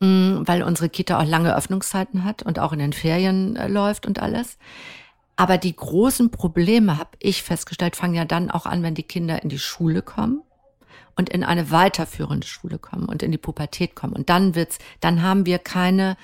mm, 0.00 0.42
weil 0.46 0.62
unsere 0.62 0.88
Kita 0.88 1.20
auch 1.20 1.26
lange 1.26 1.54
Öffnungszeiten 1.54 2.24
hat 2.24 2.42
und 2.42 2.58
auch 2.58 2.72
in 2.72 2.78
den 2.78 2.94
Ferien 2.94 3.56
äh, 3.56 3.68
läuft 3.68 4.06
und 4.06 4.20
alles. 4.20 4.56
Aber 5.36 5.58
die 5.58 5.74
großen 5.74 6.30
Probleme, 6.30 6.98
habe 6.98 7.10
ich 7.18 7.42
festgestellt, 7.42 7.96
fangen 7.96 8.14
ja 8.14 8.24
dann 8.24 8.50
auch 8.50 8.66
an, 8.66 8.82
wenn 8.82 8.94
die 8.94 9.02
Kinder 9.02 9.42
in 9.42 9.48
die 9.48 9.58
Schule 9.58 10.00
kommen 10.00 10.42
und 11.16 11.28
in 11.28 11.44
eine 11.44 11.70
weiterführende 11.70 12.46
Schule 12.46 12.78
kommen 12.78 13.06
und 13.06 13.22
in 13.22 13.32
die 13.32 13.38
Pubertät 13.38 13.94
kommen. 13.94 14.14
Und 14.14 14.30
dann 14.30 14.54
wird's, 14.54 14.78
dann 15.00 15.22
haben 15.22 15.44
wir 15.44 15.58
keine 15.58 16.16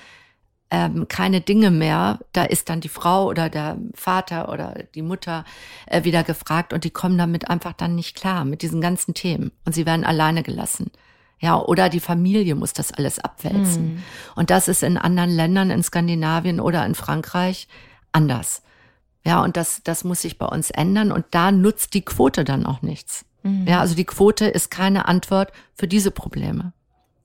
ähm, 0.71 1.07
keine 1.07 1.41
Dinge 1.41 1.69
mehr. 1.69 2.19
Da 2.33 2.43
ist 2.45 2.69
dann 2.69 2.81
die 2.81 2.89
Frau 2.89 3.27
oder 3.27 3.49
der 3.49 3.77
Vater 3.93 4.49
oder 4.49 4.83
die 4.95 5.01
Mutter 5.01 5.45
äh, 5.85 6.03
wieder 6.03 6.23
gefragt 6.23 6.73
und 6.73 6.85
die 6.85 6.89
kommen 6.89 7.17
damit 7.17 7.49
einfach 7.49 7.73
dann 7.73 7.95
nicht 7.95 8.15
klar 8.15 8.45
mit 8.45 8.61
diesen 8.61 8.81
ganzen 8.81 9.13
Themen 9.13 9.51
und 9.65 9.75
sie 9.75 9.85
werden 9.85 10.05
alleine 10.05 10.41
gelassen. 10.41 10.89
Ja, 11.39 11.59
oder 11.59 11.89
die 11.89 11.99
Familie 11.99 12.55
muss 12.55 12.71
das 12.73 12.93
alles 12.93 13.17
abwälzen. 13.19 13.95
Mhm. 13.95 14.03
Und 14.35 14.51
das 14.51 14.67
ist 14.67 14.83
in 14.83 14.97
anderen 14.97 15.31
Ländern, 15.31 15.71
in 15.71 15.81
Skandinavien 15.81 16.59
oder 16.59 16.85
in 16.85 16.93
Frankreich 16.93 17.67
anders. 18.11 18.61
Ja, 19.25 19.43
und 19.43 19.57
das, 19.57 19.81
das 19.83 20.03
muss 20.03 20.21
sich 20.21 20.37
bei 20.37 20.45
uns 20.45 20.69
ändern 20.69 21.11
und 21.11 21.25
da 21.31 21.51
nutzt 21.51 21.93
die 21.95 22.03
Quote 22.03 22.43
dann 22.43 22.65
auch 22.65 22.81
nichts. 22.83 23.25
Mhm. 23.43 23.65
Ja, 23.67 23.79
also 23.81 23.95
die 23.95 24.05
Quote 24.05 24.45
ist 24.45 24.69
keine 24.71 25.07
Antwort 25.07 25.51
für 25.73 25.87
diese 25.87 26.11
Probleme. 26.11 26.73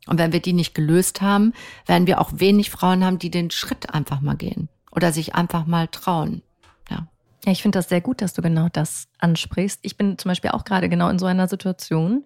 Und 0.07 0.19
wenn 0.19 0.33
wir 0.33 0.40
die 0.40 0.53
nicht 0.53 0.75
gelöst 0.75 1.21
haben, 1.21 1.53
werden 1.87 2.07
wir 2.07 2.21
auch 2.21 2.31
wenig 2.35 2.71
Frauen 2.71 3.05
haben, 3.05 3.19
die 3.19 3.31
den 3.31 3.51
Schritt 3.51 3.92
einfach 3.92 4.21
mal 4.21 4.37
gehen 4.37 4.69
oder 4.90 5.12
sich 5.12 5.35
einfach 5.35 5.66
mal 5.66 5.88
trauen. 5.88 6.42
Ja. 6.90 7.09
Ja, 7.45 7.53
ich 7.53 7.62
finde 7.62 7.79
das 7.79 7.88
sehr 7.88 8.01
gut, 8.01 8.23
dass 8.23 8.33
du 8.33 8.42
genau 8.42 8.69
das 8.73 9.09
ansprichst. 9.19 9.81
Ich 9.83 9.97
bin 9.97 10.19
zum 10.19 10.31
Beispiel 10.31 10.51
auch 10.51 10.64
gerade 10.64 10.88
genau 10.88 11.09
in 11.09 11.19
so 11.19 11.27
einer 11.27 11.49
Situation. 11.49 12.25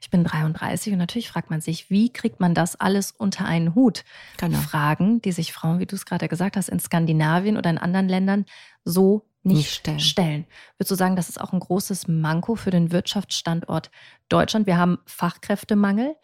Ich 0.00 0.10
bin 0.10 0.24
33 0.24 0.92
und 0.92 0.98
natürlich 0.98 1.28
fragt 1.28 1.50
man 1.50 1.60
sich, 1.60 1.88
wie 1.88 2.12
kriegt 2.12 2.40
man 2.40 2.54
das 2.54 2.74
alles 2.74 3.12
unter 3.12 3.44
einen 3.44 3.74
Hut? 3.74 4.04
Genau. 4.38 4.58
Fragen, 4.58 5.22
die 5.22 5.30
sich 5.30 5.52
Frauen, 5.52 5.78
wie 5.78 5.86
du 5.86 5.94
es 5.94 6.06
gerade 6.06 6.26
gesagt 6.26 6.56
hast, 6.56 6.68
in 6.68 6.80
Skandinavien 6.80 7.56
oder 7.56 7.70
in 7.70 7.78
anderen 7.78 8.08
Ländern 8.08 8.44
so 8.84 9.26
nicht, 9.44 9.56
nicht 9.56 9.74
stellen. 9.74 10.00
stellen. 10.00 10.46
Würdest 10.76 10.90
du 10.90 10.94
sagen, 10.96 11.16
das 11.16 11.28
ist 11.28 11.40
auch 11.40 11.52
ein 11.52 11.60
großes 11.60 12.08
Manko 12.08 12.56
für 12.56 12.70
den 12.70 12.92
Wirtschaftsstandort 12.92 13.90
Deutschland? 14.28 14.66
Wir 14.66 14.76
haben 14.76 14.98
Fachkräftemangel 15.06 16.16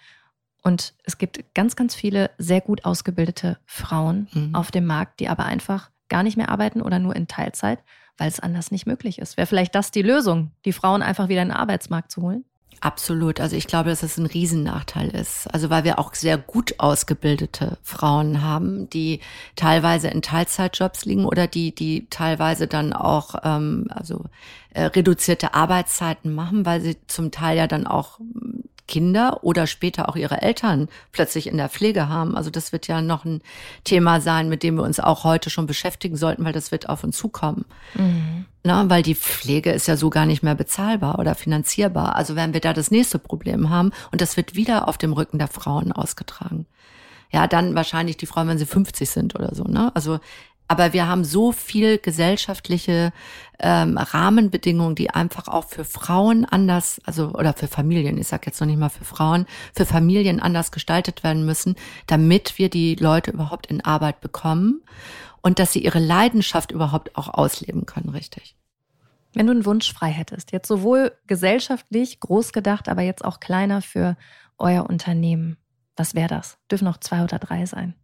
und 0.62 0.94
es 1.04 1.18
gibt 1.18 1.54
ganz, 1.54 1.76
ganz 1.76 1.94
viele 1.94 2.30
sehr 2.38 2.60
gut 2.60 2.84
ausgebildete 2.84 3.58
Frauen 3.66 4.28
mhm. 4.32 4.54
auf 4.54 4.70
dem 4.70 4.86
Markt, 4.86 5.20
die 5.20 5.28
aber 5.28 5.44
einfach 5.44 5.90
gar 6.08 6.22
nicht 6.22 6.36
mehr 6.36 6.48
arbeiten 6.48 6.82
oder 6.82 6.98
nur 6.98 7.14
in 7.14 7.28
Teilzeit, 7.28 7.80
weil 8.16 8.28
es 8.28 8.40
anders 8.40 8.70
nicht 8.70 8.86
möglich 8.86 9.18
ist. 9.18 9.36
Wäre 9.36 9.46
vielleicht 9.46 9.74
das 9.74 9.90
die 9.90 10.02
Lösung, 10.02 10.50
die 10.64 10.72
Frauen 10.72 11.02
einfach 11.02 11.28
wieder 11.28 11.42
in 11.42 11.48
den 11.48 11.56
Arbeitsmarkt 11.56 12.10
zu 12.10 12.22
holen? 12.22 12.44
Absolut. 12.80 13.40
Also 13.40 13.56
ich 13.56 13.66
glaube, 13.66 13.90
dass 13.90 14.04
es 14.04 14.18
ein 14.18 14.26
Riesennachteil 14.26 15.08
ist. 15.08 15.52
Also 15.52 15.68
weil 15.68 15.82
wir 15.82 15.98
auch 15.98 16.14
sehr 16.14 16.38
gut 16.38 16.74
ausgebildete 16.78 17.76
Frauen 17.82 18.42
haben, 18.42 18.88
die 18.90 19.20
teilweise 19.56 20.08
in 20.08 20.22
Teilzeitjobs 20.22 21.04
liegen 21.04 21.24
oder 21.24 21.48
die, 21.48 21.74
die 21.74 22.06
teilweise 22.08 22.68
dann 22.68 22.92
auch 22.92 23.34
ähm, 23.42 23.86
also 23.90 24.26
äh, 24.70 24.84
reduzierte 24.84 25.54
Arbeitszeiten 25.54 26.32
machen, 26.32 26.66
weil 26.66 26.80
sie 26.80 26.96
zum 27.08 27.32
Teil 27.32 27.56
ja 27.56 27.66
dann 27.66 27.86
auch 27.86 28.20
Kinder 28.88 29.44
oder 29.44 29.68
später 29.68 30.08
auch 30.08 30.16
ihre 30.16 30.42
Eltern 30.42 30.88
plötzlich 31.12 31.46
in 31.46 31.56
der 31.56 31.68
Pflege 31.68 32.08
haben. 32.08 32.36
Also 32.36 32.50
das 32.50 32.72
wird 32.72 32.88
ja 32.88 33.00
noch 33.00 33.24
ein 33.24 33.42
Thema 33.84 34.20
sein, 34.20 34.48
mit 34.48 34.64
dem 34.64 34.74
wir 34.76 34.82
uns 34.82 34.98
auch 34.98 35.22
heute 35.22 35.50
schon 35.50 35.66
beschäftigen 35.66 36.16
sollten, 36.16 36.44
weil 36.44 36.52
das 36.52 36.72
wird 36.72 36.88
auf 36.88 37.04
uns 37.04 37.16
zukommen. 37.16 37.64
Mhm. 37.94 38.46
Na, 38.64 38.90
weil 38.90 39.02
die 39.02 39.14
Pflege 39.14 39.70
ist 39.70 39.86
ja 39.86 39.96
so 39.96 40.10
gar 40.10 40.26
nicht 40.26 40.42
mehr 40.42 40.56
bezahlbar 40.56 41.18
oder 41.18 41.36
finanzierbar. 41.36 42.16
Also 42.16 42.34
werden 42.34 42.54
wir 42.54 42.60
da 42.60 42.72
das 42.72 42.90
nächste 42.90 43.18
Problem 43.18 43.70
haben 43.70 43.92
und 44.10 44.20
das 44.20 44.36
wird 44.36 44.56
wieder 44.56 44.88
auf 44.88 44.98
dem 44.98 45.12
Rücken 45.12 45.38
der 45.38 45.48
Frauen 45.48 45.92
ausgetragen. 45.92 46.66
Ja, 47.30 47.46
dann 47.46 47.74
wahrscheinlich 47.74 48.16
die 48.16 48.26
Frauen, 48.26 48.48
wenn 48.48 48.58
sie 48.58 48.66
50 48.66 49.08
sind 49.08 49.34
oder 49.34 49.54
so. 49.54 49.64
Ne? 49.64 49.94
Also 49.94 50.18
aber 50.68 50.92
wir 50.92 51.08
haben 51.08 51.24
so 51.24 51.50
viel 51.50 51.98
gesellschaftliche 51.98 53.12
ähm, 53.58 53.96
Rahmenbedingungen, 53.96 54.94
die 54.94 55.10
einfach 55.10 55.48
auch 55.48 55.64
für 55.64 55.84
Frauen 55.84 56.44
anders, 56.44 57.00
also 57.04 57.32
oder 57.32 57.54
für 57.54 57.66
Familien, 57.66 58.18
ich 58.18 58.28
sage 58.28 58.44
jetzt 58.46 58.60
noch 58.60 58.68
nicht 58.68 58.78
mal 58.78 58.90
für 58.90 59.04
Frauen, 59.04 59.46
für 59.74 59.86
Familien 59.86 60.40
anders 60.40 60.70
gestaltet 60.70 61.24
werden 61.24 61.46
müssen, 61.46 61.74
damit 62.06 62.58
wir 62.58 62.68
die 62.68 62.94
Leute 62.94 63.30
überhaupt 63.30 63.66
in 63.66 63.80
Arbeit 63.80 64.20
bekommen 64.20 64.82
und 65.40 65.58
dass 65.58 65.72
sie 65.72 65.82
ihre 65.82 65.98
Leidenschaft 65.98 66.70
überhaupt 66.70 67.16
auch 67.16 67.28
ausleben 67.28 67.86
können, 67.86 68.10
richtig. 68.10 68.54
Wenn 69.34 69.46
du 69.46 69.52
einen 69.52 69.66
Wunsch 69.66 69.92
frei 69.92 70.10
hättest, 70.10 70.52
jetzt 70.52 70.68
sowohl 70.68 71.12
gesellschaftlich 71.26 72.20
groß 72.20 72.52
gedacht, 72.52 72.88
aber 72.88 73.02
jetzt 73.02 73.24
auch 73.24 73.40
kleiner 73.40 73.82
für 73.82 74.16
euer 74.58 74.88
Unternehmen, 74.88 75.56
was 75.96 76.14
wäre 76.14 76.28
das? 76.28 76.58
Dürfen 76.70 76.84
noch 76.84 76.98
zwei 76.98 77.24
oder 77.24 77.38
drei 77.38 77.66
sein? 77.66 77.94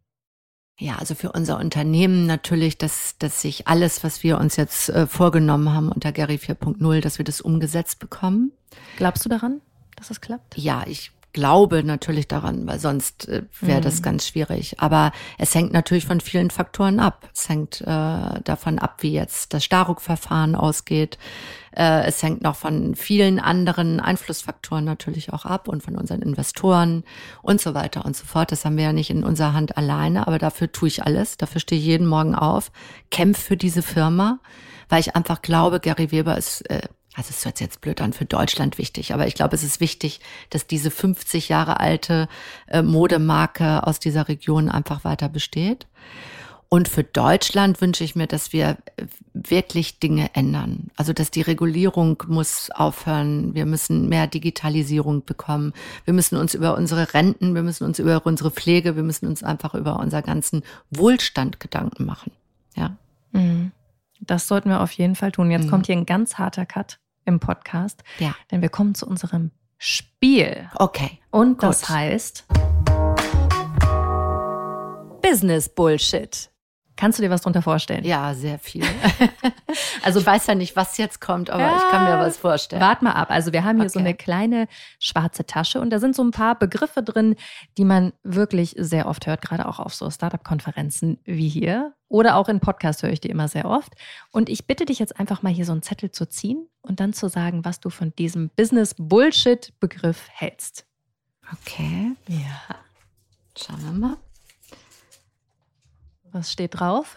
Ja, 0.76 0.96
also 0.96 1.14
für 1.14 1.30
unser 1.30 1.58
Unternehmen 1.58 2.26
natürlich, 2.26 2.78
dass, 2.78 3.16
dass 3.18 3.40
sich 3.40 3.68
alles, 3.68 4.02
was 4.02 4.24
wir 4.24 4.38
uns 4.38 4.56
jetzt 4.56 4.88
äh, 4.88 5.06
vorgenommen 5.06 5.72
haben 5.72 5.90
unter 5.90 6.10
Gary 6.10 6.34
4.0, 6.34 7.00
dass 7.00 7.18
wir 7.18 7.24
das 7.24 7.40
umgesetzt 7.40 8.00
bekommen. 8.00 8.52
Glaubst 8.96 9.24
du 9.24 9.28
daran, 9.28 9.60
dass 9.96 10.10
es 10.10 10.20
klappt? 10.20 10.58
Ja, 10.58 10.84
ich 10.86 11.12
glaube 11.34 11.84
natürlich 11.84 12.26
daran, 12.28 12.66
weil 12.66 12.78
sonst 12.78 13.28
äh, 13.28 13.42
wäre 13.60 13.82
das 13.82 13.98
mhm. 13.98 14.02
ganz 14.02 14.26
schwierig. 14.26 14.80
Aber 14.80 15.12
es 15.36 15.54
hängt 15.54 15.74
natürlich 15.74 16.06
von 16.06 16.20
vielen 16.20 16.50
Faktoren 16.50 16.98
ab. 16.98 17.28
Es 17.34 17.48
hängt 17.50 17.82
äh, 17.82 18.40
davon 18.44 18.78
ab, 18.78 19.02
wie 19.02 19.12
jetzt 19.12 19.52
das 19.52 19.62
Staruk-Verfahren 19.64 20.54
ausgeht. 20.54 21.18
Äh, 21.76 22.04
es 22.04 22.22
hängt 22.22 22.42
noch 22.42 22.56
von 22.56 22.94
vielen 22.94 23.40
anderen 23.40 24.00
Einflussfaktoren 24.00 24.84
natürlich 24.84 25.32
auch 25.32 25.44
ab 25.44 25.68
und 25.68 25.82
von 25.82 25.96
unseren 25.96 26.22
Investoren 26.22 27.04
und 27.42 27.60
so 27.60 27.74
weiter 27.74 28.04
und 28.06 28.16
so 28.16 28.24
fort. 28.24 28.52
Das 28.52 28.64
haben 28.64 28.76
wir 28.76 28.84
ja 28.84 28.92
nicht 28.92 29.10
in 29.10 29.24
unserer 29.24 29.52
Hand 29.52 29.76
alleine, 29.76 30.26
aber 30.26 30.38
dafür 30.38 30.72
tue 30.72 30.88
ich 30.88 31.04
alles. 31.04 31.36
Dafür 31.36 31.60
stehe 31.60 31.80
ich 31.80 31.86
jeden 31.86 32.06
Morgen 32.06 32.34
auf, 32.34 32.70
kämpfe 33.10 33.42
für 33.42 33.56
diese 33.56 33.82
Firma, 33.82 34.38
weil 34.88 35.00
ich 35.00 35.16
einfach 35.16 35.42
glaube, 35.42 35.80
Gary 35.80 36.12
Weber 36.12 36.38
ist 36.38 36.68
äh, 36.70 36.82
also 37.14 37.30
es 37.30 37.44
hört 37.44 37.60
jetzt 37.60 37.80
blöd 37.80 38.00
an, 38.00 38.12
für 38.12 38.24
Deutschland 38.24 38.76
wichtig, 38.76 39.14
aber 39.14 39.26
ich 39.26 39.34
glaube, 39.34 39.54
es 39.54 39.62
ist 39.62 39.80
wichtig, 39.80 40.20
dass 40.50 40.66
diese 40.66 40.90
50 40.90 41.48
Jahre 41.48 41.78
alte 41.80 42.28
äh, 42.66 42.82
Modemarke 42.82 43.86
aus 43.86 44.00
dieser 44.00 44.28
Region 44.28 44.68
einfach 44.68 45.04
weiter 45.04 45.28
besteht. 45.28 45.86
Und 46.68 46.88
für 46.88 47.04
Deutschland 47.04 47.80
wünsche 47.80 48.02
ich 48.02 48.16
mir, 48.16 48.26
dass 48.26 48.52
wir 48.52 48.78
wirklich 49.32 50.00
Dinge 50.00 50.34
ändern. 50.34 50.88
Also, 50.96 51.12
dass 51.12 51.30
die 51.30 51.42
Regulierung 51.42 52.20
muss 52.26 52.68
aufhören. 52.72 53.54
Wir 53.54 53.64
müssen 53.64 54.08
mehr 54.08 54.26
Digitalisierung 54.26 55.24
bekommen. 55.24 55.72
Wir 56.04 56.14
müssen 56.14 56.36
uns 56.36 56.52
über 56.52 56.76
unsere 56.76 57.14
Renten, 57.14 57.54
wir 57.54 57.62
müssen 57.62 57.84
uns 57.84 58.00
über 58.00 58.26
unsere 58.26 58.50
Pflege, 58.50 58.96
wir 58.96 59.04
müssen 59.04 59.28
uns 59.28 59.44
einfach 59.44 59.74
über 59.74 60.00
unser 60.00 60.20
ganzen 60.20 60.64
Wohlstand 60.90 61.60
Gedanken 61.60 62.06
machen. 62.06 62.32
Ja. 62.74 62.96
Mhm. 63.30 63.70
Das 64.20 64.48
sollten 64.48 64.68
wir 64.68 64.80
auf 64.80 64.90
jeden 64.92 65.14
Fall 65.14 65.30
tun. 65.30 65.52
Jetzt 65.52 65.66
mhm. 65.66 65.70
kommt 65.70 65.86
hier 65.86 65.96
ein 65.96 66.06
ganz 66.06 66.38
harter 66.38 66.66
Cut 66.66 66.98
im 67.24 67.40
Podcast. 67.40 68.02
Ja. 68.18 68.34
Denn 68.50 68.62
wir 68.62 68.68
kommen 68.68 68.94
zu 68.94 69.06
unserem 69.06 69.50
Spiel. 69.78 70.68
Okay. 70.76 71.20
Und 71.30 71.62
das 71.62 71.82
Gut. 71.82 71.90
heißt 71.90 72.46
Business 75.22 75.68
Bullshit. 75.68 76.50
Kannst 76.96 77.18
du 77.18 77.22
dir 77.22 77.30
was 77.30 77.42
drunter 77.42 77.62
vorstellen? 77.62 78.04
Ja, 78.04 78.34
sehr 78.34 78.58
viel. 78.58 78.84
also 80.02 80.20
ich 80.20 80.26
weiß 80.26 80.46
ja 80.46 80.54
nicht, 80.54 80.76
was 80.76 80.96
jetzt 80.96 81.20
kommt, 81.20 81.50
aber 81.50 81.62
ja, 81.62 81.76
ich 81.76 81.90
kann 81.90 82.04
mir 82.04 82.24
was 82.24 82.36
vorstellen. 82.36 82.80
Wart 82.80 83.02
mal 83.02 83.12
ab. 83.12 83.30
Also 83.30 83.52
wir 83.52 83.64
haben 83.64 83.76
hier 83.76 83.86
okay. 83.86 83.92
so 83.94 83.98
eine 83.98 84.14
kleine 84.14 84.68
schwarze 85.00 85.44
Tasche 85.44 85.80
und 85.80 85.90
da 85.90 85.98
sind 85.98 86.14
so 86.14 86.22
ein 86.22 86.30
paar 86.30 86.56
Begriffe 86.56 87.02
drin, 87.02 87.34
die 87.78 87.84
man 87.84 88.12
wirklich 88.22 88.76
sehr 88.78 89.06
oft 89.06 89.26
hört, 89.26 89.42
gerade 89.42 89.66
auch 89.66 89.80
auf 89.80 89.92
so 89.92 90.08
Startup-Konferenzen 90.08 91.18
wie 91.24 91.48
hier. 91.48 91.94
Oder 92.08 92.36
auch 92.36 92.48
in 92.48 92.60
Podcasts 92.60 93.02
höre 93.02 93.10
ich 93.10 93.20
die 93.20 93.30
immer 93.30 93.48
sehr 93.48 93.64
oft. 93.64 93.94
Und 94.30 94.48
ich 94.48 94.68
bitte 94.68 94.84
dich 94.84 95.00
jetzt 95.00 95.18
einfach 95.18 95.42
mal 95.42 95.52
hier 95.52 95.64
so 95.64 95.72
einen 95.72 95.82
Zettel 95.82 96.12
zu 96.12 96.26
ziehen 96.28 96.68
und 96.80 97.00
dann 97.00 97.12
zu 97.12 97.28
sagen, 97.28 97.64
was 97.64 97.80
du 97.80 97.90
von 97.90 98.14
diesem 98.14 98.50
Business-Bullshit-Begriff 98.50 100.28
hältst. 100.30 100.86
Okay. 101.52 102.12
Ja. 102.28 102.76
Schauen 103.56 103.82
wir 103.84 103.92
mal. 103.92 104.16
Was 106.34 106.50
steht 106.50 106.80
drauf? 106.80 107.16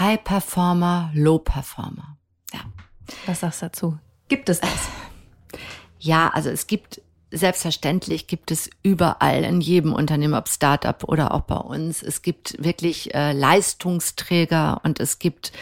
High 0.00 0.24
Performer, 0.24 1.10
Low 1.12 1.38
Performer. 1.38 2.16
Ja. 2.50 2.60
Was 3.26 3.40
sagst 3.40 3.60
du 3.60 3.66
dazu? 3.66 3.98
Gibt 4.28 4.48
es 4.48 4.60
das? 4.60 4.70
Ja, 6.00 6.28
also 6.34 6.50
es 6.50 6.66
gibt 6.66 7.00
selbstverständlich 7.34 8.26
gibt 8.26 8.50
es 8.50 8.70
überall 8.82 9.44
in 9.44 9.60
jedem 9.60 9.92
Unternehmen, 9.92 10.34
ob 10.34 10.48
Startup 10.48 11.02
oder 11.04 11.34
auch 11.34 11.42
bei 11.42 11.56
uns. 11.56 12.02
Es 12.02 12.22
gibt 12.22 12.62
wirklich 12.62 13.14
äh, 13.14 13.32
Leistungsträger 13.32 14.80
und 14.84 15.00
es 15.00 15.18
gibt 15.18 15.52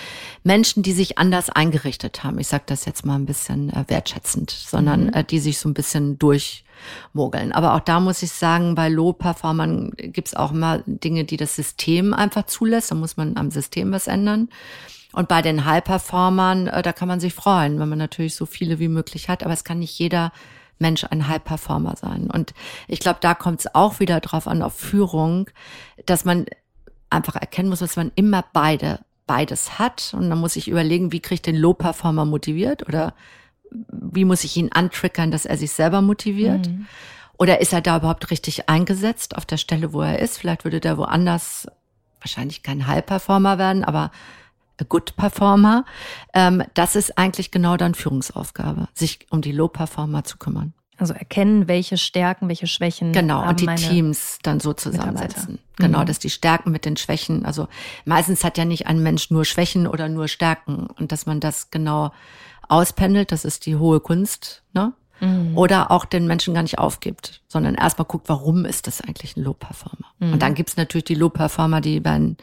Menschen, 0.45 0.83
die 0.83 0.93
sich 0.93 1.19
anders 1.19 1.51
eingerichtet 1.51 2.23
haben. 2.23 2.39
Ich 2.39 2.49
sage 2.49 2.65
das 2.67 2.85
jetzt 2.85 3.05
mal 3.05 3.17
ein 3.17 3.27
bisschen 3.27 3.71
äh, 3.71 3.85
wertschätzend, 3.89 4.51
sondern 4.51 5.07
mhm. 5.07 5.15
äh, 5.15 5.25
die 5.25 5.39
sich 5.39 5.59
so 5.59 5.69
ein 5.69 5.75
bisschen 5.75 6.19
durchmogeln. 6.19 7.53
Aber 7.53 7.75
auch 7.75 7.81
da 7.81 8.01
muss 8.01 8.23
ich 8.23 8.33
sagen, 8.33 8.75
bei 8.75 8.89
Low-Performern 8.89 9.93
gibt's 9.97 10.35
auch 10.35 10.53
immer 10.53 10.83
Dinge, 10.87 11.25
die 11.25 11.37
das 11.37 11.57
System 11.57 12.15
einfach 12.15 12.47
zulässt. 12.47 12.91
Da 12.91 12.95
muss 12.95 13.17
man 13.17 13.37
am 13.37 13.51
System 13.51 13.93
was 13.93 14.07
ändern. 14.07 14.49
Und 15.13 15.29
bei 15.29 15.43
den 15.43 15.65
High-Performern, 15.65 16.69
äh, 16.69 16.83
da 16.83 16.93
kann 16.93 17.09
man 17.09 17.21
sich 17.21 17.35
freuen, 17.35 17.79
wenn 17.79 17.89
man 17.89 17.99
natürlich 17.99 18.35
so 18.35 18.47
viele 18.47 18.79
wie 18.79 18.89
möglich 18.89 19.29
hat. 19.29 19.43
Aber 19.43 19.53
es 19.53 19.65
kann 19.65 19.79
nicht 19.79 19.99
jeder 19.99 20.33
Mensch 20.83 21.05
ein 21.05 21.29
High 21.29 21.43
Performer 21.43 21.97
sein. 21.97 22.31
Und 22.31 22.53
ich 22.89 23.01
glaube, 23.01 23.21
da 23.23 23.35
kommt 23.35 23.61
es 23.61 23.75
auch 23.75 24.01
wieder 24.01 24.21
drauf 24.21 24.47
an, 24.47 24.61
auf 24.61 24.75
Führung, 24.75 25.49
dass 26.05 26.27
man 26.27 26.45
einfach 27.09 27.37
erkennen 27.37 27.71
muss, 27.71 27.79
dass 27.79 27.97
man 27.97 28.13
immer 28.17 28.45
beide, 28.53 29.01
beides 29.27 29.79
hat. 29.79 30.13
Und 30.15 30.29
dann 30.29 30.39
muss 30.39 30.57
ich 30.57 30.69
überlegen, 30.69 31.13
wie 31.13 31.21
kriege 31.21 31.37
ich 31.37 31.43
den 31.43 31.57
Low 31.57 31.73
Performer 31.73 32.27
motiviert 32.27 32.87
oder 32.87 33.15
wie 33.71 34.27
muss 34.27 34.45
ich 34.45 34.57
ihn 34.57 34.71
antriggern, 34.71 35.31
dass 35.31 35.47
er 35.47 35.57
sich 35.57 35.73
selber 35.73 36.03
motiviert? 36.03 36.69
Mhm. 36.69 36.87
Oder 37.39 37.61
ist 37.61 37.73
er 37.73 37.81
da 37.81 37.97
überhaupt 37.97 38.31
richtig 38.31 38.69
eingesetzt 38.69 39.37
auf 39.37 39.47
der 39.47 39.57
Stelle, 39.57 39.93
wo 39.93 40.03
er 40.03 40.19
ist? 40.19 40.39
Vielleicht 40.39 40.65
würde 40.65 40.81
der 40.81 40.99
woanders 40.99 41.67
wahrscheinlich 42.21 42.63
kein 42.63 42.87
High 42.87 43.05
Performer 43.05 43.59
werden, 43.59 43.85
aber 43.85 44.11
Good 44.85 45.17
Performer. 45.17 45.85
Ähm, 46.35 46.63
das 46.75 46.97
ist 46.97 47.19
eigentlich 47.19 47.51
genau 47.51 47.77
dann 47.77 47.95
Führungsaufgabe, 47.95 48.89
sich 48.95 49.27
um 49.31 49.41
die 49.43 49.53
Low 49.53 49.69
Performer 49.69 50.25
zu 50.25 50.39
kümmern. 50.39 50.75
Also 50.99 51.15
erkennen, 51.15 51.67
welche 51.67 51.97
Stärken, 51.97 52.49
welche 52.49 52.67
Schwächen. 52.67 53.13
Genau, 53.13 53.49
und 53.49 53.61
die 53.61 53.67
Teams 53.75 54.39
dann 54.43 54.61
so 54.61 54.73
zusammensetzen. 54.73 55.59
Genau, 55.77 56.01
mhm. 56.01 56.07
dass 56.07 56.19
die 56.19 56.31
Stärken 56.31 56.71
mit 56.71 56.85
den 56.85 56.97
Schwächen, 56.97 57.45
also 57.45 57.67
meistens 58.05 58.45
hat 58.45 58.57
ja 58.57 58.65
nicht 58.65 58.87
ein 58.87 59.03
Mensch 59.03 59.31
nur 59.31 59.45
Schwächen 59.45 59.87
oder 59.87 60.09
nur 60.09 60.29
Stärken 60.29 60.87
und 60.87 61.11
dass 61.11 61.27
man 61.27 61.41
das 61.41 61.71
genau 61.71 62.13
auspendelt, 62.69 63.33
das 63.33 63.45
ist 63.45 63.67
die 63.67 63.77
hohe 63.77 64.01
Kunst, 64.01 64.63
ne? 64.75 64.93
Mhm. 65.21 65.57
Oder 65.57 65.91
auch 65.91 66.05
den 66.05 66.27
Menschen 66.27 66.53
gar 66.53 66.63
nicht 66.63 66.79
aufgibt, 66.79 67.43
sondern 67.49 67.75
erstmal 67.75 68.07
guckt, 68.07 68.29
warum 68.29 68.65
ist 68.65 68.87
das 68.87 69.01
eigentlich 69.01 69.37
ein 69.37 69.43
Low-Performer? 69.43 70.07
Mhm. 70.19 70.33
Und 70.33 70.43
dann 70.43 70.55
gibt's 70.55 70.77
natürlich 70.77 71.05
die 71.05 71.15
Low-Performer, 71.15 71.81
die 71.81 72.05
werden 72.05 72.37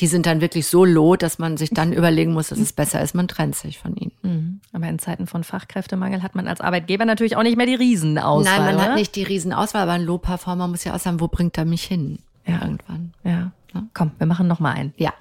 die 0.00 0.06
sind 0.06 0.26
dann 0.26 0.40
wirklich 0.40 0.66
so 0.66 0.84
low, 0.84 1.16
dass 1.16 1.38
man 1.38 1.56
sich 1.56 1.70
dann 1.70 1.92
überlegen 1.94 2.32
muss, 2.32 2.48
dass 2.48 2.58
es 2.58 2.72
besser 2.72 3.00
ist, 3.02 3.14
man 3.14 3.28
trennt 3.28 3.54
sich 3.54 3.78
von 3.78 3.94
ihnen. 3.96 4.12
Mhm. 4.22 4.60
Aber 4.72 4.88
in 4.88 4.98
Zeiten 4.98 5.26
von 5.26 5.44
Fachkräftemangel 5.44 6.22
hat 6.22 6.34
man 6.34 6.48
als 6.48 6.60
Arbeitgeber 6.60 7.04
natürlich 7.04 7.36
auch 7.36 7.42
nicht 7.42 7.56
mehr 7.56 7.66
die 7.66 7.74
Riesenauswahl. 7.74 8.58
Nein, 8.58 8.64
man 8.64 8.74
oder? 8.76 8.84
hat 8.90 8.94
nicht 8.96 9.14
die 9.16 9.22
Riesenauswahl, 9.22 9.82
aber 9.82 9.92
ein 9.92 10.02
Low-Performer 10.02 10.68
muss 10.68 10.84
ja 10.84 10.94
auch 10.94 10.98
sagen, 10.98 11.20
wo 11.20 11.28
bringt 11.28 11.58
er 11.58 11.64
mich 11.64 11.84
hin? 11.84 12.18
Ja. 12.46 12.62
Irgendwann. 12.62 13.12
Ja. 13.24 13.52
ja. 13.74 13.82
Komm, 13.94 14.12
wir 14.18 14.26
machen 14.26 14.48
noch 14.48 14.60
mal 14.60 14.72
einen. 14.72 14.94
Ja. 14.96 15.12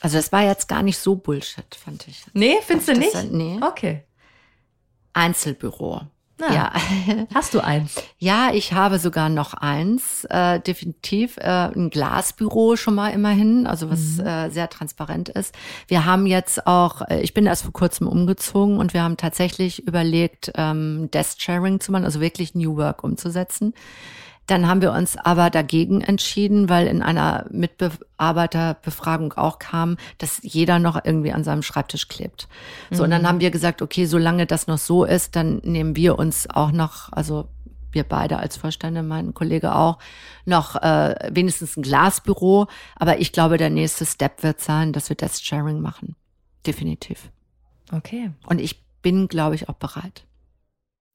Also 0.00 0.16
das 0.16 0.32
war 0.32 0.42
jetzt 0.42 0.68
gar 0.68 0.82
nicht 0.82 0.98
so 0.98 1.16
Bullshit, 1.16 1.74
fand 1.74 2.08
ich. 2.08 2.24
Nee, 2.32 2.56
findest 2.62 2.88
du 2.88 2.94
nicht? 2.94 3.14
Dann, 3.14 3.30
nee. 3.30 3.58
Okay. 3.60 4.02
Einzelbüro. 5.12 6.02
Na, 6.42 6.54
ja. 6.54 6.72
Hast 7.34 7.54
du 7.54 7.60
eins? 7.60 8.02
Ja, 8.18 8.50
ich 8.52 8.72
habe 8.72 8.98
sogar 8.98 9.28
noch 9.28 9.54
eins, 9.54 10.24
äh, 10.24 10.58
definitiv. 10.60 11.36
Äh, 11.36 11.70
ein 11.74 11.90
Glasbüro 11.90 12.74
schon 12.76 12.96
mal 12.96 13.10
immerhin, 13.10 13.66
also 13.66 13.90
was 13.90 14.18
mhm. 14.18 14.26
äh, 14.26 14.50
sehr 14.50 14.68
transparent 14.68 15.28
ist. 15.28 15.54
Wir 15.86 16.04
haben 16.04 16.26
jetzt 16.26 16.66
auch, 16.66 17.02
äh, 17.02 17.20
ich 17.20 17.32
bin 17.32 17.46
erst 17.46 17.62
vor 17.62 17.72
kurzem 17.72 18.08
umgezogen 18.08 18.78
und 18.78 18.92
wir 18.92 19.02
haben 19.04 19.16
tatsächlich 19.16 19.86
überlegt, 19.86 20.50
ähm, 20.56 21.08
Desk 21.12 21.40
Sharing 21.40 21.78
zu 21.78 21.92
machen, 21.92 22.04
also 22.04 22.20
wirklich 22.20 22.54
New 22.56 22.76
Work 22.76 23.04
umzusetzen. 23.04 23.72
Dann 24.46 24.66
haben 24.66 24.82
wir 24.82 24.92
uns 24.92 25.16
aber 25.16 25.50
dagegen 25.50 26.00
entschieden, 26.00 26.68
weil 26.68 26.86
in 26.86 27.00
einer 27.00 27.46
Mitbearbeiterbefragung 27.50 29.32
auch 29.34 29.58
kam, 29.58 29.96
dass 30.18 30.40
jeder 30.42 30.78
noch 30.78 31.04
irgendwie 31.04 31.32
an 31.32 31.44
seinem 31.44 31.62
Schreibtisch 31.62 32.08
klebt. 32.08 32.48
So, 32.90 32.98
mhm. 32.98 33.04
und 33.04 33.10
dann 33.10 33.22
mhm. 33.22 33.26
haben 33.26 33.40
wir 33.40 33.50
gesagt, 33.50 33.82
okay, 33.82 34.04
solange 34.06 34.46
das 34.46 34.66
noch 34.66 34.78
so 34.78 35.04
ist, 35.04 35.36
dann 35.36 35.58
nehmen 35.62 35.96
wir 35.96 36.18
uns 36.18 36.50
auch 36.50 36.72
noch, 36.72 37.12
also 37.12 37.48
wir 37.92 38.04
beide 38.04 38.38
als 38.38 38.56
Vorstände, 38.56 39.02
mein 39.02 39.34
Kollege 39.34 39.74
auch, 39.74 39.98
noch 40.44 40.76
äh, 40.76 41.14
wenigstens 41.30 41.76
ein 41.76 41.82
Glasbüro. 41.82 42.66
Aber 42.96 43.20
ich 43.20 43.32
glaube, 43.32 43.58
der 43.58 43.70
nächste 43.70 44.06
Step 44.06 44.42
wird 44.42 44.60
sein, 44.60 44.92
dass 44.92 45.08
wir 45.08 45.16
Desk 45.16 45.44
Sharing 45.44 45.80
machen. 45.80 46.16
Definitiv. 46.66 47.30
Okay. 47.92 48.30
Und 48.46 48.60
ich 48.60 48.82
bin, 49.02 49.28
glaube 49.28 49.54
ich, 49.54 49.68
auch 49.68 49.74
bereit. 49.74 50.24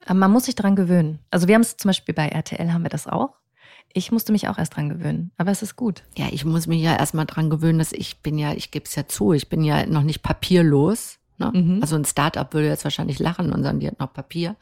Man 0.06 0.32
muss 0.32 0.46
sich 0.46 0.56
dran 0.56 0.76
gewöhnen. 0.76 1.20
Also 1.32 1.48
wir 1.48 1.56
haben 1.56 1.62
es 1.62 1.78
zum 1.78 1.90
Beispiel 1.90 2.14
bei 2.14 2.28
RTL 2.28 2.72
haben 2.72 2.84
wir 2.84 2.90
das 2.90 3.08
auch. 3.08 3.36
Ich 3.94 4.12
musste 4.12 4.32
mich 4.32 4.48
auch 4.48 4.58
erst 4.58 4.76
dran 4.76 4.90
gewöhnen, 4.90 5.32
aber 5.38 5.52
es 5.52 5.62
ist 5.62 5.76
gut. 5.76 6.04
Ja, 6.18 6.28
ich 6.32 6.46
muss 6.46 6.68
mich 6.68 6.82
ja 6.82 6.96
erstmal 6.96 7.26
dran 7.26 7.50
gewöhnen, 7.50 7.80
dass 7.80 7.94
ich 7.94 8.22
bin 8.22 8.38
ja, 8.38 8.54
ich 8.54 8.72
gebe 8.72 8.86
es 8.86 8.96
ja 8.96 9.08
zu, 9.08 9.34
ich 9.34 9.50
bin 9.50 9.64
ja 9.64 9.86
noch 9.86 10.04
nicht 10.04 10.22
papierlos. 10.22 11.20
Ne? 11.40 11.52
Mhm. 11.54 11.80
Also 11.82 11.96
ein 11.96 12.06
Startup 12.06 12.52
würde 12.54 12.68
jetzt 12.68 12.84
wahrscheinlich 12.84 13.20
lachen 13.20 13.52
und 13.52 13.64
sagen, 13.64 13.80
die 13.80 13.88
hat 13.88 14.00
noch 14.00 14.12
Papier. 14.12 14.56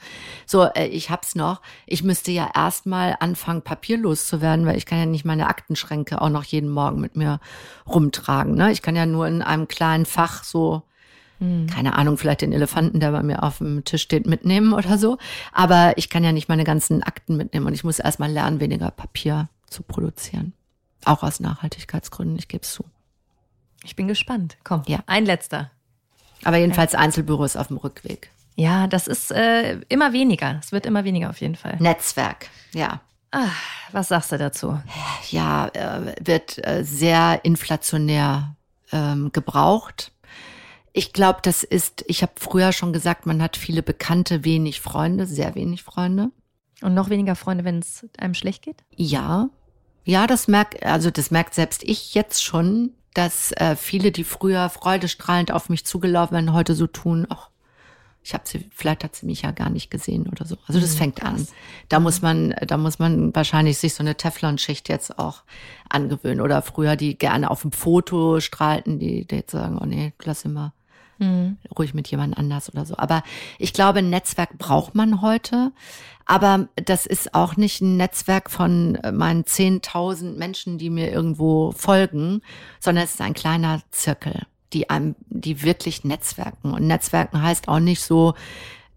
So, 0.45 0.63
äh, 0.63 0.88
ich 0.88 1.09
hab's 1.09 1.36
noch. 1.36 1.61
Ich 1.86 2.03
müsste 2.03 2.31
ja 2.31 2.49
erstmal 2.53 3.15
anfangen, 3.19 3.61
papierlos 3.61 4.27
zu 4.27 4.41
werden, 4.41 4.65
weil 4.65 4.77
ich 4.77 4.86
kann 4.86 4.99
ja 4.99 5.05
nicht 5.05 5.25
meine 5.25 5.47
Aktenschränke 5.47 6.21
auch 6.21 6.29
noch 6.29 6.43
jeden 6.43 6.69
Morgen 6.69 6.99
mit 6.99 7.15
mir 7.15 7.39
rumtragen. 7.88 8.55
Ne? 8.55 8.71
Ich 8.71 8.81
kann 8.81 8.95
ja 8.95 9.05
nur 9.05 9.27
in 9.27 9.41
einem 9.41 9.67
kleinen 9.67 10.05
Fach 10.05 10.43
so 10.43 10.83
hm. 11.39 11.67
keine 11.67 11.95
Ahnung, 11.95 12.17
vielleicht 12.17 12.41
den 12.41 12.53
Elefanten, 12.53 12.99
der 12.99 13.11
bei 13.11 13.23
mir 13.23 13.43
auf 13.43 13.59
dem 13.59 13.83
Tisch 13.83 14.01
steht, 14.01 14.25
mitnehmen 14.25 14.73
oder 14.73 14.97
so. 14.97 15.17
Aber 15.51 15.97
ich 15.97 16.09
kann 16.09 16.23
ja 16.23 16.31
nicht 16.31 16.49
meine 16.49 16.63
ganzen 16.63 17.03
Akten 17.03 17.38
mitnehmen 17.38 17.67
und 17.67 17.73
ich 17.73 17.83
muss 17.83 17.99
erstmal 17.99 18.31
lernen, 18.31 18.59
weniger 18.59 18.91
Papier 18.91 19.49
zu 19.69 19.83
produzieren. 19.83 20.53
Auch 21.03 21.23
aus 21.23 21.39
Nachhaltigkeitsgründen, 21.39 22.38
ich 22.38 22.47
gebe 22.47 22.63
es 22.63 22.71
zu. 22.71 22.86
Ich 23.83 23.95
bin 23.95 24.07
gespannt. 24.07 24.57
Komm, 24.63 24.81
ja. 24.88 24.99
ein 25.05 25.25
letzter. 25.25 25.71
Aber 26.43 26.57
jedenfalls 26.57 26.95
Einzelbüros 26.95 27.55
auf 27.55 27.67
dem 27.67 27.77
Rückweg. 27.77 28.31
Ja, 28.55 28.88
das 28.88 29.07
ist 29.07 29.31
äh, 29.31 29.79
immer 29.89 30.13
weniger. 30.13 30.59
Es 30.61 30.71
wird 30.71 30.86
immer 30.86 31.03
weniger 31.03 31.29
auf 31.29 31.41
jeden 31.41 31.55
Fall. 31.55 31.75
Netzwerk, 31.79 32.49
ja. 32.73 33.01
Ah, 33.31 33.49
was 33.91 34.07
sagst 34.07 34.31
du 34.31 34.38
dazu? 34.38 34.79
Ja, 35.29 35.67
äh, 35.67 36.15
wird 36.21 36.65
äh, 36.65 36.83
sehr 36.83 37.43
inflationär 37.43 38.55
ähm, 38.91 39.31
gebraucht. 39.33 40.13
Ich 40.97 41.11
glaube, 41.11 41.39
das 41.41 41.63
ist, 41.63 42.05
ich 42.07 42.21
habe 42.21 42.31
früher 42.37 42.71
schon 42.71 42.93
gesagt, 42.93 43.25
man 43.25 43.41
hat 43.41 43.57
viele 43.57 43.83
Bekannte, 43.83 44.45
wenig 44.45 44.79
Freunde, 44.79 45.25
sehr 45.25 45.53
wenig 45.53 45.83
Freunde. 45.83 46.31
Und 46.81 46.93
noch 46.93 47.09
weniger 47.09 47.35
Freunde, 47.35 47.65
wenn 47.65 47.79
es 47.79 48.07
einem 48.17 48.33
schlecht 48.33 48.63
geht? 48.63 48.77
Ja. 48.95 49.49
Ja, 50.05 50.25
das 50.25 50.47
merkt, 50.47 50.85
also 50.85 51.11
das 51.11 51.31
merkt 51.31 51.53
selbst 51.53 51.83
ich 51.83 52.13
jetzt 52.13 52.41
schon, 52.41 52.91
dass 53.13 53.51
äh, 53.51 53.75
viele, 53.75 54.13
die 54.13 54.23
freudestrahlend 54.23 55.51
auf 55.51 55.67
mich 55.67 55.85
zugelaufen 55.85 56.33
werden, 56.33 56.53
heute 56.53 56.75
so 56.75 56.87
tun, 56.87 57.27
ach, 57.29 57.49
ich 58.23 58.33
habe 58.33 58.45
sie, 58.47 58.69
vielleicht 58.73 59.03
hat 59.03 59.17
sie 59.17 59.25
mich 59.25 59.41
ja 59.41 59.51
gar 59.51 59.69
nicht 59.69 59.91
gesehen 59.91 60.29
oder 60.29 60.45
so. 60.45 60.55
Also 60.65 60.79
das 60.79 60.93
mhm, 60.93 60.97
fängt 60.97 61.23
an. 61.23 61.45
Da 61.89 61.99
muss 61.99 62.21
man, 62.21 62.55
da 62.65 62.77
muss 62.77 62.99
man 62.99 63.35
wahrscheinlich 63.35 63.79
sich 63.79 63.93
so 63.93 64.01
eine 64.01 64.15
Teflonschicht 64.15 64.87
jetzt 64.87 65.19
auch 65.19 65.43
angewöhnen. 65.89 66.39
Oder 66.39 66.61
früher, 66.61 66.95
die 66.95 67.17
gerne 67.17 67.51
auf 67.51 67.63
dem 67.63 67.73
Foto 67.73 68.39
strahlten, 68.39 68.97
die, 68.97 69.27
die 69.27 69.35
jetzt 69.35 69.51
sagen, 69.51 69.77
oh 69.79 69.85
nee, 69.85 70.13
lass 70.23 70.45
immer 70.45 70.73
mhm. 71.18 71.57
ruhig 71.78 71.93
mit 71.93 72.07
jemand 72.09 72.38
anders 72.38 72.72
oder 72.72 72.86
so. 72.86 72.97
Aber 72.97 73.24
ich 73.59 73.74
glaube, 73.74 73.99
ein 73.99 74.09
Netzwerk 74.09 74.57
braucht 74.57 74.95
man 74.95 75.22
heute. 75.22 75.72
Aber 76.26 76.70
das 76.76 77.05
ist 77.05 77.36
auch 77.36 77.55
nicht 77.55 77.82
ein 77.82 77.97
Netzwerk 77.97 78.49
von 78.49 78.97
meinen 79.13 79.43
10.000 79.43 80.38
Menschen, 80.38 80.80
die 80.80 80.89
mir 80.89 81.11
irgendwo 81.11 81.72
folgen, 81.72 82.41
sondern 82.80 83.03
es 83.03 83.11
ist 83.11 83.22
ein 83.22 83.36
kleiner 83.36 83.82
Zirkel 83.91 84.41
die 84.76 84.89
einem, 84.89 85.16
die 85.28 85.63
wirklich 85.63 86.03
Netzwerken. 86.03 86.74
Und 86.74 86.86
Netzwerken 86.86 87.41
heißt 87.41 87.68
auch 87.68 87.80
nicht 87.80 88.01
so, 88.01 88.36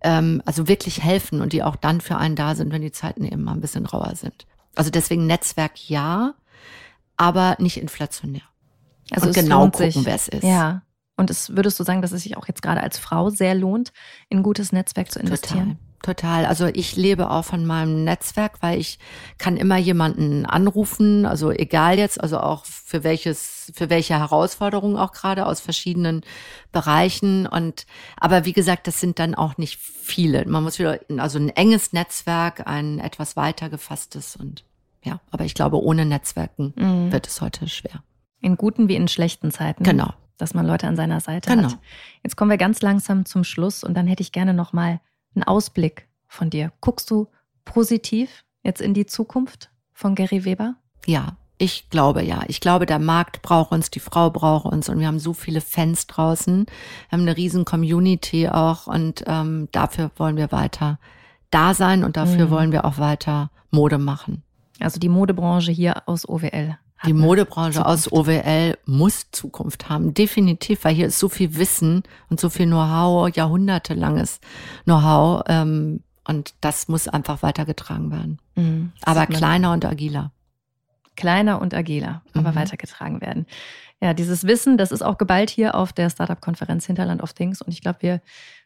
ähm, 0.03 0.43
also 0.45 0.69
wirklich 0.69 1.03
helfen 1.03 1.41
und 1.41 1.53
die 1.53 1.62
auch 1.62 1.77
dann 1.77 2.01
für 2.01 2.16
einen 2.16 2.37
da 2.37 2.55
sind, 2.55 2.73
wenn 2.73 2.83
die 2.83 2.93
Zeiten 2.93 3.25
eben 3.25 3.45
mal 3.45 3.53
ein 3.53 3.61
bisschen 3.61 3.87
rauer 3.87 4.14
sind. 4.16 4.47
Also 4.75 4.91
deswegen 4.91 5.27
Netzwerk 5.27 5.89
ja, 5.89 6.35
aber 7.16 7.57
nicht 7.59 7.79
inflationär. 7.79 8.43
Also 9.11 9.29
und 9.29 9.35
genau 9.35 9.71
gucken, 9.71 10.05
wer 10.05 10.14
es 10.14 10.29
ist. 10.29 10.43
Ja. 10.43 10.83
Und 11.19 11.31
es 11.31 11.55
würdest 11.57 11.79
du 11.79 11.85
sagen, 11.85 12.01
dass 12.01 12.12
es 12.12 12.23
sich 12.23 12.37
auch 12.37 12.47
jetzt 12.47 12.62
gerade 12.62 12.81
als 12.81 12.99
Frau 12.99 13.29
sehr 13.29 13.55
lohnt, 13.55 13.93
in 14.29 14.39
ein 14.39 14.43
gutes 14.43 14.73
Netzwerk 14.73 15.11
zu 15.11 15.19
investieren? 15.19 15.77
Total. 15.77 15.77
Total. 16.03 16.47
Also 16.47 16.66
ich 16.66 16.95
lebe 16.95 17.29
auch 17.29 17.45
von 17.45 17.66
meinem 17.66 18.05
Netzwerk, 18.05 18.62
weil 18.62 18.79
ich 18.79 19.01
kann 19.37 19.57
immer 19.57 19.77
jemanden 19.77 20.47
anrufen, 20.47 21.27
also 21.27 21.51
egal 21.51 21.99
jetzt, 21.99 22.21
also 22.21 22.39
auch 22.39 22.64
für 22.66 23.03
welches, 23.03 23.73
für 23.75 23.91
welche 23.91 24.16
Herausforderungen 24.16 24.97
auch 24.97 25.11
gerade 25.11 25.45
aus 25.45 25.59
verschiedenen 25.59 26.23
Bereichen. 26.71 27.49
Und 27.49 27.85
aber 28.16 28.45
wie 28.45 28.53
gesagt, 28.53 28.87
das 28.87 29.01
sind 29.01 29.19
dann 29.19 29.35
auch 29.35 29.59
nicht 29.59 29.77
viele. 29.77 30.47
Man 30.47 30.62
muss 30.62 30.79
wieder, 30.79 31.01
also 31.16 31.39
ein 31.41 31.49
enges 31.49 31.93
Netzwerk, 31.93 32.69
ein 32.69 33.01
etwas 33.01 33.37
weiter 33.37 33.69
gefasstes 33.69 34.37
und 34.37 34.64
ja, 35.03 35.21
aber 35.33 35.45
ich 35.45 35.55
glaube, 35.55 35.83
ohne 35.83 36.05
Netzwerken 36.05 36.75
mhm. 36.77 37.11
wird 37.11 37.27
es 37.27 37.41
heute 37.41 37.69
schwer. 37.69 38.05
In 38.41 38.57
guten 38.57 38.89
wie 38.89 38.95
in 38.95 39.09
schlechten 39.09 39.51
Zeiten. 39.51 39.83
Genau. 39.83 40.12
Dass 40.39 40.55
man 40.55 40.66
Leute 40.66 40.86
an 40.86 40.97
seiner 40.97 41.20
Seite 41.20 41.51
genau. 41.51 41.64
hat. 41.64 41.78
Jetzt 42.22 42.36
kommen 42.36 42.51
wir 42.51 42.59
ganz 42.59 42.80
langsam 42.80 43.24
zum 43.26 43.45
Schluss 43.45 43.84
und 43.84 43.95
dann 43.95 44.07
hätte 44.07 44.22
ich 44.22 44.32
gerne 44.32 44.55
nochmal 44.55 45.01
einen 45.34 45.45
Ausblick 45.45 46.09
von 46.26 46.49
dir. 46.49 46.72
Guckst 46.80 47.11
du 47.11 47.26
positiv 47.64 48.45
jetzt 48.62 48.80
in 48.80 48.95
die 48.95 49.07
Zukunft 49.07 49.70
von 49.93 50.14
Gary 50.14 50.45
Weber? 50.45 50.76
Ja, 51.07 51.36
ich 51.59 51.91
glaube 51.91 52.22
ja. 52.22 52.43
Ich 52.47 52.61
glaube, 52.61 52.86
der 52.86 53.01
Markt 53.01 53.43
braucht 53.43 53.72
uns, 53.72 53.91
die 53.91 54.01
Frau 54.01 54.30
braucht 54.30 54.66
uns 54.66 54.89
und 54.89 55.01
wir 55.01 55.09
haben 55.09 55.18
so 55.18 55.32
viele 55.32 55.61
Fans 55.61 56.07
draußen. 56.07 56.66
Wir 56.66 57.12
haben 57.12 57.22
eine 57.22 57.36
riesen 57.36 57.64
Community 57.64 58.49
auch 58.49 58.86
und 58.86 59.24
ähm, 59.26 59.68
dafür 59.72 60.11
wollen 60.16 60.36
wir 60.36 60.53
weiter 60.53 60.99
da 61.51 61.74
sein 61.74 62.05
und 62.05 62.16
dafür 62.16 62.47
mhm. 62.47 62.51
wollen 62.51 62.72
wir 62.72 62.84
auch 62.84 62.99
weiter 62.99 63.51
Mode 63.70 63.99
machen. 63.99 64.43
Also 64.80 65.01
die 65.01 65.09
Modebranche 65.09 65.72
hier 65.72 66.03
aus 66.07 66.28
OWL 66.28 66.78
die 67.07 67.12
Modebranche 67.12 67.86
aus 67.86 68.11
OWL 68.11 68.76
muss 68.84 69.30
Zukunft 69.30 69.88
haben, 69.88 70.14
definitiv, 70.14 70.84
weil 70.84 70.94
hier 70.94 71.07
ist 71.07 71.18
so 71.18 71.28
viel 71.28 71.57
Wissen 71.57 72.03
und 72.28 72.40
so 72.40 72.51
viel 72.51 72.66
Know-how, 72.66 73.34
jahrhundertelanges 73.34 74.40
Know-how. 74.84 75.42
Ähm, 75.46 76.01
und 76.26 76.55
das 76.61 76.88
muss 76.88 77.09
einfach 77.09 77.42
weitergetragen 77.42 78.11
werden. 78.11 78.38
Mhm, 78.57 78.92
aber 79.03 79.26
kleiner 79.26 79.72
und 79.72 79.84
agiler. 79.84 80.32
Kleiner 81.16 81.61
und 81.61 81.74
agiler, 81.74 82.22
aber 82.34 82.53
mhm. 82.53 82.57
weitergetragen 82.57 83.20
werden. 83.20 83.46
Ja, 84.01 84.14
dieses 84.14 84.44
Wissen, 84.44 84.78
das 84.78 84.92
ist 84.92 85.03
auch 85.03 85.18
geballt 85.18 85.51
hier 85.51 85.74
auf 85.74 85.92
der 85.92 86.11
Startup-Konferenz 86.11 86.86
Hinterland 86.86 87.22
of 87.22 87.32
Things. 87.32 87.61
Und 87.62 87.72
ich 87.72 87.80
glaube, 87.80 87.99
wir 88.03 88.20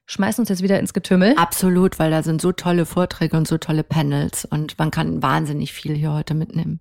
schmeißen 0.06 0.42
uns 0.42 0.48
jetzt 0.48 0.62
wieder 0.62 0.78
ins 0.78 0.92
Getümmel. 0.92 1.34
Absolut, 1.36 1.98
weil 1.98 2.10
da 2.10 2.22
sind 2.22 2.42
so 2.42 2.52
tolle 2.52 2.84
Vorträge 2.84 3.36
und 3.36 3.48
so 3.48 3.56
tolle 3.58 3.82
Panels 3.82 4.44
und 4.44 4.78
man 4.78 4.90
kann 4.90 5.22
wahnsinnig 5.22 5.72
viel 5.72 5.94
hier 5.94 6.12
heute 6.12 6.34
mitnehmen. 6.34 6.80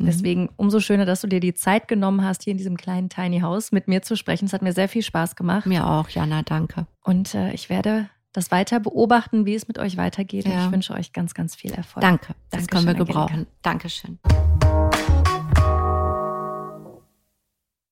Mhm. 0.00 0.06
Deswegen 0.06 0.48
umso 0.56 0.80
schöner, 0.80 1.04
dass 1.04 1.20
du 1.20 1.26
dir 1.26 1.40
die 1.40 1.54
Zeit 1.54 1.86
genommen 1.88 2.24
hast, 2.24 2.42
hier 2.42 2.52
in 2.52 2.58
diesem 2.58 2.76
kleinen 2.76 3.08
Tiny 3.08 3.40
House 3.40 3.70
mit 3.70 3.86
mir 3.86 4.02
zu 4.02 4.16
sprechen. 4.16 4.46
Es 4.46 4.52
hat 4.52 4.62
mir 4.62 4.72
sehr 4.72 4.88
viel 4.88 5.02
Spaß 5.02 5.36
gemacht. 5.36 5.66
Mir 5.66 5.86
auch, 5.86 6.08
Jana, 6.08 6.42
danke. 6.42 6.86
Und 7.04 7.34
äh, 7.34 7.52
ich 7.52 7.68
werde 7.68 8.08
das 8.32 8.50
weiter 8.50 8.80
beobachten, 8.80 9.44
wie 9.44 9.54
es 9.54 9.68
mit 9.68 9.78
euch 9.78 9.96
weitergeht. 9.96 10.46
Ja. 10.46 10.52
Und 10.52 10.66
ich 10.66 10.72
wünsche 10.72 10.94
euch 10.94 11.12
ganz, 11.12 11.34
ganz 11.34 11.54
viel 11.54 11.72
Erfolg. 11.72 12.02
Danke. 12.02 12.34
Das 12.50 12.66
Dankeschön, 12.66 12.86
können 12.86 12.98
wir 12.98 13.04
gebrauchen. 13.04 13.32
Angelika. 13.32 13.50
Dankeschön. 13.62 14.18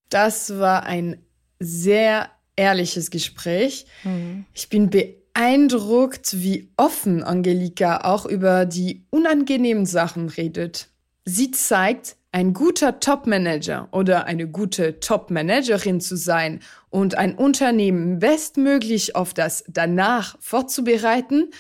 Das 0.09 0.59
war 0.59 0.85
ein 0.85 1.19
sehr 1.59 2.31
ehrliches 2.57 3.11
Gespräch. 3.11 3.87
Mhm. 4.05 4.47
Ich 4.55 4.69
bin 4.71 4.91
beeindruckt, 4.91 6.41
wie 6.41 6.73
offen 6.77 7.23
Angelika 7.23 7.99
auch 7.99 8.25
über 8.25 8.65
die 8.65 9.07
unangenehmen 9.11 9.87
Sachen 9.87 10.29
redet. 10.29 10.89
Sie 11.29 11.51
zeigt, 11.51 12.17
ein 12.33 12.55
guter 12.55 13.01
Top-Manager 13.01 13.89
oder 13.91 14.25
eine 14.25 14.49
gute 14.49 14.99
Top-Managerin 14.99 16.01
zu 16.01 16.17
sein 16.17 16.61
und 16.89 17.17
ein 17.17 17.35
Unternehmen 17.35 18.19
bestmöglich 18.19 19.15
auf 19.15 19.35
das 19.35 19.63
danach 19.69 20.37
vorzubereiten, 20.41 21.51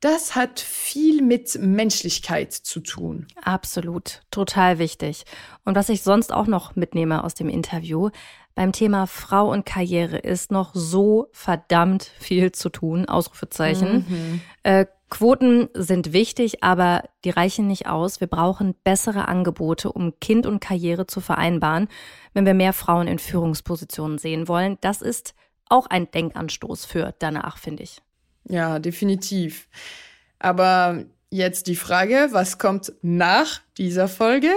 das 0.00 0.34
hat 0.34 0.58
viel 0.58 1.22
mit 1.22 1.56
Menschlichkeit 1.60 2.52
zu 2.52 2.80
tun. 2.80 3.28
Absolut, 3.40 4.22
total 4.32 4.80
wichtig. 4.80 5.24
Und 5.64 5.76
was 5.76 5.90
ich 5.90 6.02
sonst 6.02 6.32
auch 6.32 6.48
noch 6.48 6.74
mitnehme 6.74 7.22
aus 7.22 7.34
dem 7.34 7.48
Interview, 7.48 8.10
beim 8.56 8.72
Thema 8.72 9.06
Frau 9.06 9.50
und 9.50 9.64
Karriere 9.64 10.18
ist 10.18 10.50
noch 10.50 10.72
so 10.74 11.28
verdammt 11.32 12.10
viel 12.18 12.50
zu 12.50 12.68
tun, 12.68 13.06
Ausrufezeichen. 13.06 14.06
Mhm. 14.08 14.40
Äh, 14.64 14.86
Quoten 15.10 15.68
sind 15.74 16.12
wichtig, 16.12 16.64
aber 16.64 17.04
die 17.24 17.30
reichen 17.30 17.66
nicht 17.66 17.86
aus. 17.86 18.20
Wir 18.20 18.26
brauchen 18.26 18.74
bessere 18.84 19.28
Angebote, 19.28 19.92
um 19.92 20.18
Kind 20.18 20.46
und 20.46 20.60
Karriere 20.60 21.06
zu 21.06 21.20
vereinbaren, 21.20 21.88
wenn 22.32 22.46
wir 22.46 22.54
mehr 22.54 22.72
Frauen 22.72 23.06
in 23.06 23.18
Führungspositionen 23.18 24.18
sehen 24.18 24.48
wollen. 24.48 24.78
Das 24.80 25.02
ist 25.02 25.34
auch 25.68 25.86
ein 25.86 26.10
Denkanstoß 26.10 26.84
für 26.84 27.14
danach, 27.18 27.58
finde 27.58 27.84
ich. 27.84 28.00
Ja, 28.48 28.78
definitiv. 28.78 29.68
Aber 30.38 31.04
jetzt 31.30 31.66
die 31.66 31.76
Frage, 31.76 32.28
was 32.32 32.58
kommt 32.58 32.92
nach 33.02 33.60
dieser 33.78 34.08
Folge? 34.08 34.50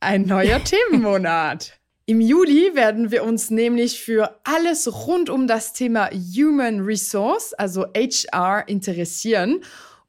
Ein 0.00 0.22
neuer 0.22 0.62
Themenmonat. 0.64 1.79
Im 2.10 2.20
Juli 2.20 2.74
werden 2.74 3.12
wir 3.12 3.22
uns 3.22 3.50
nämlich 3.50 4.00
für 4.00 4.40
alles 4.42 5.06
rund 5.06 5.30
um 5.30 5.46
das 5.46 5.74
Thema 5.74 6.10
Human 6.10 6.80
Resource, 6.80 7.52
also 7.52 7.86
HR, 7.94 8.64
interessieren. 8.66 9.62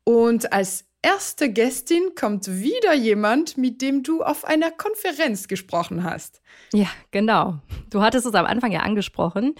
Und 0.03 0.51
als 0.51 0.85
erste 1.03 1.51
Gästin 1.51 2.15
kommt 2.15 2.47
wieder 2.47 2.95
jemand, 2.95 3.55
mit 3.55 3.83
dem 3.83 4.01
du 4.01 4.23
auf 4.23 4.45
einer 4.45 4.71
Konferenz 4.71 5.47
gesprochen 5.47 6.03
hast. 6.03 6.40
Ja, 6.74 6.88
genau. 7.11 7.59
Du 7.89 8.01
hattest 8.01 8.26
es 8.26 8.34
am 8.34 8.45
Anfang 8.45 8.72
ja 8.72 8.80
angesprochen. 8.80 9.55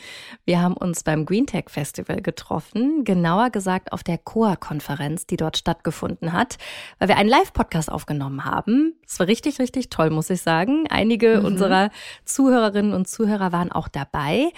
Wir 0.45 0.62
haben 0.62 0.78
uns 0.78 1.03
beim 1.03 1.26
Green 1.26 1.45
Tech 1.45 1.66
Festival 1.68 2.22
getroffen, 2.22 3.03
genauer 3.03 3.49
gesagt 3.49 3.91
auf 3.91 4.01
der 4.01 4.18
COA-Konferenz, 4.18 5.28
die 5.28 5.36
dort 5.36 5.57
stattgefunden 5.57 6.32
hat, 6.32 6.57
weil 6.99 7.09
wir 7.09 7.18
einen 7.18 7.28
Live-Podcast 7.28 7.91
aufgenommen 7.91 8.45
haben. 8.45 8.95
Es 9.05 9.20
war 9.20 9.28
richtig, 9.28 9.59
richtig 9.59 9.89
toll, 9.89 10.09
muss 10.09 10.30
ich 10.30 10.41
sagen. 10.41 10.86
Einige 10.89 11.39
mhm. 11.39 11.45
unserer 11.45 11.89
Zuhörerinnen 12.24 12.93
und 12.93 13.09
Zuhörer 13.09 13.51
waren 13.51 13.74
auch 13.74 13.89
dabei. 13.89 14.49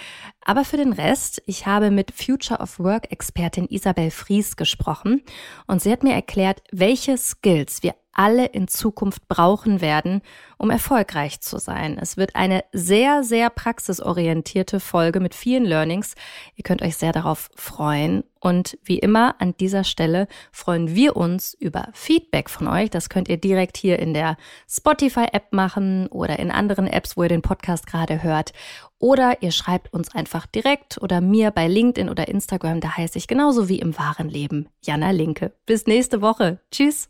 Aber 0.46 0.64
für 0.64 0.78
den 0.78 0.94
Rest, 0.94 1.42
ich 1.48 1.66
habe 1.66 1.90
mit 1.90 2.12
Future 2.12 2.60
of 2.60 2.78
Work-Expertin 2.78 3.66
Isabel 3.66 4.12
Fries 4.12 4.58
gesprochen 4.58 5.24
und 5.66 5.82
sie 5.82 5.92
hat 5.92 6.04
mir 6.04 6.14
erklärt, 6.14 6.62
welche 6.72 7.18
Skills 7.18 7.82
wir 7.82 7.96
alle 8.14 8.46
in 8.46 8.68
Zukunft 8.68 9.28
brauchen 9.28 9.82
werden, 9.82 10.22
um 10.58 10.70
erfolgreich 10.70 11.42
zu 11.42 11.58
sein. 11.58 11.98
Es 12.00 12.16
wird 12.16 12.36
eine 12.36 12.64
sehr, 12.72 13.24
sehr 13.24 13.50
praxisorientierte 13.50 14.80
Folge 14.80 15.20
mit 15.20 15.36
vielen 15.36 15.66
Learnings. 15.66 16.16
Ihr 16.56 16.64
könnt 16.64 16.82
euch 16.82 16.96
sehr 16.96 17.12
darauf 17.12 17.50
freuen. 17.56 18.24
Und 18.40 18.78
wie 18.84 19.00
immer 19.00 19.36
an 19.40 19.56
dieser 19.58 19.84
Stelle 19.84 20.28
freuen 20.52 20.96
wir 20.96 21.16
uns 21.16 21.54
über 21.54 21.88
Feedback 21.94 22.50
von 22.50 22.68
euch. 22.68 22.90
Das 22.90 23.10
könnt 23.10 23.30
ihr 23.30 23.38
direkt 23.38 23.78
hier 23.78 24.00
in 24.00 24.14
der 24.14 24.36
Spotify-App 24.70 25.54
machen 25.54 26.08
oder 26.08 26.40
in 26.40 26.52
anderen 26.52 26.88
Apps, 26.88 27.16
wo 27.16 27.24
ihr 27.24 27.30
den 27.30 27.42
Podcast 27.42 27.88
gerade 27.88 28.22
hört. 28.22 28.52
Oder 29.00 29.42
ihr 29.42 29.52
schreibt 29.52 29.94
uns 29.94 30.14
einfach 30.14 30.46
direkt 30.46 31.02
oder 31.02 31.20
mir 31.20 31.52
bei 31.52 31.68
LinkedIn 31.68 32.10
oder 32.10 32.28
Instagram. 32.28 32.80
Da 32.80 32.96
heiße 32.96 33.18
ich 33.18 33.28
genauso 33.28 33.70
wie 33.70 33.80
im 33.80 33.98
wahren 33.98 34.30
Leben 34.30 34.70
Jana 34.82 35.12
Linke. 35.12 35.54
Bis 35.66 35.88
nächste 35.88 36.22
Woche. 36.22 36.60
Tschüss. 36.72 37.10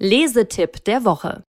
Lesetipp 0.00 0.84
der 0.84 1.04
Woche. 1.04 1.42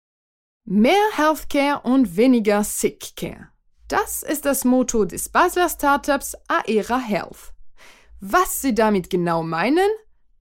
Mehr 0.65 0.95
Healthcare 1.17 1.83
und 1.83 2.17
weniger 2.17 2.65
Sickcare. 2.65 3.49
Das 3.89 4.23
ist 4.23 4.47
das 4.47 4.65
Motto 4.65 5.05
des 5.05 5.29
Basler 5.29 5.69
Startups 5.69 6.35
Aera 6.49 6.99
Health. 6.99 7.53
Was 8.21 8.63
sie 8.63 8.75
damit 8.75 9.11
genau 9.11 9.43
meinen? 9.43 9.91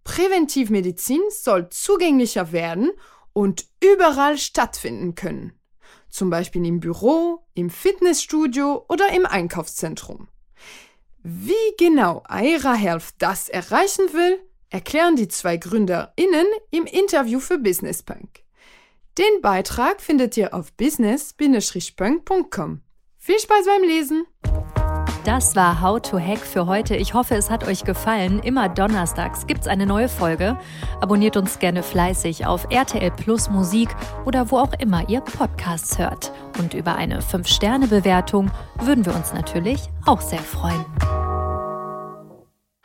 Präventivmedizin 0.05 1.19
soll 1.29 1.67
zugänglicher 1.67 2.53
werden 2.53 2.93
und 3.33 3.65
überall 3.83 4.37
stattfinden 4.37 5.15
können. 5.15 5.59
Zum 6.09 6.29
Beispiel 6.29 6.65
im 6.65 6.79
Büro, 6.79 7.45
im 7.55 7.69
Fitnessstudio 7.69 8.85
oder 8.87 9.11
im 9.11 9.25
Einkaufszentrum. 9.25 10.29
Wie 11.23 11.75
genau 11.77 12.23
Aira 12.25 12.73
Health 12.73 13.15
das 13.17 13.49
erreichen 13.49 14.13
will, 14.13 14.46
erklären 14.69 15.15
die 15.15 15.27
zwei 15.27 15.57
GründerInnen 15.57 16.45
im 16.71 16.85
Interview 16.85 17.39
für 17.39 17.57
Business 17.57 18.03
Punk. 18.03 18.43
Den 19.17 19.41
Beitrag 19.41 20.01
findet 20.01 20.37
ihr 20.37 20.53
auf 20.53 20.71
business-punk.com. 20.73 22.81
Viel 23.17 23.39
Spaß 23.39 23.65
beim 23.65 23.83
Lesen! 23.83 24.27
Das 25.27 25.57
war 25.57 25.81
How 25.81 26.01
to 26.01 26.17
Hack 26.17 26.39
für 26.39 26.67
heute. 26.67 26.95
Ich 26.95 27.13
hoffe, 27.13 27.35
es 27.35 27.49
hat 27.49 27.67
euch 27.67 27.83
gefallen. 27.83 28.39
Immer 28.39 28.69
donnerstags 28.69 29.45
gibt 29.45 29.61
es 29.61 29.67
eine 29.67 29.85
neue 29.85 30.07
Folge. 30.07 30.57
Abonniert 31.01 31.35
uns 31.35 31.59
gerne 31.59 31.83
fleißig 31.83 32.45
auf 32.45 32.65
RTL 32.69 33.11
Plus 33.11 33.49
Musik 33.49 33.89
oder 34.25 34.51
wo 34.51 34.59
auch 34.59 34.71
immer 34.79 35.09
ihr 35.09 35.19
Podcasts 35.19 35.97
hört. 35.97 36.31
Und 36.59 36.73
über 36.73 36.95
eine 36.95 37.19
5-Sterne-Bewertung 37.19 38.51
würden 38.79 39.05
wir 39.05 39.13
uns 39.13 39.33
natürlich 39.33 39.89
auch 40.05 40.21
sehr 40.21 40.39
freuen. 40.39 40.85